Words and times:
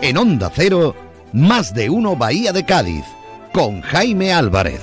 En 0.00 0.16
Onda 0.16 0.50
Cero, 0.54 0.94
más 1.32 1.74
de 1.74 1.90
uno 1.90 2.16
Bahía 2.16 2.52
de 2.52 2.64
Cádiz, 2.64 3.04
con 3.52 3.82
Jaime 3.82 4.32
Álvarez. 4.32 4.80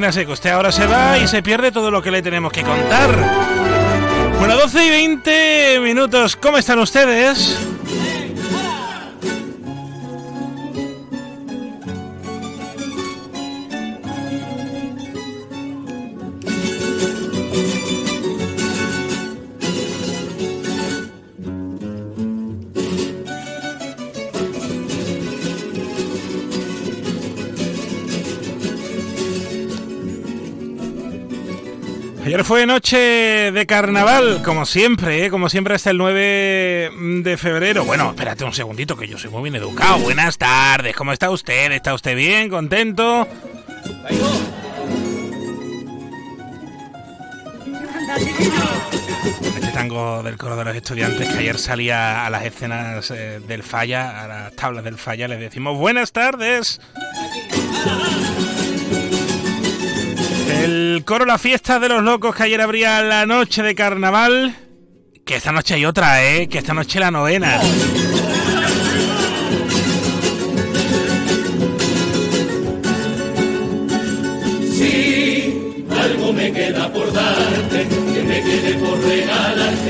Imagínese 0.00 0.24
que 0.24 0.32
usted 0.32 0.50
ahora 0.50 0.72
se 0.72 0.86
va 0.86 1.18
y 1.18 1.28
se 1.28 1.42
pierde 1.42 1.70
todo 1.70 1.90
lo 1.90 2.00
que 2.00 2.10
le 2.10 2.22
tenemos 2.22 2.50
que 2.50 2.62
contar. 2.62 3.10
Bueno, 4.38 4.56
12 4.56 4.86
y 4.86 4.88
20 4.88 5.80
minutos. 5.80 6.36
¿Cómo 6.36 6.56
están 6.56 6.78
ustedes? 6.78 7.69
Fue 32.50 32.66
noche 32.66 32.98
de 33.52 33.64
carnaval, 33.64 34.42
como 34.42 34.66
siempre, 34.66 35.24
¿eh? 35.24 35.30
como 35.30 35.48
siempre 35.48 35.76
hasta 35.76 35.90
el 35.90 35.98
9 35.98 36.90
de 37.22 37.36
febrero. 37.36 37.84
Bueno, 37.84 38.10
espérate 38.10 38.42
un 38.42 38.52
segundito 38.52 38.96
que 38.96 39.06
yo 39.06 39.16
soy 39.18 39.30
muy 39.30 39.42
bien 39.42 39.54
educado. 39.54 39.98
Buenas 39.98 40.36
tardes, 40.36 40.96
¿cómo 40.96 41.12
está 41.12 41.30
usted? 41.30 41.70
¿Está 41.70 41.94
usted 41.94 42.16
bien? 42.16 42.50
¿Contento? 42.50 43.28
Este 49.54 49.70
tango 49.72 50.24
del 50.24 50.36
coro 50.36 50.56
de 50.56 50.64
los 50.64 50.74
estudiantes 50.74 51.28
que 51.28 51.38
ayer 51.38 51.56
salía 51.56 52.26
a 52.26 52.30
las 52.30 52.44
escenas 52.44 53.12
eh, 53.12 53.38
del 53.46 53.62
falla, 53.62 54.24
a 54.24 54.26
las 54.26 54.56
tablas 54.56 54.82
del 54.82 54.98
falla, 54.98 55.28
les 55.28 55.38
decimos 55.38 55.78
buenas 55.78 56.10
tardes. 56.10 56.80
El 60.62 61.04
coro 61.06 61.24
La 61.24 61.38
Fiesta 61.38 61.78
de 61.78 61.88
los 61.88 62.02
Locos 62.02 62.34
que 62.34 62.42
ayer 62.42 62.60
abría 62.60 63.00
la 63.02 63.24
noche 63.24 63.62
de 63.62 63.74
carnaval. 63.74 64.54
Que 65.24 65.36
esta 65.36 65.52
noche 65.52 65.74
hay 65.74 65.86
otra, 65.86 66.22
¿eh? 66.22 66.48
Que 66.48 66.58
esta 66.58 66.74
noche 66.74 67.00
la 67.00 67.10
novena. 67.10 67.58
Si 74.70 75.86
algo 75.90 76.32
me 76.34 76.52
queda 76.52 76.92
por 76.92 77.10
darte, 77.10 77.88
que 78.12 78.22
me 78.22 78.42
quede 78.42 78.74
por 78.74 78.98
regalarte, 79.02 79.89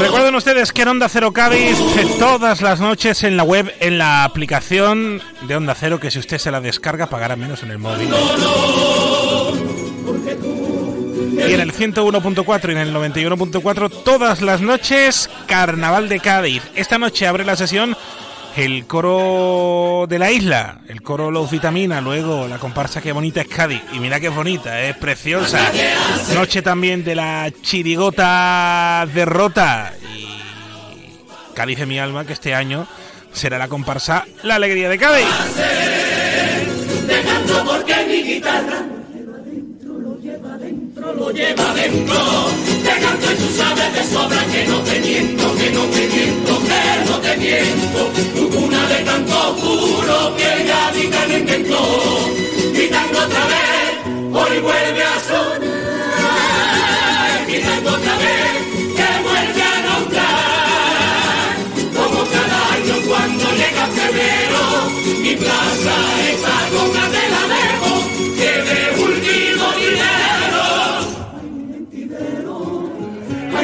Recuerden 0.00 0.34
ustedes 0.34 0.72
que 0.72 0.82
en 0.82 0.88
Onda 0.88 1.08
Cero 1.08 1.32
Cádiz, 1.32 1.78
eh, 1.78 2.16
todas 2.18 2.60
las 2.60 2.80
noches 2.80 3.22
en 3.22 3.36
la 3.36 3.44
web, 3.44 3.72
en 3.80 3.98
la 3.98 4.24
aplicación 4.24 5.22
de 5.42 5.56
Onda 5.56 5.74
Cero, 5.74 6.00
que 6.00 6.10
si 6.10 6.18
usted 6.18 6.38
se 6.38 6.50
la 6.50 6.60
descarga 6.60 7.06
pagará 7.06 7.36
menos 7.36 7.62
en 7.62 7.70
el 7.70 7.78
móvil. 7.78 8.08
Y 11.36 11.52
en 11.54 11.60
el 11.60 11.72
101.4 11.72 12.68
y 12.68 12.72
en 12.72 12.78
el 12.78 12.94
91.4 12.94 14.02
todas 14.04 14.42
las 14.42 14.60
noches 14.60 15.30
Carnaval 15.46 16.08
de 16.08 16.20
Cádiz. 16.20 16.62
Esta 16.74 16.98
noche 16.98 17.26
abre 17.26 17.44
la 17.44 17.56
sesión 17.56 17.96
el 18.56 18.86
coro 18.86 20.06
de 20.08 20.18
la 20.18 20.30
isla, 20.30 20.80
el 20.88 21.02
coro 21.02 21.30
Los 21.30 21.50
Vitamina, 21.50 22.00
luego 22.00 22.46
la 22.48 22.58
comparsa 22.58 23.00
Qué 23.00 23.12
bonita 23.12 23.40
es 23.40 23.48
Cádiz. 23.48 23.82
Y 23.92 23.98
mira 23.98 24.20
qué 24.20 24.28
bonita, 24.28 24.80
es 24.82 24.96
preciosa. 24.96 25.70
Noche 26.34 26.62
también 26.62 27.04
de 27.04 27.14
la 27.14 27.50
chirigota 27.62 29.06
derrota. 29.12 29.92
Y 30.14 30.38
Cádiz 31.54 31.78
de 31.78 31.86
mi 31.86 31.98
alma, 31.98 32.24
que 32.26 32.32
este 32.32 32.54
año 32.54 32.86
será 33.32 33.58
la 33.58 33.68
comparsa 33.68 34.26
La 34.42 34.56
Alegría 34.56 34.88
de 34.88 34.98
Cádiz. 34.98 35.26
Canto 43.02 43.32
y 43.32 43.34
tú 43.34 43.48
sabes 43.56 43.90
de 43.94 44.04
sobra 44.14 44.42
que 44.52 44.64
no 44.66 44.78
te 44.80 45.00
miento, 45.00 45.54
que 45.56 45.70
no 45.70 45.84
te 45.94 46.08
miento, 46.08 46.52
que 46.68 46.82
no 47.10 47.16
te 47.18 47.36
miento. 47.36 48.00
Tu 48.36 48.48
cuna 48.50 48.86
de 48.86 49.02
canto 49.04 49.56
puro 49.56 50.36
ya 50.66 50.92
mi 50.94 51.04
carne 51.08 51.38
inventó. 51.38 51.82
Mi 52.76 52.86
tango 52.88 53.18
otra 53.26 53.44
vez, 53.52 53.90
hoy 54.32 54.60
vuelve 54.60 55.02
a 55.02 55.20
sonar. 55.28 55.62
Mi 57.48 57.58
tango 57.58 57.90
otra 57.90 58.14
vez, 58.24 58.52
que 58.96 59.08
vuelve 59.26 59.62
a 59.62 59.76
nombrar. 59.88 61.52
Como 61.96 62.20
cada 62.34 62.58
año 62.76 62.96
cuando 63.08 63.44
llega 63.60 63.84
febrero, 63.98 64.62
mi 65.22 65.32
plaza 65.36 65.94
está 66.32 66.56
con 66.74 66.88
la 66.94 67.06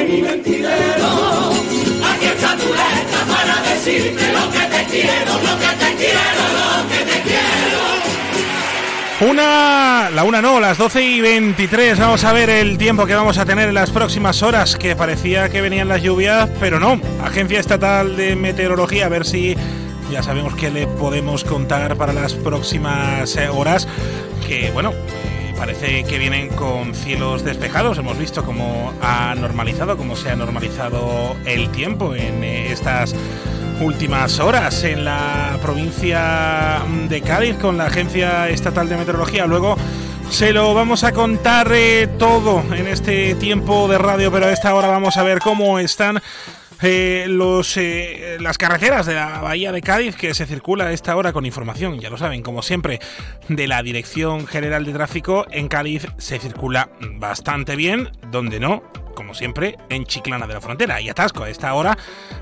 mi 0.09 0.21
mentidero, 0.21 1.51
aquí 2.11 2.25
está 2.25 2.57
tu 2.57 2.67
letra 2.67 3.25
para 3.27 3.61
decirte 3.69 4.33
lo 4.33 4.51
que 4.51 4.59
te 4.59 4.83
quiero, 4.89 5.33
lo 5.33 5.57
que 5.59 5.67
te 5.77 5.95
quiero, 5.95 6.43
lo 6.57 6.87
que 6.89 6.97
te 7.11 7.21
quiero. 7.21 7.79
Una, 9.31 10.09
la 10.09 10.23
una 10.23 10.41
no, 10.41 10.59
las 10.59 10.77
12 10.77 11.03
y 11.03 11.21
23. 11.21 11.99
Vamos 11.99 12.23
a 12.23 12.33
ver 12.33 12.49
el 12.49 12.77
tiempo 12.77 13.05
que 13.05 13.13
vamos 13.13 13.37
a 13.37 13.45
tener 13.45 13.69
en 13.69 13.75
las 13.75 13.91
próximas 13.91 14.41
horas, 14.41 14.75
que 14.77 14.95
parecía 14.95 15.49
que 15.49 15.61
venían 15.61 15.87
las 15.87 16.01
lluvias, 16.01 16.49
pero 16.59 16.79
no. 16.79 16.99
Agencia 17.23 17.59
Estatal 17.59 18.15
de 18.15 18.35
Meteorología, 18.35 19.05
a 19.05 19.09
ver 19.09 19.25
si 19.25 19.55
ya 20.09 20.23
sabemos 20.23 20.55
qué 20.55 20.71
le 20.71 20.87
podemos 20.87 21.43
contar 21.43 21.95
para 21.97 22.13
las 22.13 22.33
próximas 22.33 23.35
eh, 23.35 23.49
horas. 23.49 23.87
Que 24.47 24.71
bueno, 24.71 24.93
parece 25.59 26.05
que 26.05 26.17
vienen 26.17 26.47
con 26.47 26.95
cielos 26.95 27.43
despejados. 27.43 27.97
Hemos 27.97 28.17
visto 28.17 28.45
cómo 28.45 28.93
ha 29.01 29.35
normalizado, 29.35 29.97
cómo 29.97 30.15
se 30.15 30.31
ha 30.31 30.35
normalizado 30.37 31.35
el 31.45 31.69
tiempo 31.69 32.15
en 32.15 32.45
eh, 32.45 32.71
estas 32.71 33.13
últimas 33.81 34.39
horas 34.39 34.85
en 34.85 35.03
la 35.03 35.59
provincia 35.61 36.81
de 37.09 37.21
Cádiz 37.21 37.57
con 37.57 37.77
la 37.77 37.87
Agencia 37.87 38.47
Estatal 38.47 38.87
de 38.87 38.95
Meteorología. 38.95 39.45
Luego 39.45 39.75
se 40.29 40.53
lo 40.53 40.73
vamos 40.73 41.03
a 41.03 41.11
contar 41.11 41.69
eh, 41.73 42.07
todo 42.17 42.63
en 42.73 42.87
este 42.87 43.35
tiempo 43.35 43.89
de 43.89 43.97
radio, 43.97 44.31
pero 44.31 44.45
a 44.45 44.53
esta 44.53 44.73
hora 44.73 44.87
vamos 44.87 45.17
a 45.17 45.23
ver 45.23 45.39
cómo 45.39 45.77
están 45.77 46.21
eh, 46.81 47.25
los, 47.27 47.75
eh, 47.77 48.37
las 48.39 48.57
carreteras 48.57 49.05
de 49.05 49.15
la 49.15 49.39
Bahía 49.41 49.71
de 49.71 49.81
Cádiz 49.81 50.15
que 50.15 50.33
se 50.33 50.45
circula 50.45 50.85
a 50.85 50.91
esta 50.93 51.15
hora 51.15 51.33
con 51.33 51.45
información, 51.45 51.99
ya 51.99 52.09
lo 52.09 52.17
saben, 52.17 52.41
como 52.41 52.61
siempre, 52.61 52.99
de 53.47 53.67
la 53.67 53.83
Dirección 53.83 54.47
General 54.47 54.85
de 54.85 54.93
Tráfico. 54.93 55.45
En 55.51 55.67
Cádiz 55.67 56.07
se 56.17 56.39
circula 56.39 56.89
bastante 57.15 57.75
bien, 57.75 58.09
donde 58.31 58.59
no, 58.59 58.83
como 59.15 59.33
siempre, 59.33 59.77
en 59.89 60.05
Chiclana 60.05 60.47
de 60.47 60.53
la 60.53 60.61
Frontera. 60.61 61.01
Y 61.01 61.09
atasco, 61.09 61.43
a 61.43 61.49
esta 61.49 61.73
hora 61.73 61.97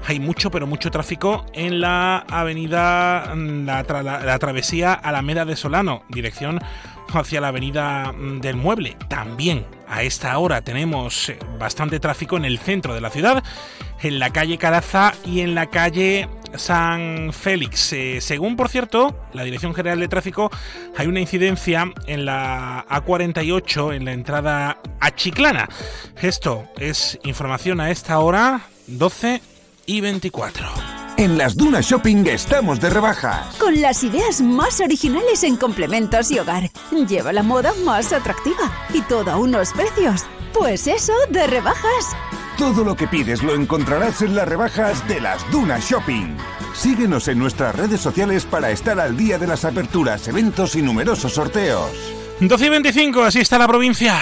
hay 0.08 0.20
mucho, 0.20 0.52
pero 0.52 0.68
mucho 0.68 0.92
tráfico 0.92 1.46
en 1.54 1.82
la 1.82 2.18
avenida, 2.30 3.34
mm, 3.36 3.66
la, 3.66 3.86
tra- 3.88 4.04
la- 4.04 4.20
la 4.24 4.38
travesía 4.40 4.94
Alameda 4.94 5.46
de 5.46 5.56
Solano, 5.56 6.04
dirección 6.10 6.60
hacia 7.14 7.42
la 7.42 7.48
avenida 7.48 8.12
mm, 8.12 8.40
del 8.42 8.58
Mueble. 8.58 8.96
También 9.08 9.66
a 9.88 10.04
esta 10.04 10.38
hora 10.38 10.62
tenemos 10.62 11.30
eh, 11.30 11.40
bastante 11.58 12.00
tráfico 12.00 12.38
en 12.38 12.46
el 12.46 12.60
centro 12.60 12.94
de 12.94 13.02
la 13.02 13.10
ciudad, 13.10 13.44
en 14.02 14.20
la 14.20 14.30
calle 14.32 14.58
Caraza 14.58 15.14
y 15.26 15.42
en 15.42 15.56
la 15.56 15.68
calle 15.68 16.30
San 16.56 17.32
Félix. 17.34 17.94
Eh, 17.94 18.20
según, 18.22 18.56
por 18.56 18.70
cierto, 18.70 19.16
la 19.34 19.44
Dirección 19.44 19.74
General 19.74 20.00
de 20.00 20.08
Tráfico, 20.08 20.50
hay 20.96 21.08
una 21.08 21.20
incidencia 21.20 21.92
en 22.06 22.26
la 22.26 22.86
A48, 22.90 23.96
en 23.96 24.06
la 24.06 24.14
entrada 24.14 24.82
a 25.00 25.16
Chiclana. 25.16 25.70
Esto 26.22 26.66
es 26.78 27.20
información 27.24 27.80
a 27.80 27.92
esta 27.92 28.20
hora, 28.20 28.62
12 28.88 29.42
y 29.86 30.02
24. 30.02 30.68
En 31.18 31.36
las 31.36 31.58
Dunas 31.58 31.88
Shopping 31.88 32.28
estamos 32.28 32.80
de 32.80 32.92
rebajas. 32.92 33.56
Con 33.58 33.82
las 33.82 34.04
ideas 34.04 34.40
más 34.40 34.80
originales 34.80 35.44
en 35.44 35.58
complementos 35.58 36.30
y 36.30 36.38
hogar. 36.38 36.70
Lleva 37.08 37.34
la 37.34 37.42
moda 37.42 37.74
más 37.84 38.14
atractiva 38.14 38.72
y 38.94 39.02
todo 39.02 39.32
a 39.32 39.38
unos 39.38 39.74
precios 39.74 40.26
Pues 40.54 40.86
eso, 40.86 41.14
de 41.32 41.48
rebajas. 41.48 42.16
Todo 42.58 42.84
lo 42.84 42.96
que 42.96 43.08
pides 43.08 43.44
lo 43.44 43.54
encontrarás 43.54 44.24
en 44.24 44.36
las 44.36 44.48
rebajas 44.48 45.08
de 45.08 45.22
las 45.22 45.50
Dunas 45.52 45.88
Shopping. 45.88 46.36
Síguenos 46.74 47.28
en 47.28 47.38
nuestras 47.38 47.76
redes 47.76 48.02
sociales 48.02 48.46
para 48.46 48.72
estar 48.72 49.00
al 49.00 49.16
día 49.16 49.38
de 49.38 49.46
las 49.46 49.64
aperturas, 49.64 50.28
eventos 50.28 50.76
y 50.76 50.82
numerosos 50.82 51.34
sorteos. 51.34 51.92
12 52.40 52.66
y 52.66 52.70
25, 52.70 53.22
así 53.22 53.42
está 53.42 53.60
la 53.60 53.68
provincia. 53.68 54.20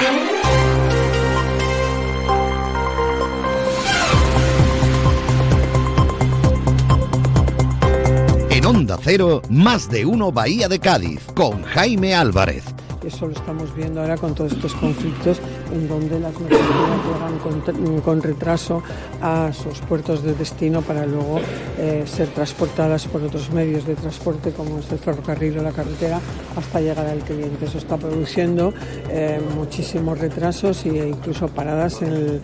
En 8.49 8.65
Onda 8.65 8.97
Cero, 9.01 9.43
más 9.49 9.89
de 9.89 10.05
uno 10.05 10.33
Bahía 10.33 10.67
de 10.67 10.79
Cádiz, 10.79 11.21
con 11.33 11.63
Jaime 11.63 12.13
Álvarez. 12.13 12.74
Eso 13.05 13.27
lo 13.27 13.33
estamos 13.33 13.75
viendo 13.75 14.01
ahora 14.01 14.17
con 14.17 14.33
todos 14.33 14.53
estos 14.53 14.73
conflictos 14.73 15.39
en 15.71 15.87
donde 15.87 16.19
las 16.19 16.33
mercancías 16.39 16.99
llegan 17.05 18.01
con, 18.01 18.21
retraso 18.21 18.81
a 19.21 19.51
sus 19.53 19.79
puertos 19.79 20.23
de 20.23 20.33
destino 20.33 20.81
para 20.81 21.05
luego 21.05 21.39
eh, 21.77 22.03
ser 22.07 22.29
transportadas 22.29 23.05
por 23.07 23.21
otros 23.21 23.51
medios 23.51 23.85
de 23.85 23.95
transporte 23.95 24.51
como 24.51 24.79
es 24.79 24.91
el 24.91 24.97
ferrocarril 24.99 25.59
o 25.59 25.63
la 25.63 25.71
carretera 25.71 26.19
hasta 26.55 26.81
llegar 26.81 27.05
al 27.05 27.19
cliente. 27.19 27.65
Eso 27.65 27.77
está 27.77 27.97
produciendo 27.97 28.73
eh, 29.09 29.39
muchísimos 29.55 30.17
retrasos 30.17 30.85
e 30.85 31.07
incluso 31.07 31.47
paradas 31.47 32.01
en 32.01 32.41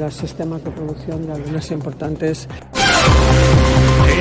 los 0.00 0.14
sistemas 0.14 0.62
de 0.64 0.70
producción 0.70 1.26
de 1.26 1.32
algunas 1.32 1.70
importantes 1.70 2.48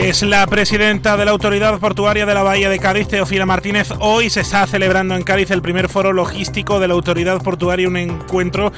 Es 0.03 0.21
la 0.21 0.45
presidenta 0.47 1.15
de 1.15 1.23
la 1.23 1.31
Autoridad 1.31 1.79
Portuaria 1.79 2.25
de 2.25 2.33
la 2.33 2.43
Bahía 2.43 2.69
de 2.69 2.77
Cádiz, 2.77 3.07
Teofila 3.07 3.45
Martínez. 3.45 3.87
Hoy 3.99 4.29
se 4.29 4.41
está 4.41 4.67
celebrando 4.67 5.15
en 5.15 5.23
Cádiz 5.23 5.49
el 5.49 5.61
primer 5.61 5.87
foro 5.87 6.11
logístico 6.11 6.81
de 6.81 6.89
la 6.89 6.93
Autoridad 6.93 7.41
Portuaria, 7.41 7.87
un 7.87 7.95
encuentro 7.95 8.73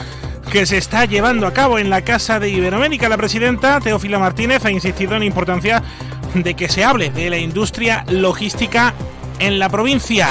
que 0.51 0.68
se 0.68 0.77
está 0.77 1.06
llevando 1.06 1.48
a 1.48 1.51
cabo 1.51 1.80
en 1.80 1.89
la 1.89 2.04
Casa 2.04 2.39
de 2.39 2.50
Iberoamérica. 2.50 3.10
La 3.10 3.18
presidenta, 3.18 3.80
Teofila 3.80 4.19
Martínez, 4.19 4.66
ha 4.66 4.72
insistido 4.72 5.16
en 5.16 5.22
la 5.22 5.25
importancia 5.25 5.81
de 6.36 6.54
que 6.54 6.69
se 6.69 6.83
hable 6.83 7.10
de 7.10 7.31
la 7.31 7.39
industria 7.39 8.06
logística 8.07 8.94
en 9.39 9.57
la 9.57 9.68
provincia. 9.68 10.30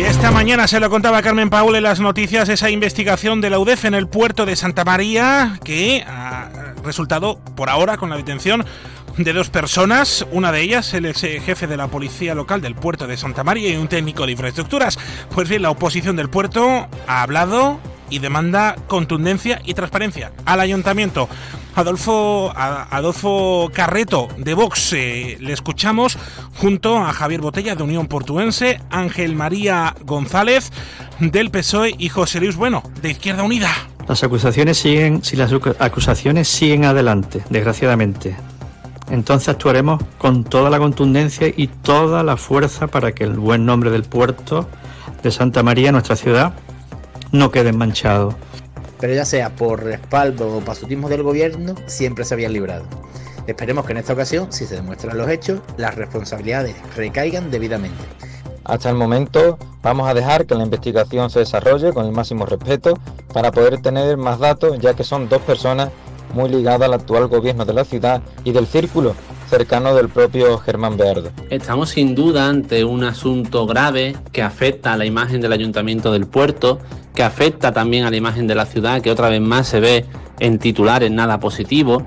Y 0.00 0.04
esta 0.04 0.30
mañana 0.30 0.66
se 0.68 0.80
lo 0.80 0.88
contaba 0.88 1.20
Carmen 1.20 1.50
Paul 1.50 1.76
en 1.76 1.82
las 1.82 2.00
noticias 2.00 2.48
esa 2.48 2.70
investigación 2.70 3.42
de 3.42 3.50
la 3.50 3.58
UDEF 3.58 3.84
en 3.84 3.92
el 3.92 4.08
puerto 4.08 4.46
de 4.46 4.56
Santa 4.56 4.86
María 4.86 5.58
que 5.62 6.02
ha 6.08 6.48
resultado 6.82 7.38
por 7.54 7.68
ahora 7.68 7.98
con 7.98 8.08
la 8.08 8.16
detención 8.16 8.64
de 9.16 9.32
dos 9.32 9.50
personas, 9.50 10.26
una 10.32 10.52
de 10.52 10.62
ellas 10.62 10.94
el 10.94 11.06
ex 11.06 11.20
jefe 11.20 11.66
de 11.66 11.76
la 11.76 11.88
policía 11.88 12.34
local 12.34 12.60
del 12.60 12.74
puerto 12.74 13.06
de 13.06 13.16
Santa 13.16 13.44
María 13.44 13.68
y 13.70 13.76
un 13.76 13.88
técnico 13.88 14.24
de 14.26 14.32
infraestructuras. 14.32 14.98
Pues 15.34 15.48
bien, 15.48 15.62
la 15.62 15.70
oposición 15.70 16.16
del 16.16 16.30
puerto 16.30 16.88
ha 17.06 17.22
hablado 17.22 17.78
y 18.08 18.18
demanda 18.18 18.76
contundencia 18.88 19.60
y 19.64 19.74
transparencia 19.74 20.32
al 20.44 20.60
ayuntamiento. 20.60 21.28
Adolfo, 21.76 22.52
Adolfo 22.56 23.70
Carreto 23.72 24.26
de 24.36 24.54
Vox, 24.54 24.92
eh, 24.92 25.36
le 25.40 25.52
escuchamos 25.52 26.18
junto 26.56 26.98
a 26.98 27.12
Javier 27.12 27.40
Botella 27.40 27.76
de 27.76 27.82
Unión 27.84 28.08
Portuense, 28.08 28.80
Ángel 28.90 29.36
María 29.36 29.94
González 30.04 30.70
del 31.20 31.50
PSOE 31.50 31.94
y 31.96 32.08
José 32.08 32.40
Luis 32.40 32.56
Bueno 32.56 32.82
de 33.00 33.10
Izquierda 33.10 33.44
Unida. 33.44 33.70
Las 34.08 34.24
acusaciones 34.24 34.78
siguen, 34.78 35.22
si 35.22 35.36
las 35.36 35.52
acu- 35.52 35.76
acusaciones 35.78 36.48
siguen 36.48 36.84
adelante, 36.84 37.42
desgraciadamente, 37.50 38.34
entonces 39.10 39.48
actuaremos 39.48 40.02
con 40.18 40.44
toda 40.44 40.70
la 40.70 40.78
contundencia 40.78 41.48
y 41.48 41.66
toda 41.66 42.22
la 42.22 42.36
fuerza 42.36 42.86
para 42.86 43.12
que 43.12 43.24
el 43.24 43.34
buen 43.34 43.66
nombre 43.66 43.90
del 43.90 44.04
puerto 44.04 44.66
de 45.22 45.30
Santa 45.30 45.62
María, 45.62 45.92
nuestra 45.92 46.16
ciudad, 46.16 46.54
no 47.32 47.50
quede 47.50 47.72
manchado. 47.72 48.34
pero 49.00 49.14
ya 49.14 49.24
sea 49.24 49.50
por 49.50 49.82
respaldo 49.82 50.56
o 50.56 50.60
pasutismo 50.60 51.08
del 51.08 51.22
gobierno, 51.22 51.74
siempre 51.86 52.24
se 52.24 52.34
habían 52.34 52.52
librado. 52.52 52.84
Esperemos 53.46 53.86
que 53.86 53.92
en 53.92 53.98
esta 53.98 54.12
ocasión, 54.12 54.52
si 54.52 54.66
se 54.66 54.76
demuestran 54.76 55.16
los 55.16 55.28
hechos, 55.28 55.60
las 55.76 55.94
responsabilidades 55.94 56.76
recaigan 56.96 57.50
debidamente. 57.50 58.04
Hasta 58.64 58.90
el 58.90 58.96
momento 58.96 59.58
vamos 59.82 60.08
a 60.08 60.14
dejar 60.14 60.46
que 60.46 60.54
la 60.54 60.64
investigación 60.64 61.30
se 61.30 61.40
desarrolle 61.40 61.92
con 61.92 62.06
el 62.06 62.12
máximo 62.12 62.44
respeto 62.44 62.98
para 63.32 63.50
poder 63.50 63.80
tener 63.80 64.16
más 64.18 64.38
datos 64.38 64.78
ya 64.78 64.94
que 64.94 65.02
son 65.02 65.28
dos 65.28 65.40
personas 65.42 65.90
muy 66.32 66.48
ligadas 66.48 66.82
al 66.82 66.94
actual 66.94 67.28
gobierno 67.28 67.64
de 67.64 67.74
la 67.74 67.84
ciudad 67.84 68.22
y 68.44 68.52
del 68.52 68.66
círculo 68.66 69.14
cercano 69.48 69.94
del 69.94 70.08
propio 70.08 70.58
Germán 70.58 70.96
Beardo. 70.96 71.30
Estamos 71.50 71.90
sin 71.90 72.14
duda 72.14 72.48
ante 72.48 72.84
un 72.84 73.02
asunto 73.02 73.66
grave 73.66 74.16
que 74.32 74.42
afecta 74.42 74.92
a 74.92 74.96
la 74.96 75.04
imagen 75.04 75.40
del 75.40 75.52
ayuntamiento 75.52 76.12
del 76.12 76.26
puerto, 76.26 76.78
que 77.14 77.24
afecta 77.24 77.72
también 77.72 78.04
a 78.04 78.10
la 78.10 78.16
imagen 78.16 78.46
de 78.46 78.54
la 78.54 78.64
ciudad, 78.64 79.02
que 79.02 79.10
otra 79.10 79.28
vez 79.28 79.40
más 79.40 79.66
se 79.66 79.80
ve 79.80 80.06
en 80.38 80.58
titulares 80.58 81.10
nada 81.10 81.40
positivo. 81.40 82.04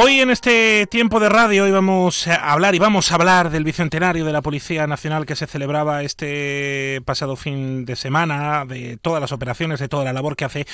Hoy 0.00 0.20
en 0.20 0.30
este 0.30 0.86
tiempo 0.86 1.18
de 1.18 1.28
radio 1.28 1.66
íbamos 1.66 2.28
a 2.28 2.52
hablar 2.52 2.76
y 2.76 2.78
vamos 2.78 3.10
a 3.10 3.16
hablar 3.16 3.50
del 3.50 3.64
bicentenario 3.64 4.24
de 4.24 4.32
la 4.32 4.42
Policía 4.42 4.86
Nacional 4.86 5.26
que 5.26 5.34
se 5.34 5.48
celebraba 5.48 6.04
este 6.04 7.02
pasado 7.04 7.34
fin 7.34 7.84
de 7.84 7.96
semana, 7.96 8.64
de 8.64 8.96
todas 8.96 9.20
las 9.20 9.32
operaciones, 9.32 9.80
de 9.80 9.88
toda 9.88 10.04
la 10.04 10.12
labor 10.12 10.36
que 10.36 10.44
hace 10.44 10.68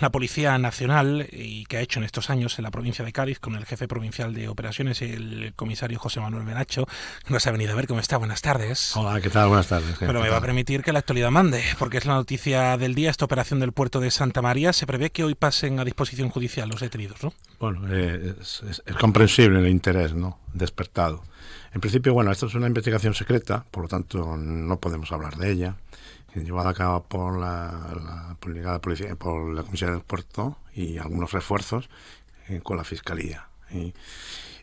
la 0.00 0.10
Policía 0.10 0.56
Nacional 0.58 1.26
y 1.32 1.64
que 1.66 1.78
ha 1.78 1.80
hecho 1.80 2.00
en 2.00 2.04
estos 2.04 2.28
años 2.30 2.58
en 2.58 2.64
la 2.64 2.70
provincia 2.70 3.04
de 3.04 3.12
Cádiz 3.12 3.38
con 3.40 3.54
el 3.54 3.64
jefe 3.64 3.88
provincial 3.88 4.34
de 4.34 4.48
operaciones, 4.48 5.00
el 5.02 5.52
comisario 5.56 5.98
José 5.98 6.20
Manuel 6.20 6.44
Benacho. 6.44 6.86
Nos 7.28 7.46
ha 7.46 7.50
venido 7.50 7.72
a 7.72 7.76
ver 7.76 7.86
cómo 7.86 8.00
está. 8.00 8.16
Buenas 8.18 8.42
tardes. 8.42 8.94
Hola, 8.96 9.20
¿qué 9.20 9.30
tal? 9.30 9.48
Buenas 9.48 9.68
tardes. 9.68 9.96
Pero 9.98 10.20
me 10.20 10.28
va 10.28 10.36
a 10.36 10.40
permitir 10.40 10.82
que 10.82 10.92
la 10.92 10.98
actualidad 10.98 11.30
mande, 11.30 11.62
porque 11.78 11.96
es 11.98 12.04
la 12.06 12.14
noticia 12.14 12.76
del 12.76 12.94
día, 12.94 13.10
esta 13.10 13.24
operación 13.24 13.58
del 13.60 13.72
puerto 13.72 14.00
de 14.00 14.10
Santa 14.10 14.42
María. 14.42 14.72
Se 14.72 14.86
prevé 14.86 15.10
que 15.10 15.24
hoy 15.24 15.34
pasen 15.34 15.80
a 15.80 15.84
disposición 15.84 16.28
judicial 16.28 16.68
los 16.68 16.80
detenidos, 16.80 17.22
¿no? 17.22 17.32
Bueno, 17.58 17.80
eh, 17.90 18.34
es, 18.40 18.62
es- 18.68 18.82
es 18.84 18.96
comprensible 18.96 19.58
el 19.60 19.68
interés 19.68 20.12
¿no? 20.14 20.38
despertado. 20.52 21.22
En 21.72 21.80
principio, 21.80 22.12
bueno, 22.14 22.32
esto 22.32 22.46
es 22.46 22.54
una 22.54 22.66
investigación 22.66 23.14
secreta, 23.14 23.64
por 23.70 23.82
lo 23.84 23.88
tanto 23.88 24.36
no 24.36 24.78
podemos 24.78 25.10
hablar 25.12 25.36
de 25.36 25.52
ella. 25.52 25.76
Llevada 26.44 26.70
a 26.70 26.74
cabo 26.74 27.02
por 27.04 27.38
la, 27.38 27.72
la, 27.94 28.36
por 28.38 28.54
la 28.54 28.78
policía, 28.78 29.14
por 29.16 29.54
la 29.54 29.62
Comisión 29.62 29.92
del 29.92 30.02
Puerto 30.02 30.58
y 30.74 30.98
algunos 30.98 31.32
refuerzos 31.32 31.88
eh, 32.48 32.60
con 32.62 32.76
la 32.76 32.84
Fiscalía. 32.84 33.48
Y 33.70 33.94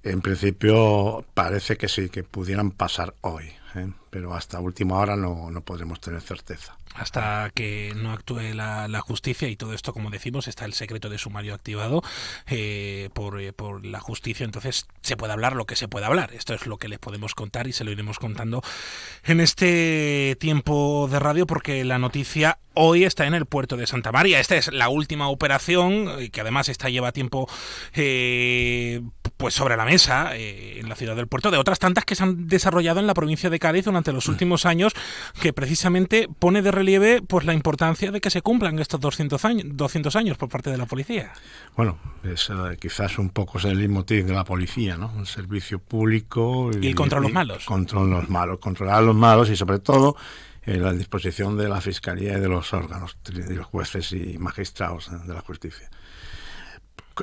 en 0.04 0.22
principio 0.22 1.26
parece 1.34 1.78
que 1.78 1.88
sí, 1.88 2.10
que 2.10 2.24
pudieran 2.24 2.72
pasar 2.72 3.16
hoy, 3.22 3.46
¿eh? 3.76 3.92
pero 4.10 4.34
hasta 4.34 4.60
última 4.60 4.98
hora 5.00 5.16
no, 5.16 5.50
no 5.50 5.62
podremos 5.62 6.00
tener 6.00 6.22
certeza. 6.22 6.78
Hasta 6.94 7.52
que 7.54 7.94
no 7.96 8.12
actúe 8.12 8.54
la, 8.54 9.02
justicia 9.02 9.50
y 9.50 9.56
todo 9.56 9.74
esto, 9.74 9.94
como 9.94 10.10
decimos, 10.10 10.48
está 10.48 10.66
el 10.66 10.74
secreto 10.74 11.10
de 11.10 11.18
sumario 11.18 11.54
activado 11.54 12.02
eh, 12.48 13.10
por, 13.14 13.42
eh, 13.42 13.52
por 13.52 13.86
la 13.86 14.00
justicia, 14.00 14.46
entonces 14.46 14.88
se 15.02 15.18
puede 15.18 15.34
hablar 15.34 15.56
lo 15.56 15.66
que 15.66 15.76
se 15.76 15.88
puede 15.88 16.06
hablar. 16.06 16.34
Esto 16.34 16.54
es 16.54 16.68
lo 16.68 16.78
que 16.78 16.88
les 16.88 17.00
podemos 17.00 17.36
contar 17.36 17.68
y 17.68 17.74
se 17.74 17.84
lo 17.84 17.92
iremos 17.92 18.20
contando 18.20 18.62
en 19.26 19.42
este 19.42 20.38
tiempo 20.40 21.08
de 21.12 21.20
radio 21.20 21.46
porque 21.46 21.84
la 21.84 22.00
noticia 22.00 22.60
hoy 22.74 23.04
está 23.04 23.26
en 23.26 23.34
el 23.34 23.46
puerto 23.46 23.78
de 23.78 23.88
Santa 23.88 24.12
María. 24.12 24.40
Esta 24.40 24.56
es 24.56 24.72
la 24.72 24.90
última 24.90 25.30
operación 25.30 26.08
eh, 26.20 26.30
que 26.30 26.42
además 26.42 26.70
esta 26.70 26.90
lleva 26.90 27.12
tiempo 27.12 27.50
eh, 27.94 29.02
pues 29.44 29.56
sobre 29.56 29.76
la 29.76 29.84
mesa 29.84 30.38
eh, 30.38 30.80
en 30.80 30.88
la 30.88 30.96
ciudad 30.96 31.18
del 31.18 31.28
puerto 31.28 31.52
de 31.52 31.58
otras 31.58 31.78
tantas 31.78 32.06
que 32.06 32.16
se 32.16 32.24
han 32.24 32.48
desarrollado 32.48 33.02
en 33.02 33.08
la 33.08 33.14
provincia 33.14 33.50
de 33.50 33.60
Cádiz 33.60 33.84
durante 33.84 34.14
los 34.14 34.30
últimos 34.30 34.66
años 34.66 34.94
que 35.42 35.52
precisamente 35.52 36.30
pone 36.40 36.62
de 36.62 36.72
relieve 36.72 37.22
pues 37.22 37.46
la 37.46 37.54
importancia 37.54 38.10
de 38.14 38.22
que 38.22 38.30
se 38.30 38.42
cumplan 38.42 38.80
estos 38.80 39.02
200 39.02 39.44
años, 39.44 39.66
200 39.68 40.16
años 40.16 40.38
por 40.38 40.48
parte 40.48 40.70
de 40.70 40.78
la 40.78 40.86
policía. 40.86 41.34
Bueno, 41.76 41.98
es 42.24 42.50
eh, 42.52 42.78
quizás 42.80 43.20
un 43.20 43.32
poco 43.32 43.58
es 43.58 43.66
el 43.66 43.80
leitmotiv 43.80 44.28
de 44.28 44.34
la 44.34 44.46
policía, 44.46 44.96
¿no? 44.96 45.12
El 45.20 45.28
servicio 45.28 45.80
público 45.80 46.72
Y 46.80 46.88
el 46.88 46.96
contra 46.96 47.20
los 47.20 47.34
malos. 47.34 47.66
Los 47.68 48.30
malos, 48.30 48.60
controlar 48.60 48.96
a 48.96 49.02
los 49.02 49.16
malos 49.16 49.50
y 49.50 49.58
sobre 49.58 49.80
todo 49.80 50.16
eh, 50.66 50.78
la 50.78 50.94
disposición 50.94 51.58
de 51.58 51.68
la 51.68 51.82
fiscalía 51.82 52.38
y 52.38 52.40
de 52.40 52.48
los 52.48 52.72
órganos, 52.72 53.18
de 53.26 53.56
los 53.56 53.66
jueces 53.66 54.14
y 54.14 54.38
magistrados 54.38 55.10
eh, 55.10 55.18
de 55.28 55.34
la 55.34 55.42
justicia. 55.42 55.90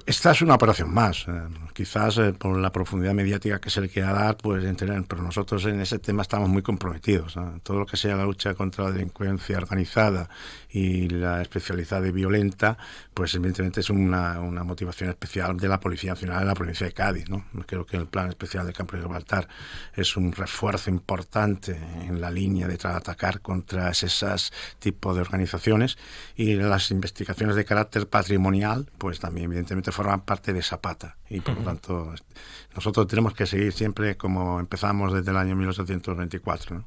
Esta 0.06 0.30
es 0.30 0.40
una 0.40 0.54
operación 0.54 0.94
más, 0.94 1.26
eh, 1.26 1.32
quizás 1.72 2.16
eh, 2.18 2.32
por 2.32 2.56
la 2.56 2.70
profundidad 2.70 3.12
mediática 3.12 3.60
que 3.60 3.70
se 3.70 3.80
le 3.80 3.88
quiera 3.88 4.12
dar, 4.12 4.36
pues 4.36 4.64
entender, 4.64 5.02
pero 5.08 5.20
nosotros 5.20 5.64
en 5.64 5.80
ese 5.80 5.98
tema 5.98 6.22
estamos 6.22 6.48
muy 6.48 6.62
comprometidos. 6.62 7.34
Todo 7.64 7.80
lo 7.80 7.86
que 7.86 7.96
sea 7.96 8.14
la 8.14 8.24
lucha 8.24 8.54
contra 8.54 8.84
la 8.84 8.92
delincuencia 8.92 9.56
organizada 9.56 10.28
y 10.70 11.08
la 11.08 11.42
especializada 11.42 12.06
y 12.06 12.12
violenta, 12.12 12.78
pues 13.12 13.34
evidentemente 13.34 13.80
es 13.80 13.90
una, 13.90 14.38
una 14.38 14.62
motivación 14.62 15.10
especial 15.10 15.56
de 15.56 15.66
la 15.66 15.80
Policía 15.80 16.10
Nacional 16.10 16.38
de 16.38 16.46
la 16.46 16.54
provincia 16.54 16.86
de 16.86 16.92
Cádiz. 16.92 17.28
¿no? 17.28 17.44
Creo 17.66 17.84
que 17.84 17.96
el 17.96 18.06
plan 18.06 18.28
especial 18.28 18.68
de 18.68 18.72
Campo 18.72 18.94
de 18.94 19.02
Gibraltar 19.02 19.48
es 19.96 20.16
un 20.16 20.30
refuerzo 20.30 20.90
importante 20.90 21.76
en 22.06 22.20
la 22.20 22.30
línea 22.30 22.68
de 22.68 22.78
atacar 22.80 23.40
contra 23.40 23.90
esos 23.90 24.52
tipos 24.78 25.16
de 25.16 25.22
organizaciones 25.22 25.98
y 26.36 26.54
las 26.54 26.92
investigaciones 26.92 27.56
de 27.56 27.64
carácter 27.64 28.08
patrimonial, 28.08 28.88
pues 28.96 29.18
también 29.18 29.46
evidentemente 29.46 29.79
forman 29.90 30.20
parte 30.20 30.52
de 30.52 30.62
Zapata 30.62 31.16
y 31.28 31.40
por 31.40 31.56
lo 31.56 31.62
tanto 31.62 32.14
nosotros 32.74 33.06
tenemos 33.06 33.34
que 33.34 33.46
seguir 33.46 33.72
siempre 33.72 34.16
como 34.16 34.60
empezamos 34.60 35.12
desde 35.12 35.30
el 35.30 35.36
año 35.36 35.56
1824, 35.56 36.76
¿no? 36.76 36.84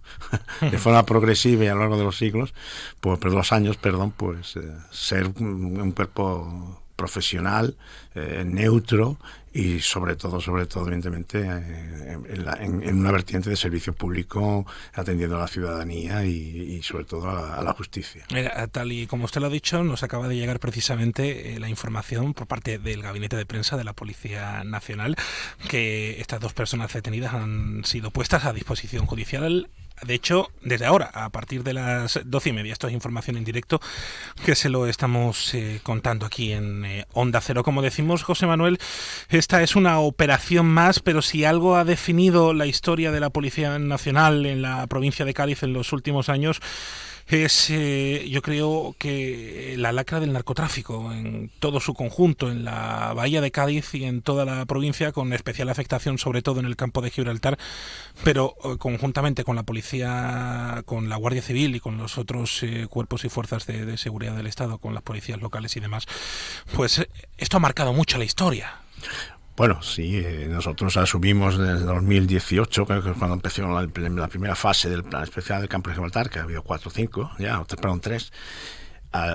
de 0.69 0.77
forma 0.77 1.05
progresiva 1.05 1.63
y 1.63 1.67
a 1.67 1.73
lo 1.73 1.81
largo 1.81 1.97
de 1.97 2.03
los 2.03 2.17
siglos, 2.17 2.53
pues, 2.99 3.19
de 3.19 3.29
los 3.31 3.51
años, 3.51 3.77
perdón, 3.77 4.11
pues 4.11 4.55
eh, 4.55 4.61
ser 4.91 5.27
un 5.39 5.91
cuerpo 5.91 6.81
profesional, 6.95 7.75
eh, 8.15 8.43
neutro 8.45 9.17
y 9.53 9.79
sobre 9.79 10.15
todo, 10.15 10.41
sobre 10.41 10.65
todo, 10.65 10.87
evidentemente, 10.87 11.39
eh, 11.41 12.17
en, 12.59 12.97
una 12.97 13.11
vertiente 13.11 13.51
de 13.51 13.55
servicio 13.55 13.93
público 13.93 14.65
atendiendo 14.93 15.37
a 15.37 15.41
la 15.41 15.47
ciudadanía 15.47 16.25
y, 16.25 16.81
sobre 16.81 17.05
todo 17.05 17.29
a 17.29 17.61
la, 17.61 17.73
justicia. 17.73 18.25
tal 18.71 18.91
y 18.91 19.07
como 19.07 19.25
usted 19.25 19.41
lo 19.41 19.47
ha 19.47 19.49
dicho, 19.49 19.83
nos 19.83 20.03
acaba 20.03 20.27
de 20.27 20.35
llegar 20.35 20.59
precisamente 20.59 21.53
eh, 21.53 21.59
la 21.59 21.69
información 21.69 22.33
por 22.33 22.47
parte 22.47 22.79
del 22.79 23.01
Gabinete 23.01 23.35
de 23.35 23.45
Prensa 23.45 23.77
de 23.77 23.83
la 23.83 23.93
Policía 23.93 24.63
Nacional 24.63 25.15
que 25.69 26.19
estas 26.19 26.39
dos 26.39 26.53
personas 26.53 26.91
detenidas 26.93 27.33
han 27.33 27.83
sido 27.85 28.11
puestas 28.11 28.45
a 28.45 28.53
disposición 28.53 29.05
judicial 29.05 29.69
de 30.05 30.13
hecho, 30.13 30.49
desde 30.61 30.85
ahora, 30.85 31.09
a 31.13 31.29
partir 31.29 31.63
de 31.63 31.73
las 31.73 32.19
doce 32.25 32.49
y 32.49 32.53
media, 32.53 32.73
esto 32.73 32.87
es 32.87 32.93
información 32.93 33.37
en 33.37 33.43
directo 33.43 33.79
que 34.45 34.55
se 34.55 34.69
lo 34.69 34.87
estamos 34.87 35.53
eh, 35.53 35.79
contando 35.83 36.25
aquí 36.25 36.51
en 36.51 36.85
eh, 36.85 37.05
Onda 37.13 37.41
Cero. 37.41 37.63
Como 37.63 37.81
decimos, 37.81 38.23
José 38.23 38.45
Manuel, 38.45 38.79
esta 39.29 39.63
es 39.63 39.75
una 39.75 39.99
operación 39.99 40.65
más, 40.65 40.99
pero 40.99 41.21
si 41.21 41.45
algo 41.45 41.75
ha 41.75 41.85
definido 41.85 42.53
la 42.53 42.65
historia 42.65 43.11
de 43.11 43.19
la 43.19 43.29
Policía 43.29 43.79
Nacional 43.79 44.45
en 44.45 44.61
la 44.61 44.87
provincia 44.87 45.25
de 45.25 45.33
Cádiz 45.33 45.63
en 45.63 45.73
los 45.73 45.93
últimos 45.93 46.29
años, 46.29 46.61
es, 47.27 47.69
eh, 47.69 48.27
yo 48.29 48.41
creo 48.41 48.95
que 48.97 49.75
la 49.77 49.91
lacra 49.91 50.19
del 50.19 50.33
narcotráfico 50.33 51.11
en 51.11 51.49
todo 51.59 51.79
su 51.79 51.93
conjunto, 51.93 52.51
en 52.51 52.63
la 52.65 53.13
bahía 53.13 53.41
de 53.41 53.51
Cádiz 53.51 53.93
y 53.95 54.03
en 54.03 54.21
toda 54.21 54.45
la 54.45 54.65
provincia, 54.65 55.11
con 55.11 55.33
especial 55.33 55.69
afectación 55.69 56.17
sobre 56.17 56.41
todo 56.41 56.59
en 56.59 56.65
el 56.65 56.75
campo 56.75 57.01
de 57.01 57.11
Gibraltar, 57.11 57.57
pero 58.23 58.55
eh, 58.63 58.77
conjuntamente 58.77 59.43
con 59.43 59.55
la 59.55 59.63
policía, 59.63 60.83
con 60.85 61.09
la 61.09 61.15
Guardia 61.15 61.41
Civil 61.41 61.75
y 61.75 61.79
con 61.79 61.97
los 61.97 62.17
otros 62.17 62.61
eh, 62.63 62.87
cuerpos 62.89 63.25
y 63.25 63.29
fuerzas 63.29 63.65
de, 63.65 63.85
de 63.85 63.97
seguridad 63.97 64.35
del 64.35 64.47
Estado, 64.47 64.77
con 64.77 64.93
las 64.93 65.03
policías 65.03 65.41
locales 65.41 65.75
y 65.77 65.79
demás, 65.79 66.05
pues 66.75 67.07
esto 67.37 67.57
ha 67.57 67.59
marcado 67.59 67.93
mucho 67.93 68.17
la 68.17 68.25
historia. 68.25 68.83
Bueno, 69.55 69.83
sí, 69.83 70.17
eh, 70.17 70.47
nosotros 70.49 70.97
asumimos 70.97 71.59
desde 71.59 71.85
2018, 71.85 72.85
creo 72.87 73.03
que 73.03 73.11
es 73.11 73.17
cuando 73.17 73.35
empezó 73.35 73.67
la, 73.69 73.87
primera 74.27 74.55
fase 74.55 74.89
del 74.89 75.03
plan 75.03 75.21
especial 75.23 75.61
del 75.61 75.69
campo 75.69 75.89
de 75.89 75.95
Gibraltar, 75.95 76.31
que 76.31 76.39
ha 76.39 76.43
habido 76.43 76.63
cuatro 76.63 76.89
o 76.89 76.91
cinco, 76.91 77.29
ya, 77.37 77.63
perdón, 77.63 78.01
tres, 78.01 78.31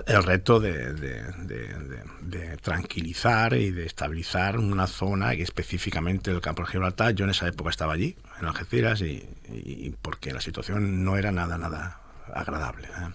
el 0.06 0.22
reto 0.24 0.58
de, 0.58 0.92
de, 0.92 2.56
tranquilizar 2.56 3.54
y 3.54 3.70
de 3.70 3.86
estabilizar 3.86 4.58
una 4.58 4.88
zona 4.88 5.34
y 5.34 5.42
específicamente 5.42 6.32
el 6.32 6.40
campo 6.40 6.62
de 6.62 6.72
Gibraltar. 6.72 7.14
Yo 7.14 7.24
en 7.24 7.30
esa 7.30 7.46
época 7.46 7.70
estaba 7.70 7.92
allí, 7.92 8.16
en 8.40 8.46
Algeciras, 8.46 9.00
y, 9.02 9.94
porque 10.02 10.32
la 10.32 10.40
situación 10.40 11.04
no 11.04 11.16
era 11.16 11.30
nada, 11.30 11.56
nada 11.58 12.00
agradable. 12.34 12.88
¿eh? 12.88 13.12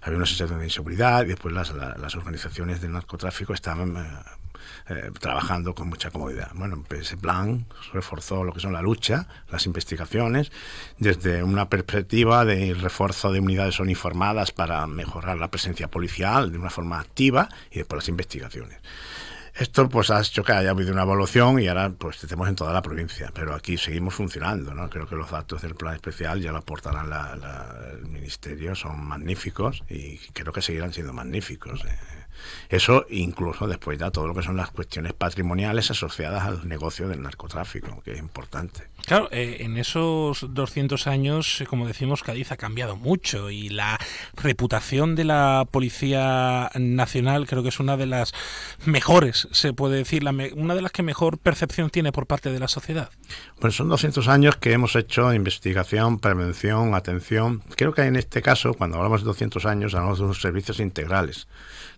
Había 0.00 0.16
una 0.16 0.26
sensación 0.26 0.58
de 0.60 0.64
inseguridad 0.64 1.24
y 1.24 1.28
después 1.28 1.54
las, 1.54 1.74
las 1.74 2.14
organizaciones 2.16 2.80
del 2.80 2.92
narcotráfico 2.92 3.52
estaban 3.52 3.94
eh, 4.88 5.10
trabajando 5.20 5.74
con 5.74 5.88
mucha 5.88 6.10
comodidad. 6.10 6.50
Bueno, 6.54 6.84
pues 6.86 7.02
ese 7.02 7.16
plan 7.16 7.66
reforzó 7.92 8.44
lo 8.44 8.52
que 8.52 8.60
son 8.60 8.72
la 8.72 8.82
lucha, 8.82 9.26
las 9.50 9.66
investigaciones, 9.66 10.52
desde 10.98 11.42
una 11.42 11.68
perspectiva 11.68 12.44
de 12.44 12.74
refuerzo 12.74 13.32
de 13.32 13.40
unidades 13.40 13.80
uniformadas 13.80 14.52
para 14.52 14.86
mejorar 14.86 15.38
la 15.38 15.50
presencia 15.50 15.88
policial 15.88 16.52
de 16.52 16.58
una 16.58 16.70
forma 16.70 17.00
activa 17.00 17.48
y 17.70 17.78
después 17.78 18.02
las 18.02 18.08
investigaciones. 18.08 18.78
Esto 19.58 19.88
pues 19.88 20.10
ha 20.10 20.20
hecho 20.20 20.44
que 20.44 20.52
haya 20.52 20.70
habido 20.70 20.92
una 20.92 21.02
evolución 21.02 21.58
y 21.58 21.66
ahora 21.66 21.90
pues 21.90 22.22
estamos 22.22 22.48
en 22.48 22.54
toda 22.54 22.72
la 22.72 22.80
provincia, 22.80 23.32
pero 23.34 23.56
aquí 23.56 23.76
seguimos 23.76 24.14
funcionando, 24.14 24.72
¿no? 24.72 24.88
Creo 24.88 25.08
que 25.08 25.16
los 25.16 25.28
datos 25.32 25.62
del 25.62 25.74
plan 25.74 25.96
especial 25.96 26.40
ya 26.40 26.52
lo 26.52 26.58
aportarán 26.58 27.10
el 27.90 28.06
ministerio, 28.06 28.76
son 28.76 29.04
magníficos 29.04 29.82
y 29.88 30.18
creo 30.32 30.52
que 30.52 30.62
seguirán 30.62 30.92
siendo 30.92 31.12
magníficos. 31.12 31.84
¿eh? 31.84 32.17
Eso 32.68 33.06
incluso 33.10 33.66
después 33.66 33.98
ya 33.98 34.10
todo 34.10 34.26
lo 34.26 34.34
que 34.34 34.42
son 34.42 34.56
las 34.56 34.70
cuestiones 34.70 35.12
patrimoniales 35.12 35.90
asociadas 35.90 36.44
al 36.44 36.68
negocio 36.68 37.08
del 37.08 37.22
narcotráfico, 37.22 38.02
que 38.02 38.12
es 38.12 38.18
importante. 38.18 38.88
Claro, 39.06 39.28
eh, 39.30 39.58
en 39.60 39.78
esos 39.78 40.46
200 40.50 41.06
años, 41.06 41.60
eh, 41.60 41.66
como 41.66 41.86
decimos, 41.86 42.22
Cádiz 42.22 42.52
ha 42.52 42.56
cambiado 42.56 42.96
mucho 42.96 43.50
y 43.50 43.70
la 43.70 43.98
reputación 44.36 45.14
de 45.14 45.24
la 45.24 45.66
Policía 45.70 46.70
Nacional 46.74 47.46
creo 47.46 47.62
que 47.62 47.70
es 47.70 47.80
una 47.80 47.96
de 47.96 48.06
las 48.06 48.34
mejores, 48.84 49.48
se 49.52 49.72
puede 49.72 49.96
decir, 49.96 50.24
una 50.56 50.74
de 50.74 50.82
las 50.82 50.92
que 50.92 51.02
mejor 51.02 51.38
percepción 51.38 51.90
tiene 51.90 52.12
por 52.12 52.26
parte 52.26 52.50
de 52.50 52.58
la 52.58 52.68
sociedad. 52.68 53.10
Bueno, 53.60 53.72
son 53.72 53.88
200 53.88 54.28
años 54.28 54.56
que 54.56 54.72
hemos 54.72 54.94
hecho 54.94 55.32
investigación, 55.32 56.18
prevención, 56.18 56.94
atención. 56.94 57.62
Creo 57.76 57.94
que 57.94 58.02
en 58.02 58.16
este 58.16 58.42
caso, 58.42 58.74
cuando 58.74 58.98
hablamos 58.98 59.22
de 59.22 59.26
200 59.26 59.64
años, 59.66 59.94
hablamos 59.94 60.18
de 60.18 60.24
unos 60.24 60.40
servicios 60.40 60.80
integrales 60.80 61.48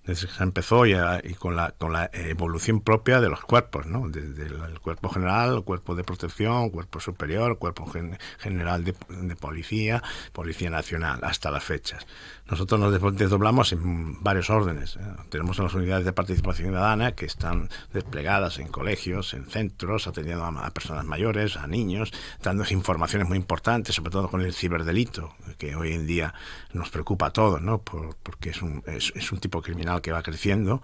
desde 0.05 0.27
que 0.27 0.33
se 0.33 0.43
empezó 0.43 0.87
y, 0.87 0.95
con, 1.39 1.57
la, 1.57 1.73
con 1.73 1.93
la 1.93 2.11
evolución 2.13 2.81
propia 2.81 3.21
de 3.21 3.29
los 3.29 3.41
cuerpos, 3.43 3.87
¿no? 3.87 4.09
desde 4.09 4.47
el 4.47 4.81
cuerpo 4.81 5.09
general, 5.09 5.63
cuerpo 5.63 5.95
de 5.95 6.05
protección, 6.05 6.71
cuerpo 6.71 7.01
superior, 7.01 7.59
cuerpo 7.59 7.91
general 8.39 8.85
de, 8.85 8.95
de, 9.09 9.37
policía, 9.37 10.03
policía 10.33 10.71
nacional, 10.71 11.21
hasta 11.23 11.51
las 11.51 11.65
fechas. 11.65 12.07
Nosotros 12.51 12.81
nos 12.81 13.17
desdoblamos 13.17 13.73
en 13.73 14.23
varios 14.23 14.51
órdenes. 14.51 14.97
¿eh? 14.97 15.01
Tenemos 15.29 15.59
las 15.59 15.75
unidades 15.75 16.05
de 16.05 16.13
participación 16.13 16.69
ciudadana 16.69 17.13
que 17.13 17.27
están 17.27 17.69
desplegadas 17.93 18.59
en 18.59 18.69
colegios, 18.69 19.35
en 19.35 19.47
centros, 19.47 20.07
atendiendo 20.07 20.45
a, 20.45 20.71
personas 20.71 21.05
mayores, 21.05 21.57
a 21.57 21.67
niños, 21.67 22.13
dando 22.43 22.65
informaciones 22.71 23.29
muy 23.29 23.37
importantes, 23.37 23.95
sobre 23.95 24.11
todo 24.11 24.29
con 24.29 24.41
el 24.41 24.53
ciberdelito, 24.53 25.35
que 25.59 25.77
hoy 25.77 25.93
en 25.93 26.07
día 26.07 26.35
nos 26.73 26.91
preocupa 26.91 27.27
a 27.27 27.31
todos, 27.31 27.61
¿no? 27.63 27.83
porque 27.83 28.51
es 28.51 28.63
un, 28.63 28.83
es, 28.87 29.13
es 29.15 29.31
un 29.31 29.39
tipo 29.39 29.63
criminal 29.63 29.90
que 30.01 30.13
va 30.13 30.23
creciendo 30.23 30.81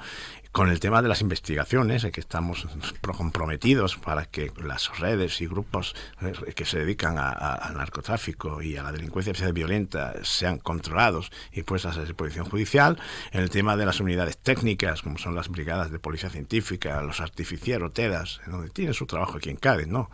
con 0.57 0.71
el 0.71 0.81
tema 0.81 1.03
de 1.03 1.09
las 1.09 1.21
investigaciones, 1.21 2.07
que 2.11 2.21
estamos 2.21 2.67
comprometidos 3.03 3.97
para 3.97 4.25
que 4.25 4.51
las 4.65 4.99
redes 4.99 5.43
y 5.43 5.47
grupos 5.47 5.95
eh, 6.23 6.55
que 6.55 6.65
se 6.65 6.79
dedican 6.79 7.19
al 7.19 7.75
narcotráfico 7.75 8.63
y 8.63 8.79
a 8.79 8.83
la 8.83 8.91
delincuencia 8.91 9.35
violenta 9.53 10.15
sean 10.23 10.59
controlados 10.59 11.31
y 11.53 11.63
puestas 11.63 11.99
a 11.99 12.05
disposición 12.05 12.47
judicial, 12.49 12.99
en 13.33 13.43
el 13.43 13.51
tema 13.51 13.77
de 13.77 13.85
las 13.85 14.01
unidades 14.01 14.39
técnicas, 14.39 15.03
como 15.03 15.19
son 15.19 15.35
las 15.35 15.51
brigadas 15.51 15.91
de 15.91 15.99
policía 15.99 16.31
científica, 16.31 17.03
los 17.03 17.21
artificieros, 17.21 17.93
TEDAS, 17.93 18.41
donde 18.47 18.71
tienen 18.71 18.95
su 18.95 19.05
trabajo 19.05 19.37
aquí 19.37 19.51
en 19.51 19.57
Cádiz, 19.57 19.89
¿no? 19.89 20.11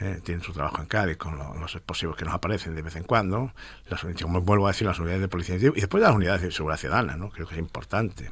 Eh, 0.00 0.20
tienen 0.22 0.44
su 0.44 0.52
trabajo 0.52 0.80
en 0.80 0.86
Cádiz 0.86 1.16
con 1.16 1.36
los 1.38 1.74
explosivos 1.74 2.16
que 2.16 2.24
nos 2.24 2.34
aparecen 2.34 2.74
de 2.74 2.82
vez 2.82 2.94
en 2.94 3.02
cuando, 3.02 3.52
las, 3.88 4.06
como 4.22 4.40
vuelvo 4.42 4.66
a 4.66 4.70
decir, 4.70 4.86
las 4.86 4.98
unidades 5.00 5.22
de 5.22 5.28
policía 5.28 5.56
y 5.56 5.58
después 5.58 6.02
las 6.02 6.14
unidades 6.14 6.42
de 6.42 6.52
seguridad 6.52 6.78
ciudadana, 6.78 7.16
¿no? 7.16 7.30
Creo 7.30 7.48
que 7.48 7.54
es 7.54 7.60
importante. 7.60 8.30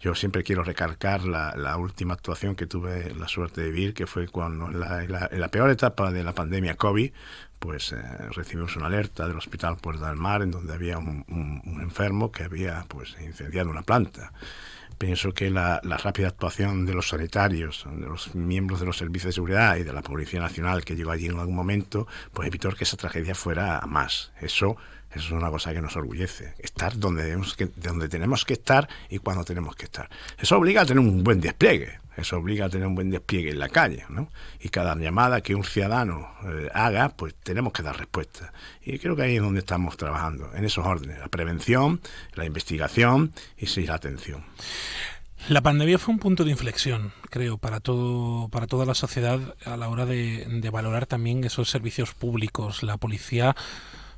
Yo 0.00 0.14
siempre 0.14 0.42
quiero 0.42 0.62
recalcar 0.62 1.24
la, 1.24 1.76
última 1.76 2.14
actuación 2.14 2.54
que 2.54 2.66
tuve 2.66 3.14
la 3.14 3.28
suerte 3.28 3.62
de 3.62 3.70
vivir, 3.70 3.94
que 3.94 4.06
fue 4.06 4.28
cuando 4.28 4.68
en 4.68 4.80
la, 4.80 5.48
peor 5.48 5.70
etapa 5.70 6.10
de 6.12 6.22
la 6.22 6.32
pandemia 6.32 6.76
COVID, 6.76 7.12
pues 7.58 7.92
eh, 7.92 7.96
recibimos 8.34 8.76
una 8.76 8.86
alerta 8.86 9.26
del 9.26 9.38
Hospital 9.38 9.76
Puerta 9.78 10.08
del 10.08 10.16
Mar 10.16 10.42
en 10.42 10.50
donde 10.50 10.74
había 10.74 10.98
un, 10.98 11.24
enfermo 11.80 12.30
que 12.30 12.44
había 12.44 12.84
pues 12.88 13.16
incendiado 13.20 13.70
una 13.70 13.82
planta. 13.82 14.32
Pienso 14.98 15.32
que 15.34 15.50
la, 15.50 15.80
la, 15.84 15.98
rápida 15.98 16.28
actuación 16.28 16.86
de 16.86 16.94
los 16.94 17.08
sanitarios, 17.08 17.86
de 17.90 18.06
los 18.06 18.34
miembros 18.34 18.80
de 18.80 18.86
los 18.86 18.96
servicios 18.96 19.26
de 19.26 19.32
seguridad 19.34 19.76
y 19.76 19.82
de 19.82 19.92
la 19.92 20.02
Policía 20.02 20.40
Nacional 20.40 20.84
que 20.84 20.96
llegó 20.96 21.10
allí 21.10 21.26
en 21.26 21.38
algún 21.38 21.54
momento, 21.54 22.06
pues 22.32 22.48
evitó 22.48 22.70
que 22.70 22.84
esa 22.84 22.96
tragedia 22.96 23.34
fuera 23.34 23.82
más. 23.86 24.32
Eso 24.40 24.76
eso 25.16 25.28
es 25.28 25.32
una 25.32 25.50
cosa 25.50 25.72
que 25.72 25.80
nos 25.80 25.96
orgullece. 25.96 26.54
Estar 26.58 26.98
donde 26.98 27.22
tenemos 27.22 27.54
que, 27.54 27.70
donde 27.76 28.08
tenemos 28.08 28.44
que 28.44 28.54
estar 28.54 28.88
y 29.08 29.18
cuando 29.18 29.44
tenemos 29.44 29.74
que 29.74 29.86
estar. 29.86 30.10
Eso 30.38 30.58
obliga 30.58 30.82
a 30.82 30.86
tener 30.86 31.00
un 31.00 31.24
buen 31.24 31.40
despliegue. 31.40 32.00
Eso 32.16 32.38
obliga 32.38 32.66
a 32.66 32.68
tener 32.68 32.86
un 32.86 32.94
buen 32.94 33.10
despliegue 33.10 33.50
en 33.50 33.58
la 33.58 33.68
calle. 33.68 34.04
¿no? 34.08 34.28
Y 34.60 34.70
cada 34.70 34.96
llamada 34.96 35.40
que 35.42 35.54
un 35.54 35.64
ciudadano 35.64 36.28
eh, 36.44 36.68
haga, 36.72 37.10
pues 37.10 37.34
tenemos 37.34 37.72
que 37.72 37.82
dar 37.82 37.96
respuesta. 37.96 38.52
Y 38.82 38.98
creo 38.98 39.14
que 39.14 39.22
ahí 39.22 39.36
es 39.36 39.42
donde 39.42 39.60
estamos 39.60 39.96
trabajando, 39.96 40.50
en 40.54 40.64
esos 40.64 40.84
órdenes. 40.84 41.18
La 41.18 41.28
prevención, 41.28 42.00
la 42.34 42.46
investigación 42.46 43.32
y 43.58 43.66
sí, 43.66 43.86
la 43.86 43.94
atención. 43.94 44.44
La 45.48 45.60
pandemia 45.60 45.98
fue 45.98 46.12
un 46.12 46.18
punto 46.18 46.42
de 46.42 46.50
inflexión, 46.50 47.12
creo, 47.30 47.56
para 47.58 47.78
todo, 47.78 48.48
para 48.48 48.66
toda 48.66 48.84
la 48.84 48.94
sociedad 48.94 49.38
a 49.64 49.76
la 49.76 49.88
hora 49.88 50.04
de, 50.04 50.44
de 50.44 50.70
valorar 50.70 51.06
también 51.06 51.44
esos 51.44 51.70
servicios 51.70 52.14
públicos. 52.14 52.82
La 52.82 52.96
policía 52.96 53.54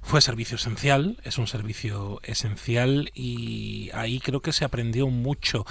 fue 0.08 0.22
servicio 0.22 0.56
esencial, 0.56 1.18
es 1.22 1.36
un 1.36 1.46
servicio 1.46 2.20
esencial 2.22 3.10
y 3.14 3.90
ahí 3.92 4.20
creo 4.20 4.40
que 4.40 4.54
se 4.54 4.64
aprendió 4.64 5.08
mucho. 5.08 5.66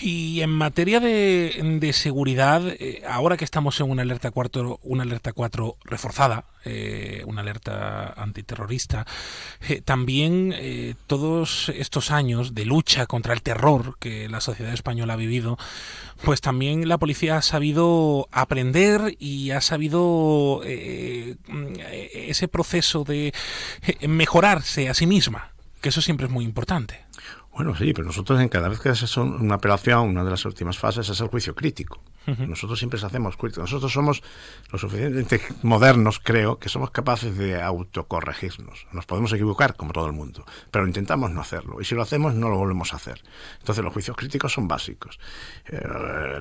Y 0.00 0.40
en 0.40 0.48
materia 0.48 0.98
de, 0.98 1.90
seguridad, 1.92 2.62
eh, 2.66 3.02
ahora 3.06 3.36
que 3.36 3.44
estamos 3.44 3.78
en 3.80 3.90
una 3.90 4.00
alerta 4.00 4.30
4, 4.30 4.80
una 4.82 5.02
alerta 5.02 5.34
4 5.34 5.76
reforzada, 5.84 6.46
eh, 6.66 7.22
una 7.26 7.42
alerta 7.42 8.12
antiterrorista. 8.16 9.06
Eh, 9.68 9.80
también 9.82 10.52
eh, 10.54 10.94
todos 11.06 11.68
estos 11.70 12.10
años 12.10 12.54
de 12.54 12.64
lucha 12.64 13.06
contra 13.06 13.34
el 13.34 13.42
terror 13.42 13.96
que 13.98 14.28
la 14.28 14.40
sociedad 14.40 14.72
española 14.72 15.14
ha 15.14 15.16
vivido, 15.16 15.58
pues 16.24 16.40
también 16.40 16.88
la 16.88 16.98
policía 16.98 17.36
ha 17.36 17.42
sabido 17.42 18.28
aprender 18.32 19.16
y 19.18 19.52
ha 19.52 19.60
sabido 19.60 20.62
ese 20.64 22.48
proceso 22.48 23.04
de 23.04 23.32
mejorarse 24.08 24.88
a 24.88 24.94
sí 24.94 25.06
misma, 25.06 25.52
que 25.80 25.90
eso 25.90 26.02
siempre 26.02 26.26
es 26.26 26.32
muy 26.32 26.44
importante. 26.44 27.06
Bueno, 27.52 27.74
sí, 27.74 27.92
pero 27.94 28.08
nosotros 28.08 28.40
en 28.40 28.48
cada 28.48 28.68
vez 28.68 28.80
que 28.80 28.90
haces 28.90 29.16
una 29.16 29.54
operación, 29.54 30.08
una 30.08 30.24
de 30.24 30.30
las 30.30 30.44
últimas 30.44 30.76
fases 30.78 31.08
es 31.08 31.20
el 31.20 31.28
juicio 31.28 31.54
crítico. 31.54 32.02
Nosotros 32.26 32.78
siempre 32.78 32.98
hacemos 33.00 33.36
juicio. 33.36 33.62
Nosotros 33.62 33.92
somos 33.92 34.22
lo 34.70 34.78
suficientemente 34.78 35.40
modernos, 35.62 36.18
creo, 36.18 36.58
que 36.58 36.68
somos 36.68 36.90
capaces 36.90 37.36
de 37.36 37.60
autocorregirnos. 37.60 38.86
Nos 38.92 39.06
podemos 39.06 39.32
equivocar, 39.32 39.76
como 39.76 39.92
todo 39.92 40.06
el 40.06 40.12
mundo, 40.12 40.44
pero 40.70 40.86
intentamos 40.86 41.30
no 41.30 41.40
hacerlo. 41.40 41.80
Y 41.80 41.84
si 41.84 41.94
lo 41.94 42.02
hacemos, 42.02 42.34
no 42.34 42.48
lo 42.48 42.56
volvemos 42.56 42.92
a 42.92 42.96
hacer. 42.96 43.22
Entonces, 43.60 43.84
los 43.84 43.92
juicios 43.92 44.16
críticos 44.16 44.52
son 44.52 44.66
básicos. 44.68 45.18
Eh, 45.66 45.80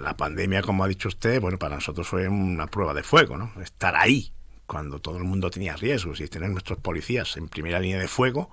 la 0.01 0.15
pandemia, 0.17 0.61
como 0.61 0.83
ha 0.83 0.87
dicho 0.87 1.07
usted, 1.07 1.39
bueno, 1.39 1.57
para 1.57 1.75
nosotros 1.75 2.07
fue 2.07 2.27
una 2.27 2.67
prueba 2.67 2.93
de 2.93 3.03
fuego, 3.03 3.37
¿no? 3.37 3.51
Estar 3.61 3.95
ahí 3.95 4.31
cuando 4.65 4.99
todo 4.99 5.17
el 5.17 5.23
mundo 5.23 5.49
tenía 5.49 5.75
riesgos 5.75 6.19
y 6.19 6.27
tener 6.27 6.49
nuestros 6.49 6.79
policías 6.79 7.37
en 7.37 7.47
primera 7.47 7.79
línea 7.79 7.99
de 7.99 8.07
fuego 8.07 8.49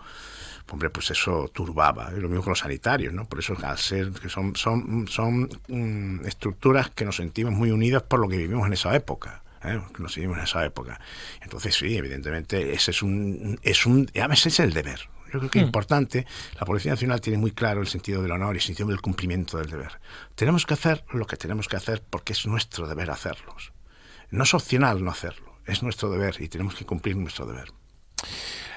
hombre, 0.71 0.91
pues 0.91 1.11
eso 1.11 1.51
turbaba. 1.53 2.11
lo 2.11 2.29
mismo 2.29 2.43
con 2.43 2.53
los 2.53 2.61
sanitarios, 2.61 3.13
¿no? 3.13 3.27
Por 3.27 3.41
eso, 3.41 3.57
al 3.63 3.79
ser 3.79 4.11
que 4.13 4.29
son, 4.29 4.57
son, 4.57 5.07
son 5.09 5.49
mm, 5.69 6.27
estructuras 6.27 6.91
que 6.91 7.05
nos 7.05 7.17
sentimos 7.17 7.53
muy 7.53 7.71
unidas 7.71 8.03
por 8.03 8.21
lo 8.21 8.29
que 8.29 8.37
vivimos 8.37 8.67
en 8.67 8.73
esa 8.73 8.95
época. 8.95 9.43
¿eh? 9.65 9.81
nos 9.99 10.15
vivimos 10.15 10.39
en 10.39 10.45
esa 10.45 10.65
época. 10.65 11.01
Entonces, 11.41 11.75
sí, 11.75 11.97
evidentemente, 11.97 12.73
ese 12.73 12.91
es 12.91 13.03
un, 13.03 13.59
es 13.63 13.87
un, 13.87 14.11
ese 14.13 14.49
es 14.49 14.61
el 14.61 14.73
deber. 14.73 15.09
Yo 15.33 15.39
creo 15.39 15.51
que 15.51 15.59
es 15.61 15.65
hmm. 15.65 15.69
importante, 15.69 16.27
la 16.61 16.67
Policía 16.67 16.93
Nacional 16.93 17.21
tiene 17.21 17.39
muy 17.39 17.53
claro 17.53 17.81
el 17.81 17.87
sentido 17.87 18.23
del 18.23 18.33
honor 18.33 18.55
y 18.55 18.59
el 18.59 18.63
sentido 18.63 18.89
del 18.89 19.01
cumplimiento 19.01 19.57
del 19.59 19.71
deber. 19.71 20.01
Tenemos 20.35 20.67
que 20.67 20.75
hacer 20.75 21.05
lo 21.13 21.27
que 21.27 21.37
tenemos 21.37 21.69
que 21.69 21.77
hacer 21.77 22.03
porque 22.09 22.35
es 22.35 22.47
nuestro 22.47 22.87
deber 22.87 23.11
hacerlos. 23.11 23.73
No 24.31 24.45
es 24.45 24.55
opcional 24.55 25.03
no 25.03 25.11
hacerlo, 25.11 25.55
es 25.67 25.83
nuestro 25.83 26.11
deber 26.11 26.37
y 26.41 26.49
tenemos 26.49 26.75
que 26.75 26.85
cumplir 26.85 27.17
nuestro 27.17 27.47
deber. 27.47 27.73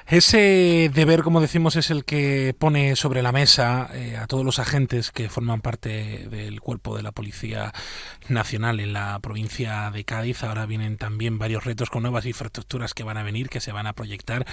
Ese 0.07 0.91
deber, 0.93 1.23
como 1.23 1.41
decimos, 1.41 1.75
es 1.75 1.89
el 1.89 2.05
que 2.05 2.55
pone 2.59 2.95
sobre 2.95 3.23
la 3.23 3.31
mesa 3.31 3.89
eh, 3.91 4.17
a 4.17 4.27
todos 4.27 4.45
los 4.45 4.59
agentes 4.59 5.09
que 5.09 5.29
forman 5.29 5.61
parte 5.61 6.27
del 6.29 6.61
cuerpo 6.61 6.95
de 6.95 7.01
la 7.01 7.11
Policía 7.11 7.73
Nacional 8.29 8.79
en 8.79 8.93
la 8.93 9.17
provincia 9.17 9.89
de 9.89 10.03
Cádiz. 10.03 10.43
Ahora 10.43 10.67
vienen 10.67 10.97
también 10.97 11.39
varios 11.39 11.63
retos 11.63 11.89
con 11.89 12.03
nuevas 12.03 12.27
infraestructuras 12.27 12.93
que 12.93 13.03
van 13.03 13.17
a 13.17 13.23
venir, 13.23 13.49
que 13.49 13.61
se 13.61 13.71
van 13.71 13.87
a 13.87 13.93
proyectar 13.93 14.45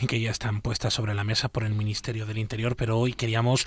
y 0.00 0.06
que 0.06 0.20
ya 0.20 0.30
están 0.30 0.60
puestas 0.60 0.94
sobre 0.94 1.14
la 1.14 1.24
mesa 1.24 1.48
por 1.48 1.64
el 1.64 1.74
Ministerio 1.74 2.24
del 2.24 2.38
Interior. 2.38 2.76
Pero 2.76 2.96
hoy 2.96 3.14
queríamos, 3.14 3.66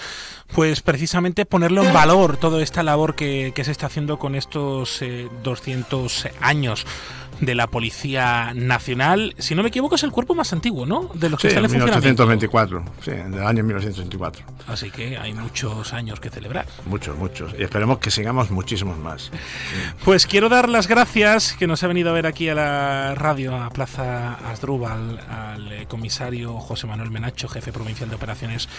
pues 0.53 0.79
precisamente, 0.79 1.45
ponerlo 1.45 1.83
en 1.83 1.91
valor 1.91 2.37
toda 2.37 2.63
esta 2.63 2.83
labor 2.83 3.15
que, 3.15 3.51
se 3.53 3.71
está 3.71 3.87
haciendo 3.87 4.17
con 4.17 4.35
estos 4.35 5.03
200 5.43 6.25
eh, 6.25 6.31
años 6.39 6.85
de 7.45 7.55
la 7.55 7.67
Policía 7.67 8.53
Nacional. 8.53 9.35
Si 9.37 9.55
no 9.55 9.63
me 9.63 9.69
equivoco, 9.69 9.95
es 9.95 10.03
el 10.03 10.11
cuerpo 10.11 10.35
más 10.35 10.53
antiguo, 10.53 10.85
¿no? 10.85 11.09
De 11.13 11.29
los 11.29 11.39
que 11.39 11.49
sí, 11.49 11.55
en 11.55 11.63
1824, 11.63 12.83
sí, 13.01 13.11
del 13.11 13.43
año 13.43 13.63
1924. 13.63 14.45
Así 14.67 14.91
que 14.91 15.17
hay 15.17 15.33
muchos 15.33 15.93
años 15.93 16.19
que 16.19 16.29
celebrar. 16.29 16.65
Muchos, 16.85 17.17
muchos. 17.17 17.53
Y 17.57 17.63
esperemos 17.63 17.99
que 17.99 18.11
sigamos 18.11 18.51
muchísimos 18.51 18.97
más. 18.97 19.31
Pues 20.03 20.25
quiero 20.25 20.49
dar 20.49 20.69
las 20.69 20.87
gracias 20.87 21.53
que 21.53 21.67
nos 21.67 21.83
ha 21.83 21.87
venido 21.87 22.09
a 22.09 22.13
ver 22.13 22.25
aquí 22.25 22.49
a 22.49 22.55
la 22.55 23.15
radio, 23.15 23.55
a 23.55 23.69
Plaza 23.69 24.35
Asdrúbal, 24.49 25.19
al 25.29 25.71
eh, 25.71 25.85
comisario 25.87 26.53
José 26.59 26.87
Manuel 26.87 27.11
Menacho, 27.11 27.47
jefe 27.47 27.71
provincial 27.71 28.09
de 28.09 28.15
operaciones 28.15 28.69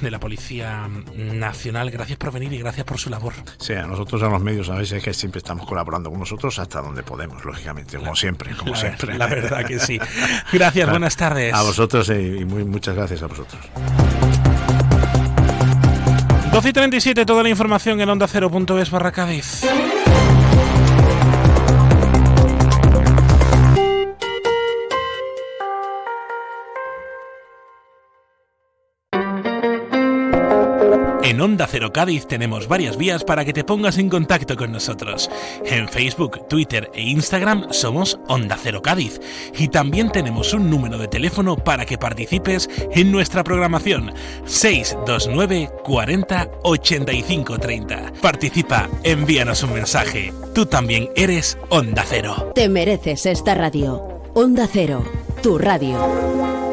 de 0.00 0.10
la 0.10 0.18
Policía 0.18 0.88
Nacional. 1.16 1.90
Gracias 1.90 2.18
por 2.18 2.32
venir 2.32 2.52
y 2.52 2.58
gracias 2.58 2.84
por 2.86 2.98
su 2.98 3.10
labor. 3.10 3.34
Sí, 3.58 3.74
a 3.74 3.86
nosotros 3.86 4.22
a 4.22 4.28
los 4.28 4.40
medios 4.40 4.68
a 4.68 4.74
veces 4.74 5.02
que 5.02 5.14
siempre 5.14 5.38
estamos 5.38 5.66
colaborando 5.66 6.10
con 6.10 6.18
nosotros 6.18 6.58
hasta 6.58 6.80
donde 6.80 7.02
podemos, 7.02 7.44
lógicamente, 7.44 7.98
como 8.00 8.16
siempre, 8.16 8.54
como 8.56 8.74
siempre. 8.74 9.16
La 9.16 9.26
verdad 9.26 9.64
que 9.64 9.78
sí. 9.78 9.98
Gracias, 10.52 10.90
buenas 10.90 11.16
tardes. 11.16 11.54
A 11.54 11.62
vosotros 11.62 12.08
y 12.10 12.44
muy, 12.44 12.64
muchas 12.64 12.96
gracias 12.96 13.22
a 13.22 13.26
vosotros. 13.26 13.60
12 16.52 16.68
y 16.68 16.72
37, 16.72 17.26
toda 17.26 17.42
la 17.44 17.48
información 17.48 18.00
en 18.00 18.08
onda 18.08 18.26
0.es 18.26 18.90
barra 18.90 19.12
Cádiz. 19.12 19.62
Onda 31.40 31.66
Cero 31.66 31.92
Cádiz 31.92 32.26
tenemos 32.26 32.68
varias 32.68 32.96
vías 32.96 33.24
para 33.24 33.44
que 33.44 33.52
te 33.52 33.64
pongas 33.64 33.98
en 33.98 34.08
contacto 34.08 34.56
con 34.56 34.72
nosotros. 34.72 35.30
En 35.64 35.88
Facebook, 35.88 36.46
Twitter 36.48 36.90
e 36.94 37.02
Instagram 37.02 37.72
somos 37.72 38.18
Onda 38.28 38.58
Cero 38.62 38.82
Cádiz. 38.82 39.20
Y 39.56 39.68
también 39.68 40.10
tenemos 40.10 40.52
un 40.52 40.68
número 40.68 40.98
de 40.98 41.08
teléfono 41.08 41.56
para 41.56 41.86
que 41.86 41.98
participes 41.98 42.68
en 42.92 43.10
nuestra 43.10 43.42
programación. 43.42 44.12
629 44.44 45.70
40 45.82 46.50
85 46.62 47.58
30. 47.58 48.12
Participa, 48.20 48.88
envíanos 49.02 49.62
un 49.62 49.72
mensaje. 49.72 50.32
Tú 50.54 50.66
también 50.66 51.08
eres 51.16 51.58
Onda 51.68 52.04
Cero. 52.06 52.52
Te 52.54 52.68
mereces 52.68 53.26
esta 53.26 53.54
radio. 53.54 54.20
Onda 54.34 54.68
Cero, 54.70 55.04
tu 55.42 55.58
radio. 55.58 56.69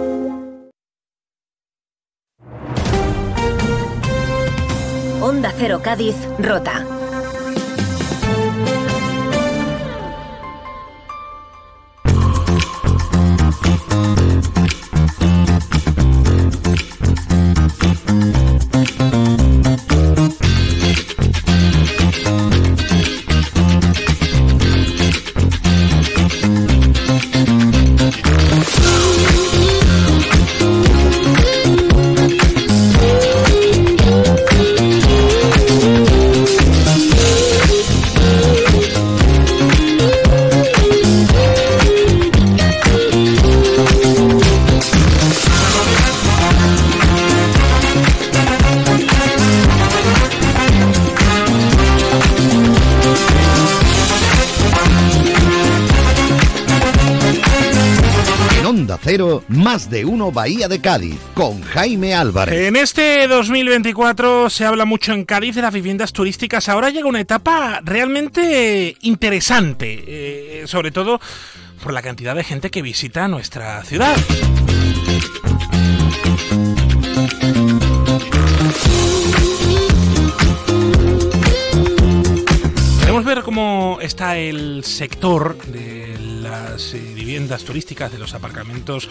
Onda 5.27 5.51
Cero 5.51 5.81
Cádiz, 5.81 6.15
Rota. 6.39 6.85
Más 59.47 59.89
de 59.89 60.03
uno 60.03 60.33
Bahía 60.33 60.67
de 60.67 60.81
Cádiz, 60.81 61.17
con 61.33 61.61
Jaime 61.61 62.13
Álvarez. 62.13 62.67
En 62.67 62.75
este 62.75 63.25
2024 63.29 64.49
se 64.49 64.65
habla 64.65 64.83
mucho 64.83 65.13
en 65.13 65.23
Cádiz 65.23 65.55
de 65.55 65.61
las 65.61 65.73
viviendas 65.73 66.11
turísticas. 66.11 66.67
Ahora 66.67 66.89
llega 66.89 67.07
una 67.07 67.21
etapa 67.21 67.79
realmente 67.85 68.97
interesante, 68.99 70.03
eh, 70.07 70.67
sobre 70.67 70.91
todo 70.91 71.21
por 71.81 71.93
la 71.93 72.01
cantidad 72.01 72.35
de 72.35 72.43
gente 72.43 72.69
que 72.69 72.81
visita 72.81 73.29
nuestra 73.29 73.81
ciudad. 73.85 74.13
Queremos 82.99 83.23
ver 83.23 83.41
cómo 83.43 83.99
está 84.01 84.37
el 84.37 84.83
sector 84.83 85.57
de 85.67 86.06
las 86.77 86.93
eh, 86.93 86.99
viviendas 87.15 87.63
turísticas, 87.63 88.11
de 88.11 88.19
los 88.19 88.35
aparcamientos 88.35 89.09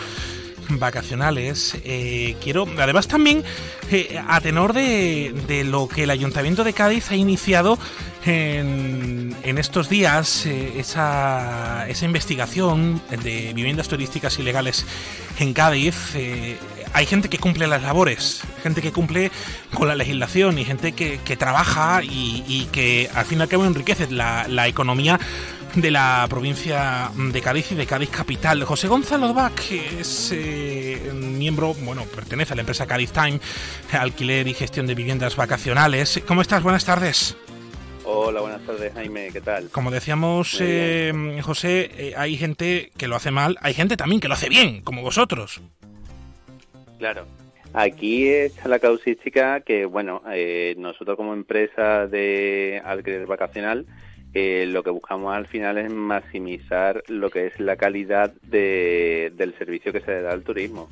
vacacionales. 0.68 1.76
Eh, 1.84 2.36
quiero, 2.40 2.64
además 2.78 3.08
también, 3.08 3.42
eh, 3.90 4.22
a 4.28 4.40
tenor 4.40 4.72
de, 4.72 5.34
de, 5.48 5.64
lo 5.64 5.88
que 5.88 6.04
el 6.04 6.10
Ayuntamiento 6.10 6.62
de 6.62 6.72
Cádiz 6.72 7.10
ha 7.10 7.16
iniciado 7.16 7.76
en, 8.24 9.34
en 9.42 9.58
estos 9.58 9.88
días, 9.88 10.46
esa, 10.46 11.88
esa, 11.88 12.04
investigación 12.04 13.02
de 13.24 13.52
viviendas 13.52 13.88
turísticas 13.88 14.38
ilegales 14.38 14.84
en 15.40 15.52
Cádiz, 15.52 15.96
hay 16.92 17.06
gente 17.06 17.28
que 17.28 17.38
cumple 17.38 17.66
las 17.66 17.82
labores, 17.82 18.42
gente 18.62 18.80
que 18.80 18.92
cumple 18.92 19.30
con 19.74 19.88
la 19.88 19.94
legislación 19.94 20.58
y 20.58 20.64
gente 20.64 20.92
que, 20.92 21.18
que 21.24 21.36
trabaja 21.36 22.02
y, 22.02 22.44
y, 22.46 22.68
que 22.72 23.10
al 23.14 23.24
fin 23.24 23.38
y 23.38 23.42
al 23.42 23.48
cabo 23.48 23.64
enriquece 23.64 24.08
la, 24.10 24.46
la 24.48 24.66
economía 24.66 25.20
de 25.76 25.90
la 25.90 26.26
provincia 26.28 27.10
de 27.14 27.40
Cádiz 27.42 27.72
y 27.72 27.74
de 27.74 27.86
Cádiz 27.86 28.08
Capital. 28.08 28.64
José 28.64 28.88
Gonzalo 28.88 29.34
Bach 29.34 29.60
es 29.70 30.32
eh, 30.34 31.12
miembro, 31.14 31.74
bueno, 31.82 32.04
pertenece 32.04 32.54
a 32.54 32.56
la 32.56 32.62
empresa 32.62 32.86
Cádiz 32.86 33.12
Time, 33.12 33.38
alquiler 33.92 34.48
y 34.48 34.54
gestión 34.54 34.86
de 34.86 34.94
viviendas 34.94 35.36
vacacionales. 35.36 36.22
¿Cómo 36.26 36.40
estás? 36.40 36.62
Buenas 36.62 36.84
tardes. 36.84 37.36
Hola, 38.04 38.40
buenas 38.40 38.62
tardes, 38.62 38.92
Jaime, 38.94 39.28
¿qué 39.32 39.40
tal? 39.40 39.68
Como 39.70 39.90
decíamos, 39.90 40.58
eh, 40.60 41.12
José, 41.42 41.90
eh, 41.98 42.14
hay 42.16 42.36
gente 42.36 42.90
que 42.96 43.08
lo 43.08 43.16
hace 43.16 43.30
mal, 43.30 43.58
hay 43.60 43.74
gente 43.74 43.96
también 43.96 44.20
que 44.20 44.28
lo 44.28 44.34
hace 44.34 44.48
bien, 44.48 44.80
como 44.80 45.02
vosotros. 45.02 45.60
Claro. 46.98 47.26
Aquí 47.74 48.28
está 48.28 48.68
la 48.68 48.78
causística 48.78 49.60
que, 49.60 49.84
bueno, 49.84 50.22
eh, 50.32 50.74
nosotros 50.78 51.16
como 51.16 51.34
empresa 51.34 52.06
de 52.06 52.80
alquiler 52.84 53.26
vacacional, 53.26 53.84
lo 54.66 54.82
que 54.82 54.90
buscamos 54.90 55.34
al 55.34 55.46
final 55.46 55.78
es 55.78 55.90
maximizar 55.90 57.02
lo 57.08 57.30
que 57.30 57.46
es 57.46 57.58
la 57.58 57.76
calidad 57.76 58.32
del 58.42 59.54
servicio 59.58 59.92
que 59.92 60.00
se 60.00 60.20
da 60.20 60.32
al 60.32 60.42
turismo. 60.42 60.88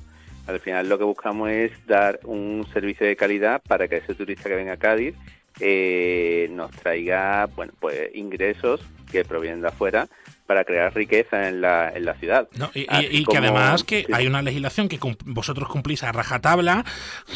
Al 0.46 0.60
final 0.60 0.88
lo 0.88 0.98
que 0.98 1.04
buscamos 1.04 1.50
es 1.50 1.72
dar 1.86 2.20
un 2.24 2.66
servicio 2.72 3.06
de 3.06 3.16
calidad 3.16 3.62
para 3.66 3.88
que 3.88 3.96
ese 3.96 4.14
turista 4.14 4.48
que 4.48 4.56
venga 4.56 4.74
a 4.74 4.78
Cádiz 4.78 5.14
eh, 5.60 6.48
nos 6.50 6.70
traiga 6.72 7.46
bueno 7.54 7.72
pues 7.78 8.10
ingresos 8.14 8.80
que 9.10 9.24
provienen 9.24 9.60
de 9.60 9.68
afuera 9.68 10.08
para 10.46 10.64
crear 10.64 10.94
riqueza 10.94 11.48
en 11.48 11.60
la, 11.60 11.90
en 11.90 12.04
la 12.04 12.14
ciudad. 12.14 12.48
y, 12.74 13.24
que 13.24 13.38
además 13.38 13.82
que 13.84 14.06
hay 14.12 14.26
una 14.26 14.42
legislación 14.42 14.88
que 14.88 14.98
vosotros 15.24 15.68
cumplís 15.68 16.02
a 16.02 16.12
rajatabla, 16.12 16.84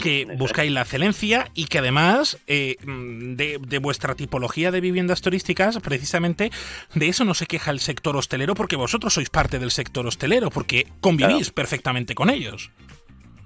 que 0.03 0.27
buscáis 0.37 0.71
la 0.71 0.83
excelencia 0.83 1.49
y 1.55 1.67
que 1.67 1.79
además 1.79 2.39
eh, 2.47 2.77
de, 2.85 3.59
de, 3.67 3.79
vuestra 3.79 4.15
tipología 4.15 4.71
de 4.71 4.81
viviendas 4.81 5.23
turísticas, 5.23 5.79
precisamente 5.79 6.51
de 6.95 7.09
eso 7.09 7.25
no 7.25 7.35
se 7.35 7.47
queja 7.47 7.71
el 7.71 7.81
sector 7.81 8.17
hostelero 8.17 8.55
porque 8.55 8.77
vosotros 8.77 9.15
sois 9.15 9.31
parte 9.31 9.59
del 9.59 9.71
sector 9.71 10.07
hostelero, 10.07 10.51
porque 10.51 10.87
convivís 11.01 11.51
perfectamente 11.51 12.15
con 12.15 12.31
ellos. 12.31 12.71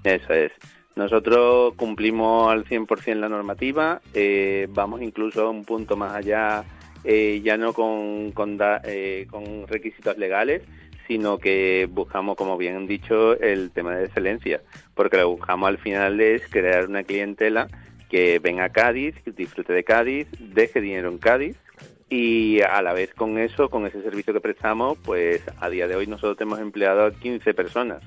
Eso 0.03 0.33
es. 0.33 0.51
Nosotros 0.95 1.73
cumplimos 1.75 2.51
al 2.51 2.65
100% 2.65 3.15
la 3.15 3.29
normativa, 3.29 4.01
eh, 4.13 4.67
vamos 4.69 5.01
incluso 5.01 5.49
un 5.49 5.65
punto 5.65 5.97
más 5.97 6.13
allá, 6.13 6.63
eh, 7.03 7.41
ya 7.43 7.57
no 7.57 7.73
con, 7.73 8.31
con, 8.31 8.57
eh, 8.83 9.27
con, 9.29 9.67
requisitos 9.67 10.17
legales, 10.17 10.61
sino 11.07 11.37
que 11.37 11.87
buscamos, 11.91 12.37
como 12.37 12.57
bien 12.57 12.75
han 12.75 12.87
dicho, 12.87 13.39
el 13.39 13.71
tema 13.71 13.95
de 13.95 14.05
excelencia, 14.05 14.61
porque 14.95 15.17
lo 15.17 15.23
que 15.23 15.35
buscamos 15.35 15.67
al 15.67 15.77
final 15.77 16.21
es 16.21 16.47
crear 16.47 16.87
una 16.87 17.03
clientela 17.03 17.67
que 18.09 18.39
venga 18.39 18.65
a 18.65 18.69
Cádiz, 18.69 19.15
que 19.23 19.31
disfrute 19.31 19.73
de 19.73 19.83
Cádiz, 19.83 20.27
deje 20.39 20.81
dinero 20.81 21.09
en 21.09 21.17
Cádiz 21.17 21.57
y 22.09 22.61
a 22.61 22.81
la 22.83 22.93
vez 22.93 23.13
con 23.13 23.39
eso, 23.39 23.69
con 23.69 23.87
ese 23.87 24.03
servicio 24.03 24.33
que 24.33 24.39
prestamos, 24.39 24.97
pues 25.03 25.41
a 25.59 25.69
día 25.69 25.87
de 25.87 25.95
hoy 25.95 26.05
nosotros 26.05 26.39
hemos 26.39 26.59
empleado 26.59 27.05
a 27.05 27.11
15 27.11 27.55
personas 27.55 28.03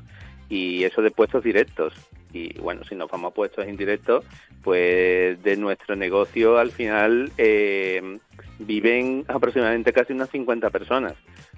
y 0.49 0.85
eso 0.85 1.03
de 1.03 1.11
puestos 1.11 1.43
directos. 1.43 1.93
Y 2.33 2.59
bueno, 2.61 2.85
si 2.85 2.95
nos 2.95 3.11
vamos 3.11 3.33
a 3.33 3.35
puestos 3.35 3.67
indirectos, 3.67 4.25
pues 4.63 5.43
de 5.43 5.57
nuestro 5.57 5.97
negocio 5.97 6.59
al 6.59 6.71
final 6.71 7.33
eh, 7.37 8.19
viven 8.59 9.25
aproximadamente 9.29 9.93
casi 9.93 10.13
unas 10.13 10.31
50 10.31 10.71
personas, 10.71 11.15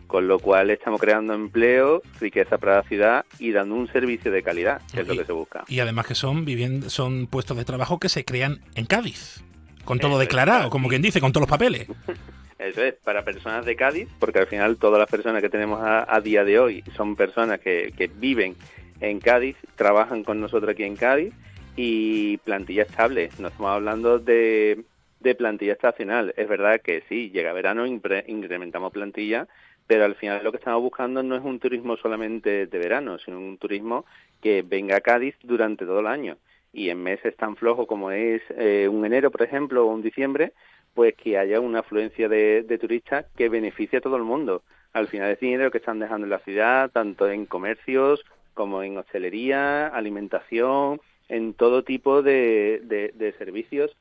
con 0.06 0.28
lo 0.28 0.38
cual 0.38 0.70
estamos 0.70 1.00
creando 1.00 1.34
empleo, 1.34 2.02
riqueza 2.20 2.58
para 2.58 2.76
la 2.76 2.82
ciudad 2.84 3.24
y 3.38 3.52
dando 3.52 3.74
un 3.74 3.88
servicio 3.88 4.30
de 4.30 4.42
calidad, 4.42 4.80
que 4.92 5.00
es 5.00 5.08
lo 5.08 5.16
que 5.16 5.24
se 5.24 5.32
busca. 5.32 5.64
Y 5.68 5.80
además 5.80 6.06
que 6.06 6.14
son, 6.14 6.46
son 6.88 7.26
puestos 7.26 7.56
de 7.56 7.64
trabajo 7.64 7.98
que 7.98 8.08
se 8.08 8.24
crean 8.24 8.60
en 8.74 8.86
Cádiz, 8.86 9.44
con 9.84 9.98
todo 9.98 10.18
declarado, 10.18 10.70
como 10.70 10.88
quien 10.88 11.02
dice, 11.02 11.20
con 11.20 11.32
todos 11.32 11.42
los 11.42 11.50
papeles. 11.50 11.88
Eso 12.58 12.82
es, 12.82 12.94
para 12.94 13.24
personas 13.24 13.64
de 13.64 13.76
Cádiz, 13.76 14.08
porque 14.18 14.40
al 14.40 14.48
final 14.48 14.78
todas 14.78 14.98
las 14.98 15.08
personas 15.08 15.40
que 15.42 15.48
tenemos 15.48 15.80
a, 15.80 16.20
día 16.20 16.42
de 16.42 16.58
hoy 16.58 16.82
son 16.96 17.14
personas 17.14 17.60
que, 17.60 17.94
que 17.96 18.08
viven 18.08 18.56
en 19.00 19.20
Cádiz, 19.20 19.56
trabajan 19.76 20.24
con 20.24 20.40
nosotros 20.40 20.72
aquí 20.72 20.82
en 20.82 20.96
Cádiz 20.96 21.32
y 21.76 22.38
plantilla 22.38 22.82
estable. 22.82 23.30
No 23.38 23.48
estamos 23.48 23.70
hablando 23.70 24.18
de, 24.18 24.82
de 25.20 25.34
plantilla 25.34 25.72
estacional. 25.72 26.34
Es 26.36 26.48
verdad 26.48 26.80
que 26.80 27.02
sí, 27.08 27.30
llega 27.30 27.52
verano, 27.52 27.86
incrementamos 27.86 28.92
plantilla, 28.92 29.48
pero 29.86 30.04
al 30.04 30.14
final 30.14 30.42
lo 30.44 30.50
que 30.50 30.58
estamos 30.58 30.82
buscando 30.82 31.22
no 31.22 31.36
es 31.36 31.44
un 31.44 31.58
turismo 31.58 31.96
solamente 31.96 32.66
de 32.66 32.78
verano, 32.78 33.18
sino 33.18 33.38
un 33.38 33.58
turismo 33.58 34.04
que 34.40 34.62
venga 34.62 34.96
a 34.96 35.00
Cádiz 35.00 35.34
durante 35.42 35.86
todo 35.86 36.00
el 36.00 36.06
año. 36.06 36.36
Y 36.72 36.90
en 36.90 37.02
meses 37.02 37.34
tan 37.36 37.56
flojos 37.56 37.86
como 37.86 38.10
es 38.10 38.42
eh, 38.50 38.88
un 38.90 39.04
enero, 39.04 39.30
por 39.30 39.42
ejemplo, 39.42 39.86
o 39.86 39.92
un 39.92 40.02
diciembre, 40.02 40.52
pues 40.94 41.14
que 41.14 41.38
haya 41.38 41.60
una 41.60 41.80
afluencia 41.80 42.28
de, 42.28 42.62
de 42.62 42.78
turistas 42.78 43.26
que 43.36 43.48
beneficie 43.48 43.98
a 43.98 44.02
todo 44.02 44.16
el 44.16 44.24
mundo. 44.24 44.62
Al 44.92 45.08
final 45.08 45.30
es 45.30 45.40
dinero 45.40 45.70
que 45.70 45.78
están 45.78 45.98
dejando 45.98 46.26
en 46.26 46.30
la 46.30 46.38
ciudad, 46.40 46.90
tanto 46.90 47.28
en 47.30 47.46
comercios 47.46 48.24
como 48.58 48.82
en 48.82 48.98
hostelería, 48.98 49.86
alimentación, 49.86 51.00
en 51.28 51.54
todo 51.54 51.84
tipo 51.84 52.22
de, 52.22 52.80
de, 53.14 53.32
servicios, 53.34 53.96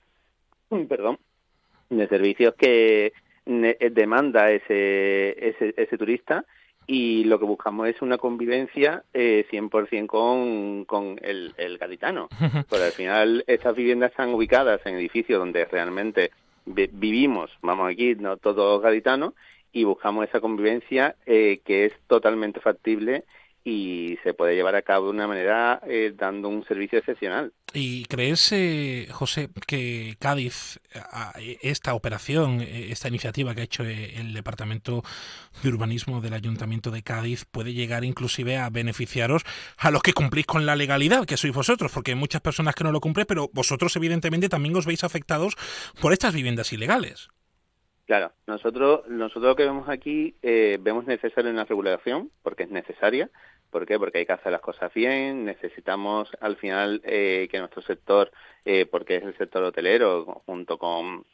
perdón, 0.89 1.19
de 1.89 2.07
servicios 2.07 2.55
que 2.55 3.13
eh, 3.45 3.89
demanda 3.91 4.51
ese, 4.51 5.49
ese, 5.49 5.73
ese, 5.77 5.97
turista 5.97 6.45
y 6.85 7.25
lo 7.25 7.39
que 7.39 7.45
buscamos 7.45 7.87
es 7.87 8.01
una 8.01 8.17
convivencia 8.17 9.03
eh, 9.13 9.45
100% 9.51 10.07
con, 10.07 10.85
con 10.85 11.19
el, 11.21 11.53
el 11.57 11.77
gaditano. 11.77 12.29
Porque 12.69 12.85
al 12.85 12.91
final 12.91 13.43
estas 13.47 13.75
viviendas 13.75 14.11
están 14.11 14.33
ubicadas 14.33 14.81
en 14.85 14.95
edificios 14.95 15.39
donde 15.39 15.65
realmente 15.65 16.31
vivimos, 16.65 17.51
vamos 17.61 17.89
aquí, 17.89 18.15
no 18.15 18.37
todos 18.37 18.81
gaditanos, 18.81 19.33
y 19.71 19.83
buscamos 19.83 20.27
esa 20.27 20.39
convivencia 20.39 21.15
eh, 21.25 21.61
que 21.63 21.85
es 21.85 21.93
totalmente 22.07 22.59
factible 22.59 23.23
y 23.67 24.17
se 24.23 24.33
puede 24.33 24.55
llevar 24.55 24.75
a 24.75 24.81
cabo 24.81 25.07
de 25.07 25.11
una 25.11 25.27
manera 25.27 25.81
eh, 25.85 26.13
dando 26.15 26.47
un 26.47 26.65
servicio 26.65 26.99
excepcional. 26.99 27.51
¿Y 27.73 28.05
crees, 28.05 28.53
eh, 28.53 29.09
José, 29.11 29.49
que 29.67 30.15
Cádiz, 30.19 30.79
esta 31.61 31.93
operación, 31.93 32.61
eh, 32.61 32.87
esta 32.91 33.09
iniciativa 33.09 33.53
que 33.53 33.59
ha 33.59 33.65
hecho 33.65 33.83
el 33.83 34.33
Departamento 34.33 35.03
de 35.61 35.69
Urbanismo 35.69 36.21
del 36.21 36.33
Ayuntamiento 36.33 36.91
de 36.91 37.03
Cádiz 37.03 37.43
puede 37.43 37.73
llegar 37.73 38.05
inclusive 38.05 38.55
a 38.55 38.69
beneficiaros 38.69 39.43
a 39.77 39.91
los 39.91 40.01
que 40.01 40.13
cumplís 40.13 40.45
con 40.45 40.65
la 40.65 40.77
legalidad, 40.77 41.25
que 41.25 41.35
sois 41.35 41.53
vosotros? 41.53 41.91
Porque 41.93 42.11
hay 42.11 42.17
muchas 42.17 42.39
personas 42.39 42.73
que 42.73 42.85
no 42.85 42.93
lo 42.93 43.01
cumplen, 43.01 43.25
pero 43.27 43.49
vosotros 43.51 43.93
evidentemente 43.97 44.47
también 44.47 44.77
os 44.77 44.85
veis 44.85 45.03
afectados 45.03 45.57
por 45.99 46.13
estas 46.13 46.33
viviendas 46.33 46.71
ilegales. 46.71 47.27
Claro, 48.07 48.31
nosotros, 48.47 49.07
nosotros 49.07 49.43
lo 49.43 49.55
que 49.55 49.65
vemos 49.65 49.89
aquí, 49.89 50.33
vemos 50.41 51.05
necesaria 51.05 51.51
una 51.51 51.65
regulación, 51.65 52.31
porque 52.41 52.63
es 52.63 52.69
necesaria, 52.71 53.29
¿Por 53.69 53.85
qué? 53.85 53.99
Porque 53.99 54.19
hay 54.19 54.25
que 54.25 54.33
hacer 54.33 54.51
las 54.51 54.61
cosas 54.61 54.93
bien, 54.93 55.45
necesitamos 55.45 56.29
al 56.39 56.55
final 56.57 57.01
eh, 57.03 57.47
que 57.51 57.59
nuestro 57.59 57.81
sector, 57.81 58.31
eh, 58.65 58.85
porque 58.85 59.17
es 59.17 59.23
el 59.23 59.37
sector 59.37 59.63
hotelero, 59.63 60.41
junto 60.45 60.77
con 60.77 61.25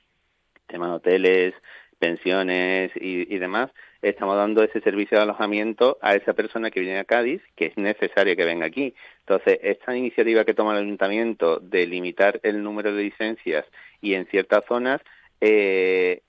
temas 0.67 0.89
de 0.89 0.95
hoteles, 0.95 1.53
pensiones 1.99 2.91
y, 2.95 3.37
demás, 3.37 3.71
estamos 4.01 4.35
dando 4.35 4.61
ese 4.61 4.81
servicio 4.81 5.17
de 5.17 5.23
alojamiento 5.23 5.97
a 6.01 6.15
esa 6.15 6.33
persona 6.33 6.69
que 6.69 6.81
viene 6.81 6.99
a 6.99 7.05
Cádiz, 7.05 7.41
que 7.55 7.67
es 7.67 7.77
necesario 7.77 8.35
que 8.35 8.43
venga 8.43 8.65
aquí. 8.65 8.93
Entonces, 9.19 9.59
esta 9.61 9.95
iniciativa 9.95 10.43
que 10.43 10.53
toma 10.53 10.73
el 10.73 10.83
ayuntamiento 10.83 11.59
de 11.59 11.87
limitar 11.87 12.41
el 12.43 12.61
número 12.61 12.93
de 12.93 13.03
licencias 13.03 13.65
y 14.01 14.15
en 14.15 14.25
ciertas 14.25 14.65
zonas, 14.65 14.99
eh, 15.41 16.21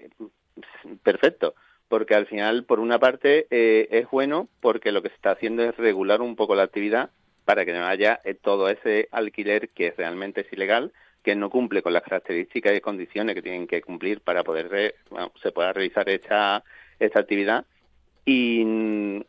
perfecto 1.03 1.55
porque 1.89 2.15
al 2.15 2.27
final, 2.27 2.65
por 2.65 2.81
una 2.81 2.99
parte, 2.99 3.47
eh, 3.51 3.87
es 3.91 4.11
bueno 4.11 4.49
porque 4.61 4.91
lo 4.91 5.03
que 5.03 5.11
se 5.11 5.15
está 5.15 5.31
haciendo 5.31 5.63
es 5.63 5.77
regular 5.77 6.23
un 6.23 6.35
poco 6.35 6.55
la 6.55 6.65
actividad 6.65 7.11
para 7.45 7.65
que 7.65 7.73
no 7.73 7.87
haya 7.87 8.21
eh, 8.25 8.35
todo 8.35 8.69
ese 8.69 9.09
alquiler 9.13 9.69
que 9.69 9.93
realmente 9.97 10.41
es 10.41 10.53
ilegal, 10.53 10.93
que 11.23 11.37
no 11.37 11.51
cumple 11.51 11.83
con 11.83 11.93
las 11.93 12.03
características 12.03 12.77
y 12.77 12.81
condiciones 12.81 13.35
que 13.35 13.43
tienen 13.43 13.67
que 13.67 13.81
cumplir 13.81 14.23
para 14.23 14.43
poder 14.43 14.97
se 15.41 15.53
pueda 15.53 15.73
realizar 15.73 16.09
esta, 16.09 16.65
esta 16.99 17.21
actividad. 17.21 17.65
Y 18.25 18.65
mm, 18.65 19.21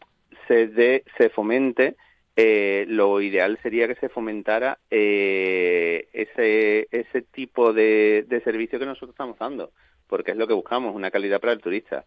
se, 0.48 0.68
de, 0.68 1.04
se 1.18 1.30
fomente 1.30 1.96
eh, 2.36 2.86
lo 2.88 3.22
ideal 3.22 3.58
sería 3.64 3.88
que 3.88 3.96
se 3.96 4.10
fomentara 4.10 4.78
ese, 4.90 6.88
ese 6.92 7.22
tipo 7.32 7.74
de, 7.74 8.26
de 8.28 8.42
servicio 8.42 8.80
que 8.80 8.86
nosotros 8.86 9.12
estamos 9.12 9.38
dando, 9.40 9.72
porque 10.08 10.32
es 10.32 10.38
lo 10.38 10.48
que 10.48 10.54
buscamos, 10.54 10.96
una 10.96 11.12
calidad 11.12 11.40
para 11.40 11.54
el 11.54 11.62
turista. 11.62 12.06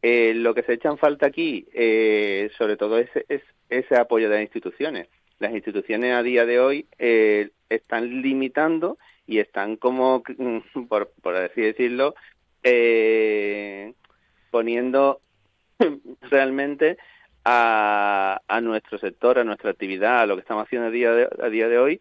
Eh, 0.00 0.32
lo 0.34 0.54
que 0.54 0.62
se 0.62 0.74
echa 0.74 0.90
en 0.90 0.98
falta 0.98 1.26
aquí, 1.26 1.66
eh, 1.72 2.50
sobre 2.56 2.76
todo, 2.76 2.98
es, 2.98 3.10
ese 3.68 3.96
apoyo 3.96 4.28
de 4.28 4.36
las 4.36 4.44
instituciones. 4.44 5.08
Las 5.38 5.52
instituciones 5.52 6.14
a 6.14 6.22
día 6.22 6.46
de 6.46 6.60
hoy 6.60 6.86
eh, 6.98 7.50
están 7.68 8.22
limitando 8.22 8.98
y 9.26 9.38
están 9.38 9.76
como, 9.76 10.22
por, 10.88 11.10
por 11.20 11.36
así 11.36 11.60
decirlo, 11.60 12.14
poniendo 14.50 15.20
realmente 16.30 16.96
a, 17.50 18.42
a, 18.46 18.60
nuestro 18.60 18.98
sector, 18.98 19.38
a 19.38 19.44
nuestra 19.44 19.70
actividad, 19.70 20.20
a 20.20 20.26
lo 20.26 20.34
que 20.36 20.42
estamos 20.42 20.64
haciendo 20.64 20.88
a 20.88 20.90
día 20.90 21.12
de, 21.12 21.28
a 21.40 21.48
día 21.48 21.66
de 21.68 21.78
hoy, 21.78 22.00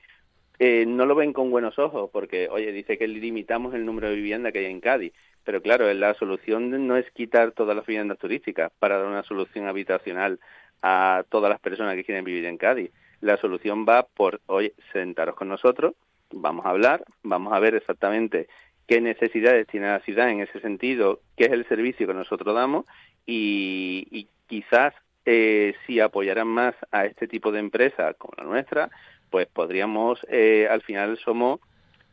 no 0.60 1.06
lo 1.06 1.16
ven 1.16 1.32
con 1.32 1.52
buenos 1.52 1.80
ojos, 1.80 2.10
porque, 2.12 2.50
oye, 2.50 2.74
dice 2.74 2.98
que 2.98 3.08
limitamos 3.08 3.74
el 3.74 3.86
número 3.86 4.10
de 4.10 4.16
viviendas 4.16 4.52
que 4.52 4.60
hay 4.60 4.66
en 4.66 4.82
Cádiz, 4.82 5.14
Pero 5.46 5.62
claro, 5.62 5.92
la 5.94 6.14
solución 6.16 6.86
no 6.88 6.98
es 6.98 7.10
quitar 7.12 7.52
todas 7.54 7.78
las 7.78 7.86
viviendas 7.86 8.18
turísticas 8.18 8.72
para 8.78 8.98
dar 8.98 9.08
una 9.08 9.24
solución 9.24 9.68
habitacional 9.68 10.40
a 10.82 11.24
todas 11.30 11.50
las 11.50 11.62
personas 11.62 11.96
que 11.96 12.04
quieren 12.04 12.26
vivir 12.26 12.44
en 12.46 12.58
Cádiz. 12.58 12.92
La 13.22 13.38
solución 13.38 13.86
va 13.88 14.04
por, 14.04 14.42
hoy 14.48 14.74
sentaros 14.92 15.36
con 15.36 15.48
nosotros, 15.48 15.94
vamos 16.32 16.66
a 16.66 16.72
hablar, 16.72 17.06
vamos 17.24 17.54
a 17.54 17.60
ver 17.60 17.76
exactamente 17.76 18.50
qué 18.86 19.00
necesidades 19.00 19.66
tiene 19.68 19.88
la 19.88 20.02
ciudad 20.02 20.30
en 20.30 20.42
ese 20.42 20.60
sentido, 20.60 21.22
qué 21.38 21.46
es 21.46 21.52
el 21.52 21.66
servicio 21.68 22.06
que 22.06 22.14
nosotros 22.14 22.54
damos 22.54 22.86
y, 23.26 24.28
quizás 24.48 24.94
eh, 25.30 25.76
si 25.86 26.00
apoyaran 26.00 26.48
más 26.48 26.74
a 26.90 27.06
este 27.06 27.28
tipo 27.28 27.52
de 27.52 27.60
empresas 27.60 28.16
como 28.18 28.34
la 28.38 28.46
nuestra, 28.46 28.90
pues 29.30 29.46
podríamos, 29.48 30.26
eh, 30.30 30.70
al 30.72 30.82
final 30.82 31.18
somos 31.18 31.60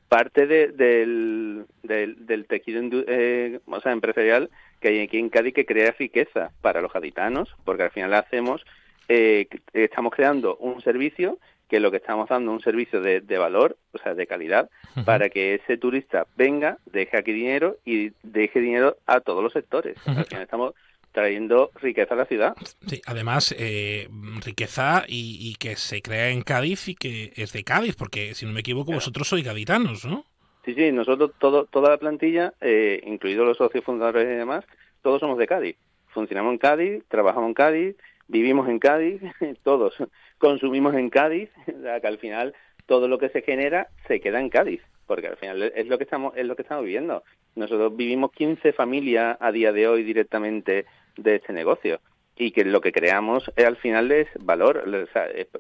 parte 0.09 0.49
del, 0.49 1.65
del, 1.85 2.47
tejido 2.47 2.83
eh, 3.07 3.61
o 3.67 3.81
sea, 3.81 3.93
empresarial 3.93 4.51
que 4.81 4.89
hay 4.89 5.01
aquí 5.01 5.19
en 5.19 5.31
Cádiz 5.31 5.55
que 5.55 5.65
crea 5.65 5.95
riqueza 5.97 6.51
para 6.61 6.81
los 6.81 6.93
gaditanos, 6.93 7.55
porque 7.65 7.85
al 7.85 7.93
final 7.93 8.15
hacemos, 8.15 8.65
eh, 9.09 9.47
estamos 9.73 10.13
creando 10.13 10.57
un 10.57 10.83
servicio 10.83 11.39
que 11.69 11.79
lo 11.79 11.93
que 11.93 11.99
estamos 11.99 12.29
dando 12.29 12.51
un 12.51 12.61
servicio 12.63 13.01
de, 13.01 13.39
valor, 13.39 13.77
o 13.93 13.99
sea, 13.99 14.15
de 14.15 14.27
calidad, 14.27 14.71
para 15.05 15.29
que 15.29 15.55
ese 15.55 15.79
turista 15.79 16.27
venga, 16.37 16.79
deje 16.85 17.17
aquí 17.17 17.33
dinero 17.33 17.77
y 17.85 18.11
deje 18.25 18.61
dinero 18.61 18.97
a 19.07 19.21
todos 19.21 19.43
los 19.43 19.53
sectores. 19.53 19.97
Al 20.07 20.25
final 20.25 20.43
estamos 20.43 20.75
trayendo 21.15 21.71
riqueza 21.81 22.13
a 22.15 22.17
la 22.17 22.27
ciudad. 22.27 22.55
Sí, 22.87 23.01
además, 23.07 23.55
eh, 23.57 24.09
riqueza 24.45 25.05
y, 25.07 25.55
que 25.55 25.77
se 25.77 26.03
crea 26.03 26.31
en 26.31 26.43
Cádiz 26.43 26.89
y 26.89 26.97
que 26.97 27.33
es 27.37 27.53
de 27.53 27.63
Cádiz, 27.63 27.95
porque 27.95 28.35
si 28.35 28.45
no 28.45 28.53
me 28.53 28.61
equivoco, 28.61 28.93
vosotros 28.93 29.29
sois 29.29 29.45
gaditanos, 29.45 30.05
¿no? 30.05 30.25
Sí, 30.65 30.75
sí, 30.75 30.91
nosotros, 30.91 31.31
todo, 31.39 31.67
toda 31.67 31.91
la 31.91 31.99
plantilla, 31.99 32.53
eh, 32.61 33.01
incluidos 33.07 33.47
los 33.47 33.57
socios 33.57 33.85
fundadores 33.85 34.25
y 34.25 34.37
demás, 34.37 34.65
todos 35.03 35.21
somos 35.21 35.39
de 35.39 35.47
Cádiz. 35.47 35.77
Funcionamos 36.09 36.53
en 36.53 36.59
Cádiz, 36.59 37.05
trabajamos 37.09 37.49
en 37.49 37.55
Cádiz, 37.55 37.97
vivimos 38.27 38.69
en 38.69 38.81
Cádiz, 38.81 39.23
todos 39.63 39.95
consumimos 40.39 40.95
en 40.95 41.11
Cádiz, 41.11 41.49
que 41.67 42.07
al 42.07 42.19
final 42.19 42.55
todo 42.87 43.07
lo 43.07 43.19
que 43.19 43.29
se 43.29 43.43
genera 43.43 43.87
se 44.09 44.21
queda 44.21 44.41
en 44.41 44.51
Cádiz, 44.51 44.83
porque 45.07 45.29
al 45.29 45.37
final 45.37 45.63
es 45.63 45.87
lo 45.87 45.97
que 45.97 46.05
estamos 46.05 46.37
es 46.37 46.45
lo 46.45 46.57
que 46.57 46.63
estamos 46.63 46.85
viviendo. 46.85 47.23
Nosotros 47.55 47.97
vivimos 47.97 48.33
15 48.33 48.73
familias 48.73 49.37
a 49.39 49.53
día 49.53 49.71
de 49.71 49.87
hoy 49.87 50.03
directamente 50.03 50.87
de 51.17 51.37
este 51.37 51.53
negocio. 51.53 52.01
Y 52.37 52.51
que 52.51 52.65
lo 52.65 52.81
que 52.81 52.93
creamos 52.93 53.51
es, 53.57 53.65
al 53.65 53.77
final 53.77 54.11
es 54.11 54.29
valor, 54.41 54.85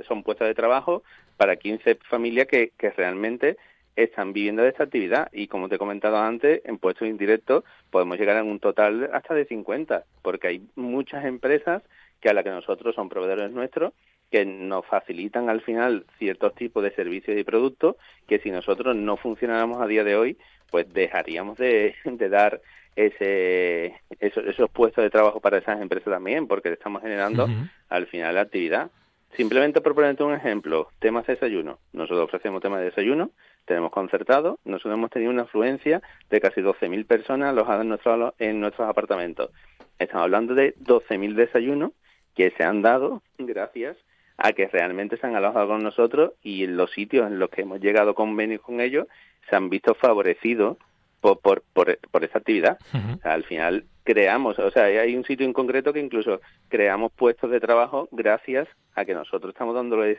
son 0.08 0.22
puestos 0.24 0.48
de 0.48 0.54
trabajo 0.54 1.02
para 1.36 1.56
15 1.56 1.98
familias 2.08 2.48
que, 2.48 2.72
que 2.76 2.90
realmente 2.90 3.56
están 3.96 4.32
viviendo 4.32 4.62
de 4.62 4.70
esta 4.70 4.84
actividad. 4.84 5.28
Y 5.32 5.46
como 5.46 5.68
te 5.68 5.76
he 5.76 5.78
comentado 5.78 6.18
antes, 6.18 6.62
en 6.64 6.78
puestos 6.78 7.06
indirectos 7.06 7.64
podemos 7.90 8.18
llegar 8.18 8.36
a 8.36 8.42
un 8.42 8.58
total 8.58 9.08
hasta 9.12 9.34
de 9.34 9.44
50, 9.44 10.04
porque 10.22 10.48
hay 10.48 10.68
muchas 10.74 11.24
empresas 11.24 11.82
que 12.20 12.28
a 12.28 12.34
las 12.34 12.42
que 12.42 12.50
nosotros 12.50 12.94
son 12.94 13.08
proveedores 13.08 13.52
nuestros 13.52 13.92
que 14.30 14.44
nos 14.44 14.84
facilitan 14.86 15.48
al 15.48 15.60
final 15.60 16.06
ciertos 16.18 16.56
tipos 16.56 16.82
de 16.82 16.92
servicios 16.94 17.38
y 17.38 17.44
productos 17.44 17.94
que 18.26 18.40
si 18.40 18.50
nosotros 18.50 18.96
no 18.96 19.16
funcionáramos 19.16 19.80
a 19.80 19.86
día 19.86 20.02
de 20.02 20.16
hoy, 20.16 20.38
pues 20.72 20.92
dejaríamos 20.92 21.56
de, 21.56 21.94
de 22.04 22.28
dar 22.28 22.60
ese, 22.96 24.00
esos, 24.20 24.70
puestos 24.70 25.02
de 25.02 25.10
trabajo 25.10 25.40
para 25.40 25.58
esas 25.58 25.80
empresas 25.80 26.12
también, 26.12 26.46
porque 26.46 26.70
estamos 26.70 27.02
generando 27.02 27.48
al 27.88 28.06
final 28.06 28.34
la 28.34 28.42
actividad. 28.42 28.90
Simplemente 29.36 29.80
por 29.80 29.96
ponerte 29.96 30.22
un 30.22 30.32
ejemplo, 30.32 30.88
temas 31.00 31.26
de 31.26 31.34
desayuno. 31.34 31.80
Nosotros 31.92 32.26
ofrecemos 32.26 32.62
temas 32.62 32.78
de 32.78 32.86
desayuno, 32.86 33.30
tenemos 33.64 33.90
concertado, 33.90 34.60
nosotros 34.64 34.94
hemos 34.94 35.10
tenido 35.10 35.32
una 35.32 35.42
afluencia 35.42 36.02
de 36.30 36.40
casi 36.40 36.60
12.000 36.60 37.04
personas 37.04 37.48
alojadas 37.48 37.82
en 37.82 37.88
nuestros, 37.88 38.34
en 38.38 38.60
nuestros 38.60 38.88
apartamentos. 38.88 39.50
Estamos 39.98 40.24
hablando 40.24 40.54
de 40.54 40.76
12.000 40.76 41.34
desayunos 41.34 41.92
que 42.36 42.52
se 42.52 42.62
han 42.62 42.82
dado 42.82 43.22
gracias 43.38 43.96
a 44.36 44.52
que 44.52 44.68
realmente 44.68 45.16
se 45.16 45.26
han 45.26 45.34
alojado 45.34 45.68
con 45.68 45.82
nosotros 45.82 46.32
y 46.42 46.64
en 46.64 46.76
los 46.76 46.92
sitios 46.92 47.26
en 47.26 47.38
los 47.38 47.50
que 47.50 47.62
hemos 47.62 47.80
llegado 47.80 48.10
a 48.10 48.14
convenios 48.14 48.60
con 48.60 48.80
ellos 48.80 49.06
se 49.48 49.56
han 49.56 49.68
visto 49.68 49.94
favorecidos 49.94 50.76
por, 51.24 51.62
por, 51.72 51.98
por, 52.10 52.24
esa 52.24 52.38
actividad. 52.38 52.78
al 53.22 53.44
final 53.44 53.84
creamos, 54.04 54.58
o 54.58 54.70
sea, 54.70 54.84
hay 54.84 55.16
un 55.16 55.24
sitio 55.24 55.46
en 55.46 55.54
concreto 55.54 55.92
que 55.92 56.00
incluso 56.00 56.40
creamos 56.68 57.12
puestos 57.12 57.50
de 57.50 57.60
trabajo 57.60 58.08
gracias 58.12 58.68
a 58.94 59.04
que 59.04 59.14
nosotros 59.14 59.54
estamos 59.54 59.74
dándoles 59.74 60.18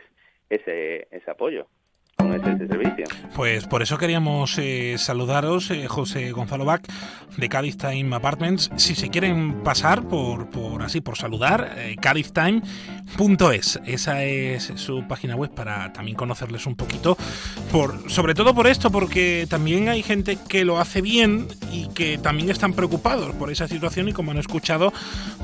ese, 0.50 1.06
ese 1.10 1.30
apoyo. 1.30 1.68
Pues 3.34 3.66
por 3.66 3.82
eso 3.82 3.98
queríamos 3.98 4.56
eh, 4.58 4.96
saludaros, 4.96 5.70
eh, 5.70 5.86
José 5.88 6.32
Gonzalo 6.32 6.64
Bach, 6.64 6.80
de 7.36 7.48
Cádiz 7.48 7.76
Time 7.76 8.16
Apartments. 8.16 8.70
Si 8.76 8.94
se 8.94 9.10
quieren 9.10 9.62
pasar 9.62 10.02
por, 10.08 10.48
por 10.48 10.82
así, 10.82 11.02
por 11.02 11.18
saludar, 11.18 11.74
eh, 11.76 11.96
cadiztime.es. 12.00 13.80
Esa 13.84 14.24
es 14.24 14.72
su 14.76 15.06
página 15.06 15.36
web 15.36 15.50
para 15.50 15.92
también 15.92 16.16
conocerles 16.16 16.66
un 16.66 16.76
poquito. 16.76 17.18
Por, 17.70 18.10
sobre 18.10 18.34
todo 18.34 18.54
por 18.54 18.66
esto, 18.66 18.90
porque 18.90 19.46
también 19.50 19.90
hay 19.90 20.02
gente 20.02 20.38
que 20.48 20.64
lo 20.64 20.78
hace 20.78 21.02
bien 21.02 21.48
y 21.70 21.88
que 21.88 22.16
también 22.16 22.50
están 22.50 22.72
preocupados 22.72 23.34
por 23.34 23.50
esa 23.52 23.68
situación 23.68 24.08
y 24.08 24.12
como 24.14 24.30
han 24.30 24.38
escuchado, 24.38 24.92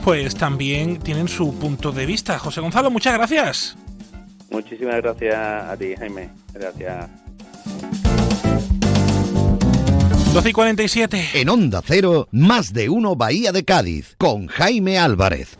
pues 0.03 0.35
también 0.35 0.99
tienen 0.99 1.29
su 1.29 1.59
punto 1.59 1.93
de 1.93 2.07
vista. 2.07 2.39
José 2.39 2.63
Gonzalo, 2.63 2.91
muchas 2.91 3.13
gracias. 3.15 3.77
Muchísimas 4.53 4.97
gracias 4.97 5.35
a 5.35 5.77
ti, 5.77 5.95
Jaime. 5.97 6.31
Gracias. 6.53 7.09
12 10.33 10.49
y 10.49 10.53
47. 10.53 11.29
En 11.35 11.49
Onda 11.49 11.83
Cero, 11.85 12.29
más 12.31 12.73
de 12.73 12.89
uno 12.89 13.17
Bahía 13.17 13.53
de 13.53 13.65
Cádiz, 13.65 14.15
con 14.17 14.47
Jaime 14.47 14.99
Álvarez. 14.99 15.59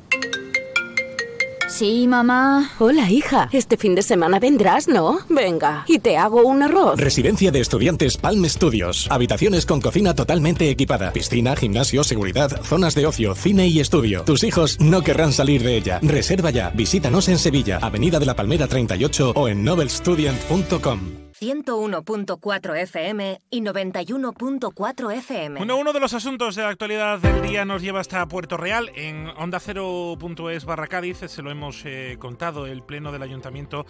Sí, 1.83 2.07
mamá. 2.07 2.71
Hola, 2.79 3.11
hija. 3.11 3.49
Este 3.51 3.77
fin 3.77 3.97
de 3.97 4.03
semana 4.03 4.39
vendrás, 4.39 4.87
¿no? 4.87 5.19
Venga, 5.29 5.85
y 5.89 5.99
te 5.99 6.17
hago 6.17 6.43
un 6.43 6.63
arroz. 6.63 6.97
Residencia 6.97 7.51
de 7.51 7.59
estudiantes 7.59 8.19
Palm 8.19 8.45
Studios. 8.49 9.09
Habitaciones 9.11 9.67
con 9.67 9.81
cocina 9.81 10.15
totalmente 10.15 10.71
equipada. 10.71 11.13
Piscina, 11.13 11.57
gimnasio, 11.57 12.05
seguridad, 12.05 12.63
zonas 12.63 12.95
de 12.95 13.07
ocio, 13.07 13.35
cine 13.35 13.67
y 13.67 13.81
estudio. 13.81 14.23
Tus 14.23 14.45
hijos 14.45 14.79
no 14.79 15.03
querrán 15.03 15.33
salir 15.33 15.65
de 15.65 15.77
ella. 15.77 15.99
Reserva 16.03 16.51
ya. 16.51 16.71
Visítanos 16.71 17.29
en 17.29 17.39
Sevilla, 17.39 17.81
Avenida 17.83 18.21
de 18.21 18.27
la 18.27 18.37
Palmera 18.37 18.69
38 18.69 19.33
o 19.35 19.49
en 19.49 19.65
nobelstudent.com. 19.65 21.22
101.4 21.43 22.77
FM 22.83 23.41
y 23.51 23.63
91.4 23.63 25.13
FM. 25.13 25.59
Bueno, 25.59 25.77
uno 25.77 25.93
de 25.93 25.99
los 25.99 26.15
asuntos 26.15 26.55
de 26.55 26.63
la 26.63 26.69
actualidad 26.69 27.19
del 27.19 27.43
día 27.43 27.65
nos 27.65 27.83
lleva 27.83 27.99
hasta 27.99 28.25
Puerto 28.29 28.57
Real. 28.57 28.93
En 28.95 29.27
onda 29.37 29.59
0.es 29.59 30.65
barra 30.65 30.87
Cádiz 30.87 31.19
se 31.27 31.43
lo 31.43 31.51
hemos 31.51 31.83
eh, 31.85 32.17
contado. 32.21 32.69
El 32.69 32.85
Pleno 32.85 33.11
del 33.11 33.23
Ayuntamiento 33.23 33.87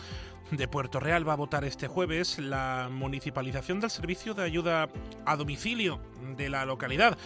de 0.50 0.66
Puerto 0.66 0.98
Real 0.98 1.28
va 1.28 1.34
a 1.34 1.36
votar 1.36 1.66
este 1.66 1.88
jueves 1.88 2.38
la 2.38 2.88
municipalización 2.90 3.80
del 3.80 3.90
servicio 3.90 4.32
de 4.32 4.44
ayuda 4.44 4.88
a 5.26 5.36
domicilio 5.36 6.00
de 6.34 6.48
la 6.48 6.64
localidad. 6.64 7.18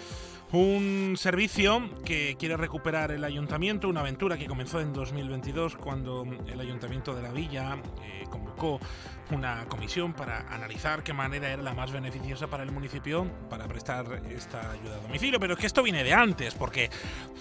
Un 0.52 1.14
servicio 1.16 1.88
que 2.04 2.36
quiere 2.36 2.56
recuperar 2.56 3.12
el 3.12 3.22
ayuntamiento, 3.22 3.88
una 3.88 4.00
aventura 4.00 4.38
que 4.38 4.46
comenzó 4.46 4.80
en 4.80 4.92
2022 4.92 5.76
cuando 5.76 6.24
el 6.46 6.60
ayuntamiento 6.60 7.14
de 7.14 7.22
la 7.22 7.32
villa 7.32 7.76
eh, 8.02 8.24
convocó 8.30 8.80
una 9.30 9.64
comisión 9.66 10.12
para 10.12 10.46
analizar 10.52 11.02
qué 11.02 11.12
manera 11.12 11.50
era 11.50 11.62
la 11.62 11.74
más 11.74 11.90
beneficiosa 11.90 12.46
para 12.46 12.62
el 12.62 12.70
municipio 12.70 13.26
para 13.50 13.66
prestar 13.66 14.22
esta 14.30 14.70
ayuda 14.70 14.96
a 14.96 15.00
domicilio. 15.00 15.40
Pero 15.40 15.54
es 15.54 15.58
que 15.60 15.66
esto 15.66 15.82
viene 15.82 16.04
de 16.04 16.12
antes, 16.12 16.54
porque 16.54 16.90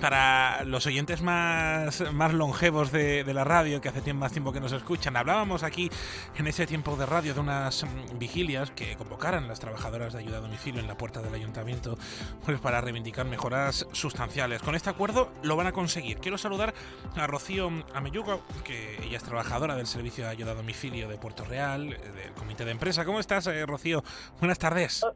para 0.01 0.63
los 0.63 0.85
oyentes 0.85 1.21
más, 1.21 2.01
más 2.13 2.33
longevos 2.33 2.91
de, 2.91 3.23
la 3.35 3.43
radio, 3.43 3.81
que 3.81 3.89
hace 3.89 4.13
más 4.13 4.31
tiempo 4.31 4.53
que 4.53 4.59
nos 4.59 4.71
escuchan, 4.71 5.17
hablábamos 5.17 5.63
aquí 5.63 5.89
en 6.37 6.47
ese 6.47 6.65
tiempo 6.65 6.95
de 6.95 7.05
radio 7.05 7.33
de 7.33 7.39
unas 7.39 7.83
mm, 7.83 8.17
vigilias 8.17 8.71
que 8.71 8.95
convocaran 8.95 9.47
las 9.47 9.59
trabajadoras 9.59 10.13
de 10.13 10.19
ayuda 10.19 10.37
a 10.37 10.41
domicilio 10.41 10.79
en 10.79 10.87
la 10.87 10.97
puerta 10.97 11.21
del 11.21 11.33
ayuntamiento 11.33 11.97
pues 12.45 12.59
para 12.59 12.81
reivindicar 12.81 13.25
mejoras 13.25 13.85
sustanciales. 13.91 14.61
Con 14.61 14.75
este 14.75 14.89
acuerdo 14.89 15.31
lo 15.43 15.55
van 15.55 15.67
a 15.67 15.71
conseguir. 15.71 16.17
Quiero 16.19 16.37
saludar 16.37 16.73
a 17.15 17.27
Rocío 17.27 17.69
Ameyuga, 17.93 18.39
que 18.63 18.97
ella 19.03 19.17
es 19.17 19.23
trabajadora 19.23 19.75
del 19.75 19.87
servicio 19.87 20.23
de 20.23 20.31
ayuda 20.31 20.51
a 20.51 20.55
domicilio 20.55 21.09
de 21.09 21.17
Puerto 21.17 21.43
Real 21.43 21.74
del 21.77 22.33
comité 22.37 22.65
de 22.65 22.71
empresa. 22.71 23.05
¿Cómo 23.05 23.19
estás, 23.19 23.47
eh, 23.47 23.65
Rocío? 23.65 24.01
Buenas 24.39 24.59
tardes. 24.59 25.03
Oh, 25.03 25.13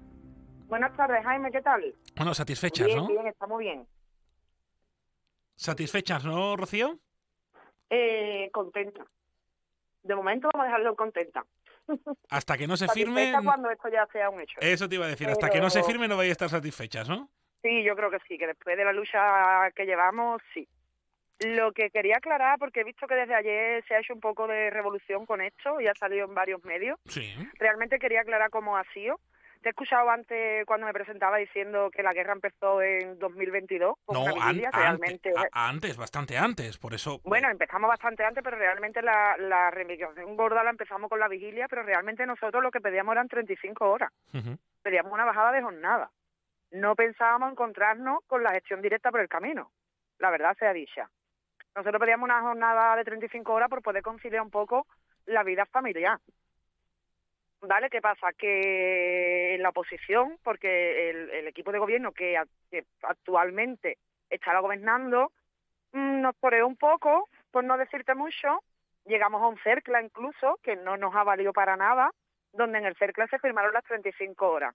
buenas 0.68 0.96
tardes, 0.96 1.24
Jaime, 1.24 1.52
¿qué 1.52 1.62
tal? 1.62 1.96
Bueno, 2.16 2.34
satisfechas, 2.34 2.88
bien, 2.88 2.98
¿no? 2.98 3.08
Bien, 3.08 3.28
estamos 3.28 3.60
bien. 3.60 3.88
¿Satisfechas, 5.56 6.26
no, 6.26 6.56
Rocío? 6.56 7.00
Eh, 7.90 8.50
contenta. 8.52 9.06
De 10.04 10.16
momento 10.16 10.50
vamos 10.54 10.66
a 10.66 10.68
dejarlo 10.68 10.96
contenta. 10.96 11.46
Hasta 12.30 12.58
que 12.58 12.68
no 12.68 12.78
se 12.78 12.88
firme. 12.90 13.34
cuando 13.44 13.70
esto 13.70 13.90
ya 13.90 14.06
sea 14.12 14.30
un 14.30 14.42
hecho. 14.42 14.60
Eso 14.62 14.88
te 14.88 14.96
iba 14.96 15.06
a 15.06 15.10
decir, 15.10 15.28
hasta 15.28 15.50
que 15.50 15.60
no 15.60 15.70
se 15.70 15.84
firme 15.84 16.08
no 16.08 16.18
vais 16.18 16.30
a 16.30 16.32
estar 16.32 16.50
satisfechas, 16.50 17.10
¿no? 17.10 17.30
Sí, 17.62 17.84
yo 17.84 17.96
creo 17.96 18.10
que 18.10 18.20
sí, 18.28 18.38
que 18.38 18.48
después 18.48 18.78
de 18.78 18.86
la 18.86 18.94
lucha 18.94 19.72
que 19.76 19.86
llevamos, 19.86 20.42
sí. 20.54 20.68
Lo 21.40 21.72
que 21.72 21.90
quería 21.90 22.18
aclarar, 22.18 22.60
porque 22.60 22.82
he 22.82 22.84
visto 22.84 23.08
que 23.08 23.16
desde 23.16 23.34
ayer 23.36 23.84
se 23.88 23.96
ha 23.96 24.00
hecho 24.00 24.14
un 24.14 24.20
poco 24.20 24.46
de 24.48 24.70
revolución 24.70 25.26
con 25.26 25.40
esto 25.42 25.80
y 25.80 25.88
ha 25.88 25.96
salido 25.96 26.26
en 26.26 26.34
varios 26.36 26.64
medios. 26.66 27.00
Sí. 27.06 27.34
Realmente 27.58 27.98
quería 28.00 28.22
aclarar 28.22 28.50
cómo 28.50 28.76
ha 28.78 28.84
sido. 28.94 29.20
Te 29.62 29.68
he 29.68 29.72
escuchado 29.72 30.10
antes 30.10 30.66
cuando 30.66 30.86
me 30.88 30.94
presentaba 30.94 31.36
diciendo 31.38 31.92
que 31.92 32.02
la 32.02 32.14
guerra 32.14 32.32
empezó 32.32 32.82
en 32.82 33.20
2022 33.20 33.96
con 34.06 34.14
No, 34.16 34.24
una 34.24 34.34
vigilia, 34.34 34.72
realmente. 34.72 35.34
a- 35.36 35.68
antes, 35.68 35.98
bastante 35.98 36.38
antes, 36.38 36.78
por 36.78 36.94
eso... 36.94 37.20
Bueno, 37.26 37.50
empezamos 37.50 37.90
bastante 37.90 38.24
antes, 38.24 38.42
pero 38.42 38.56
realmente 38.58 39.02
la, 39.02 39.36
la 39.38 39.70
reivindicación 39.70 40.38
gorda 40.38 40.64
la 40.64 40.70
empezamos 40.70 41.10
con 41.10 41.20
la 41.20 41.28
vigilia, 41.28 41.68
pero 41.68 41.84
realmente 41.84 42.26
nosotros 42.26 42.64
lo 42.64 42.72
que 42.72 42.80
pedíamos 42.80 43.12
eran 43.14 43.28
35 43.28 43.90
horas. 43.90 44.12
Ujú. 44.34 44.58
Pedíamos 44.82 45.12
una 45.12 45.26
bajada 45.26 45.52
de 45.52 45.62
jornada. 45.62 46.10
No 46.72 46.96
pensábamos 46.96 47.52
encontrarnos 47.52 48.20
con 48.28 48.44
la 48.44 48.52
gestión 48.52 48.82
directa 48.82 49.12
por 49.12 49.20
el 49.20 49.28
camino. 49.28 49.72
La 50.20 50.30
verdad 50.32 50.56
sea 50.58 50.72
dicha. 50.72 51.10
Nosotros 51.76 52.00
pedíamos 52.00 52.26
una 52.26 52.42
jornada 52.42 52.96
de 52.96 53.04
35 53.06 53.54
horas 53.54 53.70
por 53.70 53.82
poder 53.82 54.04
conciliar 54.04 54.42
un 54.42 54.50
poco 54.50 54.86
la 55.26 55.44
vida 55.44 55.66
familiar. 55.66 56.20
¿Vale? 57.62 57.90
¿Qué 57.90 58.02
pasa? 58.02 58.32
Que 58.38 59.56
en 59.56 59.62
la 59.64 59.70
oposición, 59.70 60.38
porque 60.44 61.10
el, 61.10 61.48
equipo 61.48 61.72
de 61.72 61.80
gobierno 61.80 62.14
que, 62.14 62.38
a- 62.38 62.46
que 62.72 62.86
actualmente 63.04 63.98
está 64.30 64.58
gobernando, 64.60 65.32
mm, 65.92 66.22
nos 66.22 66.36
toreó 66.38 66.68
un 66.68 66.78
poco, 66.78 67.28
por 67.52 67.64
no 67.66 67.78
decirte 67.78 68.16
mucho. 68.16 68.62
Llegamos 69.06 69.42
a 69.42 69.48
un 69.48 69.58
CERCLA 69.60 70.02
incluso, 70.02 70.58
que 70.64 70.76
no 70.78 70.96
nos 70.98 71.14
ha 71.16 71.24
valido 71.24 71.52
para 71.52 71.76
nada, 71.76 72.12
donde 72.54 72.78
en 72.78 72.86
el 72.86 72.96
CERCLA 72.96 73.28
se 73.28 73.40
firmaron 73.40 73.74
las 73.74 73.84
35 73.84 74.48
horas. 74.50 74.74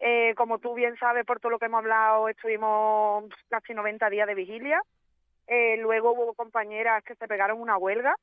Eh, 0.00 0.34
como 0.36 0.58
tú 0.58 0.74
bien 0.74 0.96
sabes, 0.98 1.24
por 1.24 1.38
todo 1.40 1.50
lo 1.52 1.58
que 1.58 1.66
hemos 1.66 1.78
hablado, 1.78 2.28
estuvimos 2.28 3.24
casi 3.48 3.74
90 3.74 4.10
días 4.10 4.26
de 4.26 4.34
vigilia. 4.34 4.80
Eh, 5.48 5.78
luego 5.78 6.12
hubo 6.12 6.34
compañeras 6.34 7.02
que 7.02 7.14
se 7.14 7.26
pegaron 7.26 7.60
una 7.60 7.78
huelga, 7.78 8.14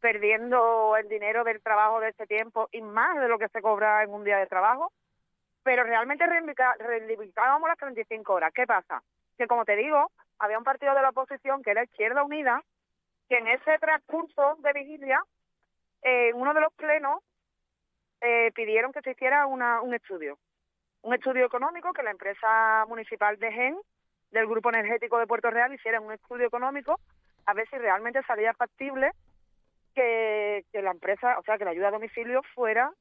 perdiendo 0.00 0.96
el 0.96 1.08
dinero 1.08 1.44
del 1.44 1.62
trabajo 1.62 2.00
de 2.00 2.10
este 2.10 2.26
tiempo 2.26 2.68
y 2.72 2.82
más 2.82 3.18
de 3.20 3.28
lo 3.28 3.38
que 3.38 3.48
se 3.48 3.62
cobra 3.62 4.02
en 4.02 4.10
un 4.10 4.24
día 4.24 4.38
de 4.38 4.46
trabajo. 4.46 4.92
Pero 5.62 5.84
realmente 5.84 6.26
reivindicábamos 6.26 7.68
las 7.68 7.78
35 7.78 8.32
horas. 8.32 8.52
¿Qué 8.52 8.66
pasa? 8.66 9.02
Que 9.38 9.46
como 9.46 9.64
te 9.64 9.76
digo, 9.76 10.10
había 10.38 10.58
un 10.58 10.64
partido 10.64 10.94
de 10.94 11.02
la 11.02 11.10
oposición 11.10 11.62
que 11.62 11.70
era 11.70 11.84
Izquierda 11.84 12.24
Unida, 12.24 12.62
que 13.28 13.38
en 13.38 13.48
ese 13.48 13.78
transcurso 13.78 14.56
de 14.58 14.72
vigilia, 14.72 15.20
eh, 16.02 16.30
en 16.30 16.36
uno 16.36 16.52
de 16.52 16.60
los 16.60 16.72
plenos, 16.74 17.22
eh, 18.20 18.50
pidieron 18.54 18.92
que 18.92 19.02
se 19.02 19.12
hiciera 19.12 19.46
una, 19.46 19.80
un 19.82 19.94
estudio. 19.94 20.38
Un 21.02 21.14
estudio 21.14 21.46
económico 21.46 21.92
que 21.92 22.02
la 22.02 22.10
empresa 22.10 22.84
municipal 22.88 23.38
de 23.38 23.52
GEN, 23.52 23.78
del 24.30 24.46
Grupo 24.46 24.70
Energético 24.70 25.18
de 25.18 25.26
Puerto 25.26 25.50
Real, 25.50 25.72
hiciera 25.72 26.00
un 26.00 26.12
estudio 26.12 26.46
económico 26.46 26.98
a 27.46 27.54
ver 27.54 27.68
si 27.68 27.78
realmente 27.78 28.22
salía 28.24 28.52
factible 28.54 29.12
que, 29.94 30.64
la 30.72 30.90
empresa, 30.90 31.38
o 31.38 31.42
sea, 31.42 31.56
que 31.56 31.64
la 31.64 31.70
ayuda 31.70 31.88
a 31.88 31.92
domicilio 31.92 32.42
fuera 32.54 32.92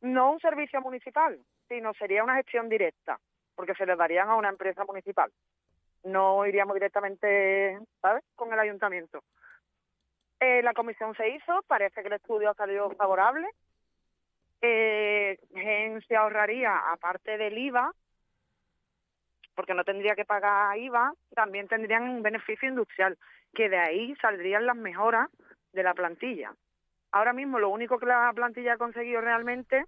no 0.00 0.32
un 0.32 0.40
servicio 0.40 0.80
municipal, 0.80 1.38
sino 1.68 1.92
sería 1.94 2.22
una 2.22 2.36
gestión 2.36 2.68
directa, 2.68 3.18
porque 3.54 3.74
se 3.74 3.86
le 3.86 3.96
darían 3.96 4.28
a 4.28 4.36
una 4.36 4.50
empresa 4.50 4.84
municipal. 4.84 5.30
No 6.04 6.46
iríamos 6.46 6.74
directamente, 6.74 7.78
¿sabes?, 8.00 8.22
con 8.36 8.52
el 8.52 8.58
ayuntamiento. 8.58 9.24
Eh, 10.40 10.62
la 10.62 10.74
comisión 10.74 11.14
se 11.16 11.30
hizo, 11.30 11.62
parece 11.66 12.02
que 12.02 12.08
el 12.08 12.14
estudio 12.14 12.50
ha 12.50 12.54
salido 12.54 12.90
favorable. 12.90 13.48
Eh, 14.60 15.38
Gen 15.54 16.02
se 16.02 16.16
ahorraría, 16.16 16.76
aparte 16.92 17.38
del 17.38 17.56
IVA, 17.56 17.92
porque 19.54 19.74
no 19.74 19.84
tendría 19.84 20.14
que 20.14 20.24
pagar 20.24 20.76
IVA, 20.78 21.12
también 21.34 21.68
tendrían 21.68 22.08
un 22.08 22.22
beneficio 22.22 22.68
industrial, 22.68 23.16
que 23.54 23.68
de 23.68 23.78
ahí 23.78 24.14
saldrían 24.16 24.66
las 24.66 24.76
mejoras 24.76 25.28
de 25.72 25.82
la 25.82 25.94
plantilla. 25.94 26.52
Ahora 27.12 27.32
mismo 27.32 27.58
lo 27.58 27.68
único 27.68 27.98
que 27.98 28.06
la 28.06 28.32
plantilla 28.34 28.74
ha 28.74 28.78
conseguido 28.78 29.20
realmente 29.20 29.84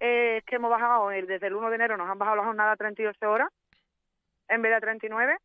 es 0.00 0.42
que 0.44 0.56
hemos 0.56 0.70
bajado, 0.70 1.08
desde 1.10 1.46
el 1.46 1.54
1 1.54 1.68
de 1.68 1.74
enero 1.76 1.96
nos 1.96 2.08
han 2.08 2.18
bajado 2.18 2.38
la 2.38 2.44
jornada 2.44 2.72
a 2.72 2.76
38 2.76 3.30
horas 3.30 3.48
en 4.48 4.62
vez 4.62 4.70
de 4.70 4.76
a 4.76 4.80
39 4.80 5.36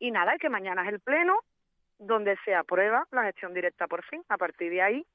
y 0.00 0.10
nada, 0.10 0.34
y 0.34 0.38
que 0.38 0.48
mañana 0.48 0.82
es 0.82 0.88
el 0.88 1.00
pleno 1.00 1.38
donde 1.98 2.36
se 2.44 2.54
aprueba 2.54 3.06
la 3.12 3.22
gestión 3.24 3.54
directa 3.54 3.86
por 3.86 4.04
fin. 4.04 4.22
A 4.28 4.36
partir 4.36 4.70
de 4.70 4.82
ahí 4.82 5.06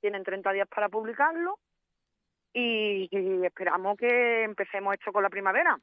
tienen 0.00 0.24
30 0.24 0.52
días 0.52 0.68
para 0.68 0.88
publicarlo 0.88 1.58
y, 2.54 3.08
y 3.10 3.44
esperamos 3.44 3.98
que 3.98 4.44
empecemos 4.44 4.94
esto 4.94 5.12
con 5.12 5.22
la 5.22 5.28
primavera. 5.28 5.76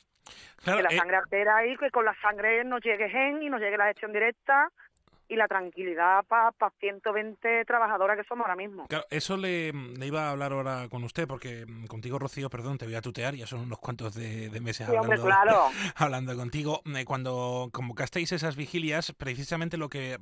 Claro, 0.63 0.77
que 0.77 0.84
la 0.84 0.89
eh, 0.89 0.97
sangre 0.97 1.17
artera 1.17 1.57
ahí, 1.57 1.75
que 1.77 1.91
con 1.91 2.05
la 2.05 2.15
sangre 2.21 2.63
nos 2.63 2.81
llegue 2.81 3.10
gen 3.10 3.43
y 3.43 3.49
nos 3.49 3.60
llegue 3.60 3.77
la 3.77 3.88
gestión 3.88 4.13
directa 4.13 4.71
y 5.32 5.38
la 5.38 5.48
tranquilidad 5.48 6.24
para 6.28 6.52
120 6.82 7.63
trabajadoras 7.65 8.17
que 8.17 8.24
somos 8.26 8.44
ahora 8.46 8.56
mismo. 8.58 8.86
Claro, 8.88 9.06
eso 9.10 9.38
le, 9.38 9.72
le 9.72 10.06
iba 10.08 10.28
a 10.28 10.32
hablar 10.32 10.52
ahora 10.52 10.88
con 10.89 11.04
usted, 11.06 11.26
porque 11.28 11.65
mm, 11.65 11.86
contigo, 11.86 12.20
Rocío, 12.20 12.50
perdón, 12.50 12.78
te 12.78 12.86
voy 12.86 12.96
a 12.96 13.02
tutear, 13.02 13.34
ya 13.36 13.48
son 13.48 13.62
unos 13.62 13.80
cuantos 13.80 14.13
de, 14.13 14.50
de 14.50 14.60
meses 14.60 14.88
Sí, 14.88 14.94
hombre, 14.96 15.17
hablando, 15.20 15.26
claro. 15.26 15.65
hablando 15.96 16.36
contigo. 16.36 16.82
Eh, 16.96 17.06
Cuando 17.06 17.70
convocasteis 17.72 18.32
esas 18.34 18.56
vigilias, 18.58 19.13
precisamente 19.17 19.78
lo 19.78 19.88
que 19.89 20.17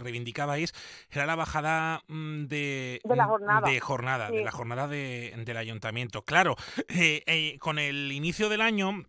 reivindicabais 0.00 0.72
era 1.10 1.26
la 1.26 1.36
bajada 1.36 2.02
mm, 2.08 2.44
de, 2.46 3.00
De 3.04 3.16
la 3.16 3.26
jornada. 3.26 3.68
de 3.70 3.80
jornada, 3.80 4.30
de 4.30 4.44
la 4.44 4.50
jornada 4.50 4.88
de- 4.88 5.32
del 5.44 5.56
ayuntamiento. 5.56 6.22
Claro, 6.22 6.56
eh, 6.88 7.22
eh, 7.26 7.56
con 7.60 7.78
el 7.78 8.10
inicio 8.12 8.48
del 8.48 8.62
año... 8.62 9.04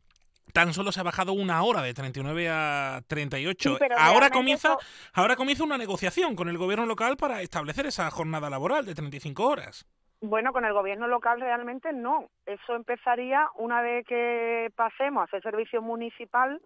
Tan 0.54 0.73
solo 0.73 0.91
se 0.91 0.99
ha 0.99 1.04
bajado 1.04 1.32
una 1.34 1.63
hora 1.63 1.82
de 1.82 1.93
39 1.93 2.49
a 2.49 3.01
38. 3.08 3.77
Sí, 3.77 3.86
ahora 3.97 4.30
comienza, 4.30 4.73
eso- 4.73 4.80
ahora 5.13 5.36
comienza 5.36 5.63
una 5.63 5.77
negociación 5.77 6.36
con 6.36 6.49
el 6.49 6.58
gobierno 6.58 6.86
local 6.86 7.15
para 7.15 7.41
establecer 7.41 7.86
esa 7.86 8.10
jornada 8.12 8.49
laboral 8.49 8.86
de 8.86 8.93
35 8.93 9.47
horas. 9.47 9.86
Bueno, 10.19 10.51
con 10.51 10.65
el 10.65 10.73
gobierno 10.73 11.08
local 11.08 11.39
realmente 11.39 11.93
no. 11.93 12.30
Eso 12.45 12.75
empezaría 12.75 13.47
una 13.56 13.82
vez 13.82 14.06
que 14.06 14.69
pasemos 14.75 15.21
a 15.21 15.23
hacer 15.23 15.41
servicio 15.41 15.82
municipal. 15.82 16.62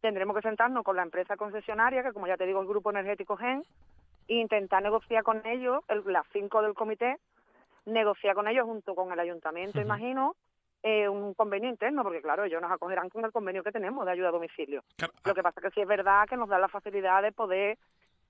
Tendremos 0.00 0.36
que 0.36 0.42
sentarnos 0.42 0.84
con 0.84 0.96
la 0.96 1.02
empresa 1.02 1.36
concesionaria, 1.36 2.02
que 2.04 2.12
como 2.12 2.26
ya 2.28 2.36
te 2.36 2.46
digo, 2.46 2.60
el 2.60 2.68
Grupo 2.68 2.90
Energético 2.90 3.36
GEN, 3.36 3.64
e 4.28 4.34
intentar 4.34 4.82
negociar 4.82 5.24
con 5.24 5.44
ellos, 5.46 5.82
el- 5.88 6.04
las 6.06 6.26
cinco 6.32 6.62
del 6.62 6.74
comité, 6.74 7.16
negociar 7.86 8.34
con 8.34 8.46
ellos 8.48 8.64
junto 8.66 8.94
con 8.94 9.12
el 9.12 9.18
ayuntamiento, 9.20 9.80
imagino, 9.80 10.34
eh, 10.88 11.08
un 11.08 11.34
convenio 11.34 11.68
interno, 11.68 12.04
porque 12.04 12.22
claro, 12.22 12.44
ellos 12.44 12.62
nos 12.62 12.70
acogerán 12.70 13.08
con 13.08 13.24
el 13.24 13.32
convenio 13.32 13.64
que 13.64 13.72
tenemos 13.72 14.06
de 14.06 14.12
ayuda 14.12 14.28
a 14.28 14.32
domicilio. 14.32 14.84
Lo 15.24 15.34
que 15.34 15.42
pasa 15.42 15.58
es 15.58 15.64
que 15.64 15.70
sí 15.72 15.80
es 15.80 15.88
verdad 15.88 16.28
que 16.28 16.36
nos 16.36 16.48
da 16.48 16.60
la 16.60 16.68
facilidad 16.68 17.22
de 17.22 17.32
poder 17.32 17.76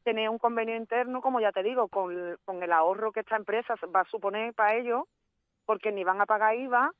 tener 0.04 0.30
un 0.30 0.38
convenio 0.38 0.74
interno, 0.74 1.20
como 1.20 1.38
ya 1.40 1.52
te 1.52 1.62
digo, 1.62 1.88
con, 1.88 2.38
con 2.46 2.62
el 2.62 2.72
ahorro 2.72 3.12
que 3.12 3.20
esta 3.20 3.36
empresa 3.36 3.74
va 3.94 4.00
a 4.00 4.04
suponer 4.10 4.54
para 4.54 4.74
ellos, 4.74 5.02
porque 5.66 5.92
ni 5.92 6.02
van 6.02 6.20
a 6.22 6.26
pagar 6.26 6.54
IVA 6.56 6.92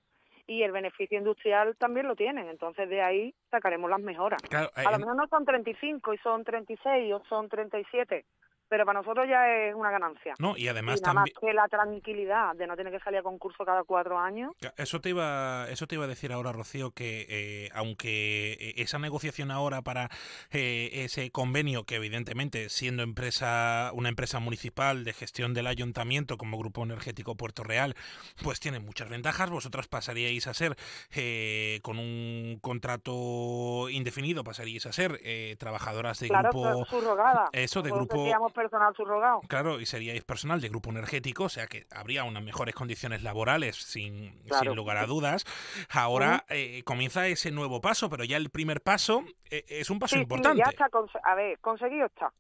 y 0.47 0.63
el 0.63 0.73
beneficio 0.73 1.17
industrial 1.17 1.75
también 1.79 2.07
lo 2.07 2.17
tienen. 2.17 2.49
Entonces 2.49 2.89
de 2.91 3.01
ahí 3.01 3.35
sacaremos 3.51 3.89
las 3.89 4.01
mejoras. 4.01 4.43
Claro, 4.43 4.69
A 4.75 4.83
lo 4.91 4.97
en- 4.97 5.01
menos 5.01 5.17
no 5.17 5.27
son 5.29 5.47
35 5.47 6.13
y 6.13 6.19
son 6.19 6.45
36 6.45 7.15
o 7.15 7.23
son 7.31 7.49
37, 7.49 8.27
pero 8.69 8.85
para 8.85 9.01
nosotros 9.01 9.27
ya 9.29 9.49
es 9.49 9.75
una 9.75 9.91
ganancia. 9.91 10.35
No, 10.39 10.57
y 10.57 10.69
además 10.69 10.99
y 10.99 11.03
nada 11.03 11.15
más 11.15 11.31
también... 11.31 11.37
que 11.41 11.55
la 11.55 11.69
tranquilidad 11.69 12.55
de 12.55 12.67
no 12.67 12.77
tener 12.77 12.93
que 12.93 13.01
salir 13.01 13.21
a 13.21 13.23
concurso 13.23 13.65
cada 13.65 13.85
cuatro 13.85 14.19
años. 14.19 14.53
Eso 14.77 15.01
te 15.01 15.11
iba, 15.11 15.67
eso 15.71 15.87
te 15.87 15.95
iba 15.95 16.05
a 16.05 16.09
decir 16.09 16.33
ahora, 16.33 16.53
Rocío, 16.53 16.91
que 16.91 17.27
eh, 17.29 17.71
aunque 17.75 18.53
eh, 18.53 18.75
esa 18.77 18.99
negociación 18.99 19.51
ahora 19.51 19.83
para 19.83 20.09
eh, 20.51 20.91
ese 21.05 21.31
convenio, 21.31 21.85
que 21.85 21.97
evidentemente 21.97 22.69
siendo 22.69 23.03
empresa, 23.03 23.91
una 23.95 24.09
empresa 24.09 24.39
municipal 24.39 25.05
de 25.05 25.13
gestión 25.13 25.55
del 25.55 25.67
ayuntamiento 25.67 26.37
como 26.37 26.59
Grupo 26.59 26.83
Energético 26.83 27.37
Puerto 27.37 27.63
Real, 27.63 27.95
pues 28.43 28.61
tiene 28.61 28.81
muchas 28.81 29.09
ventajas. 29.09 29.51
Vosotras 29.51 29.89
pasaríais 29.89 30.47
a 30.47 30.55
ser 30.55 30.77
eh, 31.15 31.81
con 31.83 31.99
un 31.99 32.59
contrato 32.61 33.89
indefinido, 33.91 34.45
pasaríais 34.45 34.87
a 34.87 34.93
ser 34.93 35.21
eh, 35.23 35.57
trabajadoras 35.59 36.21
de 36.21 36.29
claro, 36.29 36.51
grupo, 36.51 36.85
subrogada. 36.87 37.49
eso 37.53 37.83
de 37.83 37.91
Nosotros 37.91 38.09
grupo 38.09 38.31
personal 38.57 38.93
subrogado. 38.97 39.41
Claro, 39.49 39.79
y 39.79 39.87
seríais 39.87 40.25
personal 40.25 40.61
de 40.61 40.69
grupo 40.69 40.91
energético, 40.91 41.45
o 41.45 41.49
sea 41.49 41.69
que 41.69 41.87
habría 41.95 42.25
unas 42.25 42.43
mejores 42.43 42.75
condiciones 42.75 43.23
laborales, 43.23 43.77
sin, 43.77 44.43
Claro. 44.49 44.65
sin 44.65 44.75
lugar 44.75 44.97
a 44.97 45.07
dudas. 45.07 45.45
Ahora 45.91 46.45
eh, 46.49 46.83
comienza 46.85 47.29
ese 47.29 47.53
nuevo 47.53 47.81
paso, 47.81 48.11
pero 48.11 48.25
ya 48.25 48.37
el 48.39 48.51
primer 48.51 48.81
paso 48.81 49.23
eh, 49.51 49.65
es 49.69 49.91
un 49.91 49.99
paso 50.01 50.15
Sí, 50.15 50.17
sí, 50.17 50.23
importante. 50.23 50.59
ya 50.59 50.71
está, 50.71 50.89
a 51.23 51.35
ver, 51.37 51.59
conseguido 51.61 52.07
está. 52.07 52.33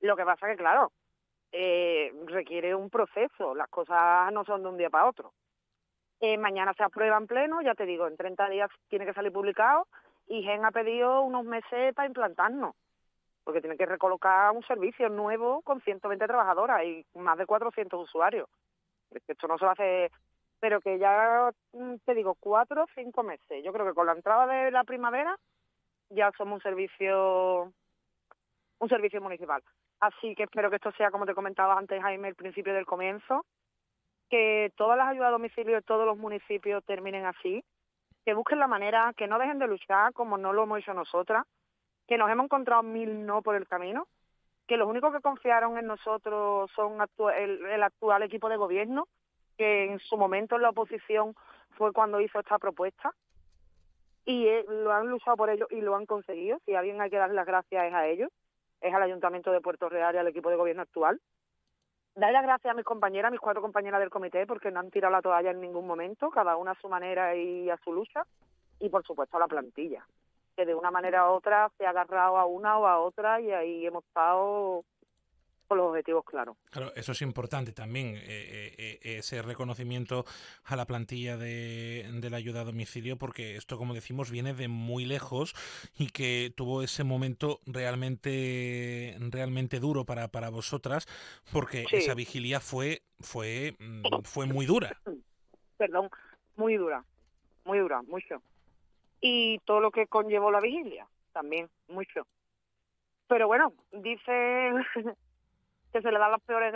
Lo 0.00 0.16
que 0.16 0.24
pasa 0.24 0.46
que, 0.48 0.56
claro, 0.56 0.90
eh, 1.52 2.12
requiere 2.26 2.74
un 2.74 2.90
proceso, 2.90 3.54
las 3.54 3.68
cosas 3.68 4.32
no 4.32 4.44
son 4.44 4.62
de 4.62 4.68
un 4.68 4.76
día 4.76 4.90
para 4.90 5.06
otro. 5.06 5.32
Eh, 6.20 6.38
mañana 6.38 6.72
se 6.74 6.82
aprueba 6.82 7.16
en 7.18 7.26
pleno, 7.26 7.60
ya 7.62 7.74
te 7.74 7.84
digo, 7.84 8.06
en 8.08 8.16
30 8.16 8.48
días 8.48 8.70
tiene 8.88 9.04
que 9.06 9.12
salir 9.12 9.32
publicado 9.32 9.86
y 10.28 10.42
GEN 10.42 10.64
ha 10.64 10.70
pedido 10.70 11.20
unos 11.22 11.44
meses 11.44 11.94
para 11.94 12.08
implantarnos, 12.08 12.74
porque 13.46 13.60
tiene 13.60 13.76
que 13.76 13.86
recolocar 13.86 14.50
un 14.50 14.64
servicio 14.64 15.08
nuevo 15.08 15.62
con 15.62 15.80
120 15.80 16.26
trabajadoras 16.26 16.82
y 16.84 17.06
más 17.14 17.38
de 17.38 17.46
400 17.46 18.02
usuarios. 18.02 18.48
Esto 19.28 19.46
no 19.46 19.56
se 19.56 19.64
va 19.64 19.70
a 19.70 19.74
hacer, 19.74 20.10
pero 20.58 20.80
que 20.80 20.98
ya, 20.98 21.52
mm, 21.72 21.94
te 22.04 22.14
digo, 22.14 22.34
cuatro 22.40 22.82
o 22.82 22.86
cinco 22.92 23.22
meses. 23.22 23.62
Yo 23.64 23.72
creo 23.72 23.86
que 23.86 23.94
con 23.94 24.06
la 24.06 24.14
entrada 24.14 24.48
de 24.48 24.72
la 24.72 24.82
primavera 24.82 25.36
ya 26.10 26.32
somos 26.36 26.56
un 26.56 26.60
servicio 26.60 27.72
un 28.80 28.88
servicio 28.88 29.20
municipal. 29.20 29.62
Así 30.00 30.34
que 30.34 30.42
espero 30.42 30.68
que 30.68 30.76
esto 30.76 30.90
sea, 30.98 31.12
como 31.12 31.24
te 31.24 31.34
comentaba 31.34 31.78
antes, 31.78 32.02
Jaime, 32.02 32.26
el 32.26 32.34
principio 32.34 32.74
del 32.74 32.84
comienzo 32.84 33.46
que 34.28 34.72
todas 34.76 34.98
las 34.98 35.06
ayudas 35.06 35.28
a 35.28 35.38
domicilio 35.38 35.76
de 35.76 35.82
todos 35.82 36.04
los 36.04 36.18
municipios 36.18 36.84
terminen 36.84 37.26
así, 37.26 37.62
que 38.24 38.34
busquen 38.34 38.58
la 38.58 38.66
manera, 38.66 39.12
que 39.16 39.28
no 39.28 39.38
dejen 39.38 39.60
de 39.60 39.68
luchar 39.68 40.12
como 40.14 40.36
no 40.36 40.52
lo 40.52 40.64
hemos 40.64 40.80
hecho 40.80 40.92
nosotras, 40.94 41.44
que 42.06 42.18
nos 42.18 42.30
hemos 42.30 42.44
encontrado 42.44 42.82
mil 42.82 43.26
no 43.26 43.42
por 43.42 43.56
el 43.56 43.66
camino, 43.66 44.06
que 44.66 44.76
los 44.76 44.88
únicos 44.88 45.12
que 45.12 45.20
confiaron 45.20 45.78
en 45.78 45.86
nosotros 45.86 46.70
son 46.74 46.98
el, 47.36 47.82
actual 47.82 48.22
equipo 48.22 48.48
de 48.48 48.56
gobierno, 48.56 49.06
que 49.56 49.84
en 49.84 49.98
su 50.00 50.16
momento 50.16 50.56
en 50.56 50.62
la 50.62 50.70
oposición 50.70 51.34
fue 51.76 51.92
cuando 51.92 52.20
hizo 52.20 52.40
esta 52.40 52.58
propuesta 52.58 53.12
y 54.24 54.46
eh, 54.48 54.64
lo 54.68 54.92
han 54.92 55.08
luchado 55.08 55.36
por 55.36 55.50
ello 55.50 55.66
y 55.70 55.80
lo 55.80 55.94
han 55.94 56.06
conseguido. 56.06 56.58
Si 56.64 56.74
a 56.74 56.80
alguien 56.80 57.00
hay 57.00 57.10
que 57.10 57.16
darle 57.16 57.36
las 57.36 57.46
gracias 57.46 57.86
es 57.86 57.94
a 57.94 58.06
ellos, 58.06 58.30
es 58.80 58.92
al 58.92 59.02
Ayuntamiento 59.02 59.52
de 59.52 59.60
Puerto 59.60 59.88
Real 59.88 60.14
y 60.14 60.18
al 60.18 60.26
equipo 60.26 60.50
de 60.50 60.56
gobierno 60.56 60.82
actual. 60.82 61.20
Darle 62.16 62.32
las 62.32 62.42
gracias 62.42 62.72
a 62.72 62.74
mis 62.74 62.84
compañeras, 62.84 63.28
a 63.28 63.30
mis 63.30 63.40
cuatro 63.40 63.62
compañeras 63.62 64.00
del 64.00 64.10
comité, 64.10 64.46
porque 64.46 64.70
no 64.70 64.80
han 64.80 64.90
tirado 64.90 65.12
la 65.12 65.22
toalla 65.22 65.50
en 65.50 65.60
ningún 65.60 65.86
momento, 65.86 66.30
cada 66.30 66.56
una 66.56 66.72
a 66.72 66.80
su 66.80 66.88
manera 66.88 67.36
y 67.36 67.70
a 67.70 67.76
su 67.78 67.92
lucha. 67.92 68.22
Y 68.80 68.88
por 68.88 69.04
supuesto 69.06 69.36
a 69.36 69.40
la 69.40 69.48
plantilla, 69.48 70.04
que 70.56 70.64
de 70.64 70.74
una 70.74 70.90
manera 70.90 71.30
u 71.30 71.34
otra 71.34 71.70
se 71.78 71.86
ha 71.86 71.90
agarrado 71.90 72.38
a 72.38 72.46
una 72.46 72.78
o 72.78 72.86
a 72.86 72.98
otra 72.98 73.40
y 73.40 73.50
ahí 73.52 73.86
hemos 73.86 74.04
estado 74.04 74.84
con 75.66 75.78
los 75.78 75.88
objetivos 75.88 76.24
claros. 76.24 76.56
Claro, 76.70 76.92
eso 76.94 77.12
es 77.12 77.22
importante 77.22 77.72
también, 77.72 78.16
eh, 78.16 78.22
eh, 78.26 78.98
eh, 79.02 79.16
ese 79.18 79.42
reconocimiento 79.42 80.24
a 80.64 80.76
la 80.76 80.86
plantilla 80.86 81.36
de, 81.36 82.08
de, 82.20 82.30
la 82.30 82.36
ayuda 82.36 82.60
a 82.60 82.64
domicilio, 82.64 83.16
porque 83.16 83.56
esto, 83.56 83.76
como 83.76 83.94
decimos, 83.94 84.30
viene 84.30 84.54
de 84.54 84.68
muy 84.68 85.04
lejos 85.04 85.54
y 85.98 86.10
que 86.10 86.52
tuvo 86.56 86.82
ese 86.82 87.04
momento 87.04 87.60
realmente, 87.66 89.16
realmente 89.30 89.80
duro 89.80 90.04
para, 90.04 90.28
para 90.28 90.50
vosotras, 90.50 91.06
porque 91.52 91.84
esa 91.90 92.14
vigilia 92.14 92.60
fue, 92.60 93.02
fue, 93.20 93.74
mm, 93.78 94.22
fue 94.22 94.46
muy 94.46 94.66
dura. 94.66 94.96
Perdón, 95.76 96.10
muy 96.56 96.76
dura, 96.76 97.04
muy 97.64 97.78
dura, 97.78 98.02
mucho. 98.02 98.40
Y 99.28 99.58
todo 99.64 99.80
lo 99.80 99.90
que 99.90 100.06
conllevó 100.06 100.52
la 100.52 100.60
vigilia, 100.60 101.08
también, 101.32 101.68
mucho. 101.88 102.28
Pero 103.26 103.48
bueno, 103.48 103.72
dice 103.90 104.72
que 105.92 106.00
se 106.00 106.12
le 106.12 106.18
dan 106.20 106.30
las 106.30 106.40
peores 106.42 106.72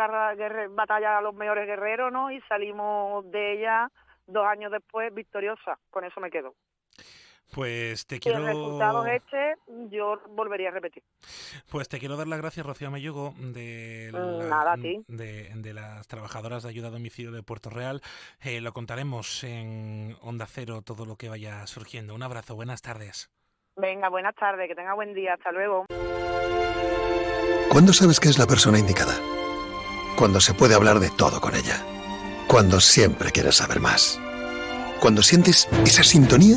batallas 0.71 1.17
a 1.17 1.21
los 1.21 1.33
mejores 1.33 1.65
guerreros, 1.65 2.13
¿no? 2.13 2.33
Y 2.33 2.41
salimos 2.49 3.31
de 3.31 3.53
ella 3.53 3.89
dos 4.27 4.45
años 4.47 4.73
después 4.73 5.15
victoriosa. 5.15 5.79
Con 5.91 6.05
eso 6.05 6.19
me 6.21 6.29
quedo. 6.29 6.57
Pues 7.51 8.07
te 8.07 8.21
quiero. 8.21 8.39
Si 8.39 8.45
el 8.45 8.49
resultado 8.49 9.07
este, 9.07 9.55
yo 9.91 10.21
volvería 10.31 10.69
a 10.69 10.73
repetir. 10.73 11.03
Pues 11.71 11.89
te 11.89 11.99
quiero 11.99 12.17
dar 12.17 12.29
las 12.29 12.39
gracias, 12.39 12.65
Rocío 12.65 12.89
Amayugo, 12.89 13.35
de, 13.39 14.11
la, 14.13 14.77
De, 14.77 15.51
de, 15.55 15.75
las 15.75 16.07
trabajadoras 16.07 16.63
de 16.63 16.69
ayuda 16.69 16.89
a 16.89 16.91
domicilio 16.91 17.33
de 17.33 17.43
Puerto 17.43 17.71
Real. 17.71 18.03
Eh, 18.41 18.61
lo 18.61 18.73
contaremos 18.73 19.43
en 19.45 20.17
Onda 20.23 20.47
Cero, 20.47 20.83
todo 20.83 21.07
lo 21.07 21.17
que 21.17 21.29
vaya 21.29 21.67
surgiendo. 21.67 22.15
Un 22.15 22.23
abrazo, 22.23 22.55
buenas 22.55 22.83
tardes. 22.83 23.31
Venga, 23.77 24.09
buenas 24.09 24.35
tardes, 24.35 24.69
que 24.69 24.75
tenga 24.75 24.95
buen 24.95 25.15
día, 25.15 25.35
hasta 25.35 25.53
luego. 25.53 25.87
¿Cuándo 27.71 27.93
sabes 27.93 28.21
que 28.21 28.29
es 28.29 28.39
la 28.39 28.47
persona 28.47 28.79
indicada? 28.79 29.15
Cuando 30.17 30.41
se 30.41 30.55
puede 30.55 30.75
hablar 30.75 30.99
de 30.99 31.09
todo 31.11 31.41
con 31.41 31.55
ella. 31.55 31.83
Cuando 32.47 32.81
siempre 32.81 33.31
quieres 33.31 33.57
saber 33.57 33.81
más. 33.81 34.21
Cuando 35.01 35.23
sientes 35.23 35.69
esa 35.85 36.03
sintonía, 36.03 36.57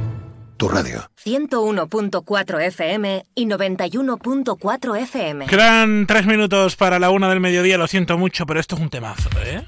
tu 0.61 0.69
radio. 0.69 1.09
101.4 1.25 2.61
FM 2.67 3.23
y 3.33 3.47
91.4 3.47 4.95
FM. 4.95 5.47
Quedan 5.47 6.05
tres 6.05 6.27
minutos 6.27 6.75
para 6.75 6.99
la 6.99 7.09
una 7.09 7.29
del 7.29 7.39
mediodía, 7.39 7.79
lo 7.79 7.87
siento 7.87 8.15
mucho, 8.15 8.45
pero 8.45 8.59
esto 8.59 8.75
es 8.75 8.81
un 8.81 8.91
temazo, 8.91 9.27
¿eh? 9.43 9.65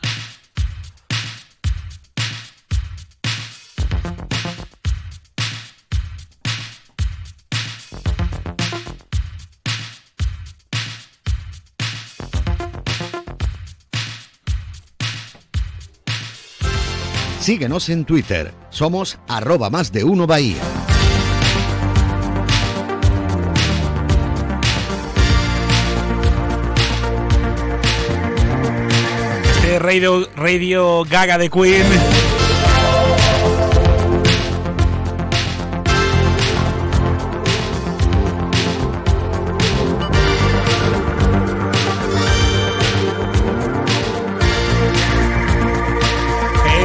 Síguenos 17.39 17.89
en 17.89 18.05
Twitter. 18.05 18.53
Somos 18.69 19.17
arroba 19.27 19.71
más 19.71 19.91
de 19.91 20.03
uno 20.03 20.27
Bahía. 20.27 20.82
Radio, 29.83 30.29
radio 30.37 31.03
Gaga 31.03 31.37
de 31.37 31.49
Queen. 31.49 31.85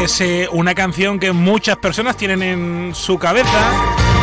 Es 0.03 0.21
eh, 0.21 0.49
una 0.51 0.75
canción 0.75 1.21
que 1.21 1.31
muchas 1.31 1.77
personas 1.77 2.17
tienen 2.17 2.43
en 2.43 2.95
su 2.95 3.17
cabeza. 3.17 4.18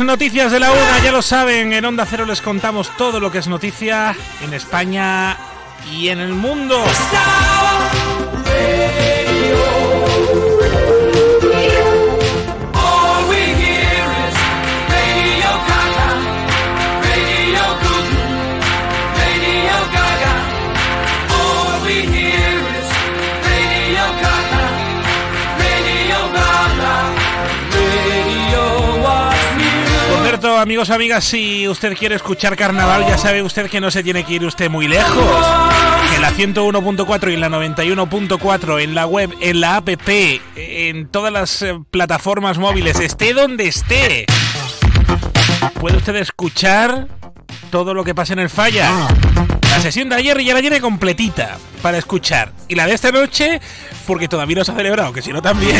Noticias 0.00 0.50
de 0.50 0.60
la 0.60 0.72
una, 0.72 0.98
ya 1.04 1.12
lo 1.12 1.22
saben, 1.22 1.72
en 1.72 1.84
Onda 1.84 2.06
Cero 2.06 2.24
les 2.24 2.40
contamos 2.40 2.90
todo 2.96 3.20
lo 3.20 3.30
que 3.30 3.38
es 3.38 3.48
noticia 3.48 4.16
en 4.42 4.54
España 4.54 5.36
y 5.92 6.08
en 6.08 6.20
el 6.20 6.32
mundo. 6.32 6.82
Amigos, 30.64 30.88
amigas, 30.88 31.24
si 31.24 31.68
usted 31.68 31.94
quiere 31.94 32.14
escuchar 32.14 32.56
carnaval, 32.56 33.06
ya 33.06 33.18
sabe 33.18 33.42
usted 33.42 33.68
que 33.68 33.82
no 33.82 33.90
se 33.90 34.02
tiene 34.02 34.24
que 34.24 34.32
ir 34.32 34.46
usted 34.46 34.70
muy 34.70 34.88
lejos. 34.88 35.46
En 36.16 36.22
la 36.22 36.32
101.4 36.32 37.30
y 37.30 37.34
en 37.34 37.40
la 37.42 37.50
91.4, 37.50 38.80
en 38.82 38.94
la 38.94 39.06
web, 39.06 39.30
en 39.42 39.60
la 39.60 39.76
app, 39.76 39.90
en 40.56 41.08
todas 41.08 41.30
las 41.30 41.60
eh, 41.60 41.78
plataformas 41.90 42.56
móviles, 42.56 42.98
esté 42.98 43.34
donde 43.34 43.68
esté. 43.68 44.24
Puede 45.78 45.98
usted 45.98 46.16
escuchar 46.16 47.08
todo 47.70 47.92
lo 47.92 48.02
que 48.02 48.14
pasa 48.14 48.32
en 48.32 48.38
el 48.38 48.48
falla. 48.48 48.90
La 49.68 49.80
sesión 49.80 50.08
de 50.08 50.14
ayer 50.14 50.42
ya 50.42 50.54
la 50.54 50.62
tiene 50.62 50.80
completita 50.80 51.58
para 51.82 51.98
escuchar. 51.98 52.52
Y 52.68 52.74
la 52.74 52.86
de 52.86 52.94
esta 52.94 53.12
noche, 53.12 53.60
porque 54.06 54.28
todavía 54.28 54.56
no 54.56 54.64
se 54.64 54.72
ha 54.72 54.76
celebrado, 54.76 55.12
que 55.12 55.20
si 55.20 55.30
no 55.30 55.42
también. 55.42 55.76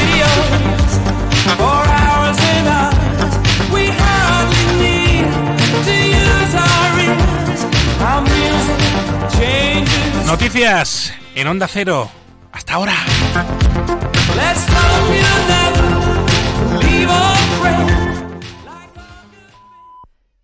Noticias 10.55 11.13
en 11.35 11.49
Onda 11.49 11.67
Cero. 11.67 12.09
Hasta 12.53 12.75
ahora. 12.75 12.95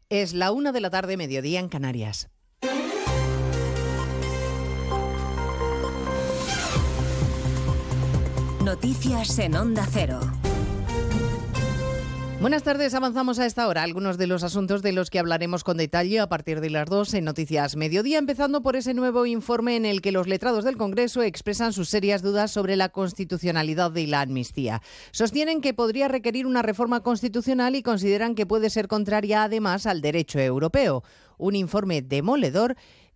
Es 0.08 0.34
la 0.34 0.50
una 0.50 0.72
de 0.72 0.80
la 0.80 0.90
tarde, 0.90 1.16
mediodía 1.16 1.60
en 1.60 1.68
Canarias. 1.68 2.28
Noticias 8.64 9.38
en 9.38 9.54
Onda 9.54 9.86
Cero. 9.92 10.39
Buenas 12.40 12.62
tardes, 12.62 12.94
avanzamos 12.94 13.38
a 13.38 13.44
esta 13.44 13.68
hora 13.68 13.82
algunos 13.82 14.16
de 14.16 14.26
los 14.26 14.44
asuntos 14.44 14.80
de 14.80 14.92
los 14.92 15.10
que 15.10 15.18
hablaremos 15.18 15.62
con 15.62 15.76
detalle 15.76 16.20
a 16.20 16.28
partir 16.30 16.62
de 16.62 16.70
las 16.70 16.88
dos 16.88 17.12
en 17.12 17.26
Noticias 17.26 17.76
Mediodía, 17.76 18.16
empezando 18.16 18.62
por 18.62 18.76
ese 18.76 18.94
nuevo 18.94 19.26
informe 19.26 19.76
en 19.76 19.84
el 19.84 20.00
que 20.00 20.10
los 20.10 20.26
letrados 20.26 20.64
del 20.64 20.78
Congreso 20.78 21.20
expresan 21.20 21.74
sus 21.74 21.90
serias 21.90 22.22
dudas 22.22 22.50
sobre 22.50 22.76
la 22.76 22.88
constitucionalidad 22.88 23.90
de 23.90 24.06
la 24.06 24.22
amnistía. 24.22 24.80
Sostienen 25.10 25.60
que 25.60 25.74
podría 25.74 26.08
requerir 26.08 26.46
una 26.46 26.62
reforma 26.62 27.02
constitucional 27.02 27.76
y 27.76 27.82
consideran 27.82 28.34
que 28.34 28.46
puede 28.46 28.70
ser 28.70 28.88
contraria 28.88 29.42
además 29.42 29.84
al 29.84 30.00
derecho 30.00 30.38
europeo. 30.38 31.04
Un 31.36 31.56
informe 31.56 32.00
demoledor 32.00 32.74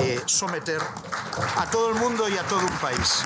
eh, 0.00 0.20
someter 0.26 0.80
a 1.56 1.70
todo 1.70 1.90
el 1.90 1.96
mundo 1.96 2.28
y 2.28 2.36
a 2.36 2.42
todo 2.44 2.60
un 2.60 2.78
país. 2.80 3.24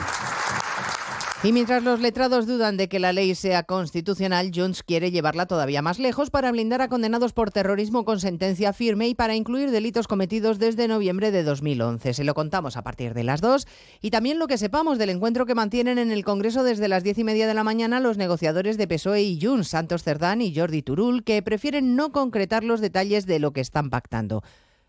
Y 1.45 1.51
mientras 1.51 1.83
los 1.83 1.99
letrados 1.99 2.47
dudan 2.47 2.77
de 2.77 2.89
que 2.89 3.01
la 3.01 3.13
ley 3.13 3.35
sea 3.35 3.65
constitucional, 3.65 4.53
Junts 4.55 4.85
quiere 4.85 5.11
llevarla 5.11 5.47
todavía 5.47 5.83
más 5.83 5.99
lejos 5.99 6.31
para 6.31 6.53
blindar 6.53 6.83
a 6.83 6.89
condenados 6.89 7.33
por 7.33 7.51
terrorismo 7.51 8.05
con 8.05 8.21
sentencia 8.21 8.73
firme 8.73 9.09
y 9.09 9.17
para 9.17 9.35
incluir 9.35 9.73
delitos 9.73 10.07
cometidos 10.07 10.61
desde 10.61 10.87
noviembre 10.87 11.33
de 11.33 11.43
2011. 11.43 12.15
Se 12.15 12.23
lo 12.23 12.35
contamos 12.35 12.77
a 12.77 12.83
partir 12.83 13.13
de 13.13 13.25
las 13.25 13.41
dos 13.41 13.67
y 14.01 14.11
también 14.11 14.39
lo 14.39 14.47
que 14.47 14.57
sepamos 14.57 14.99
del 14.99 15.11
encuentro 15.11 15.45
que 15.45 15.57
mantienen 15.57 15.99
en 15.99 16.13
el 16.13 16.25
Congreso 16.25 16.63
desde 16.63 16.87
las 16.87 17.03
diez 17.03 17.19
y 17.19 17.25
media 17.25 17.49
de 17.49 17.55
la 17.55 17.65
mañana 17.65 17.99
los 17.99 18.19
negociadores 18.19 18.79
de 18.79 18.87
PSOE 18.87 19.23
y 19.23 19.41
Junts, 19.43 19.67
Santos 19.67 20.05
Cerdán 20.05 20.43
y 20.43 20.55
Jordi 20.55 20.83
Turul, 20.83 21.25
que 21.25 21.43
prefieren 21.43 21.97
no 21.97 22.13
concretar 22.13 22.63
los 22.63 22.81
detalles 22.81 23.27
de 23.27 23.41
lo 23.41 23.53
que 23.53 23.63
están 23.63 23.91
pactando 23.91 24.45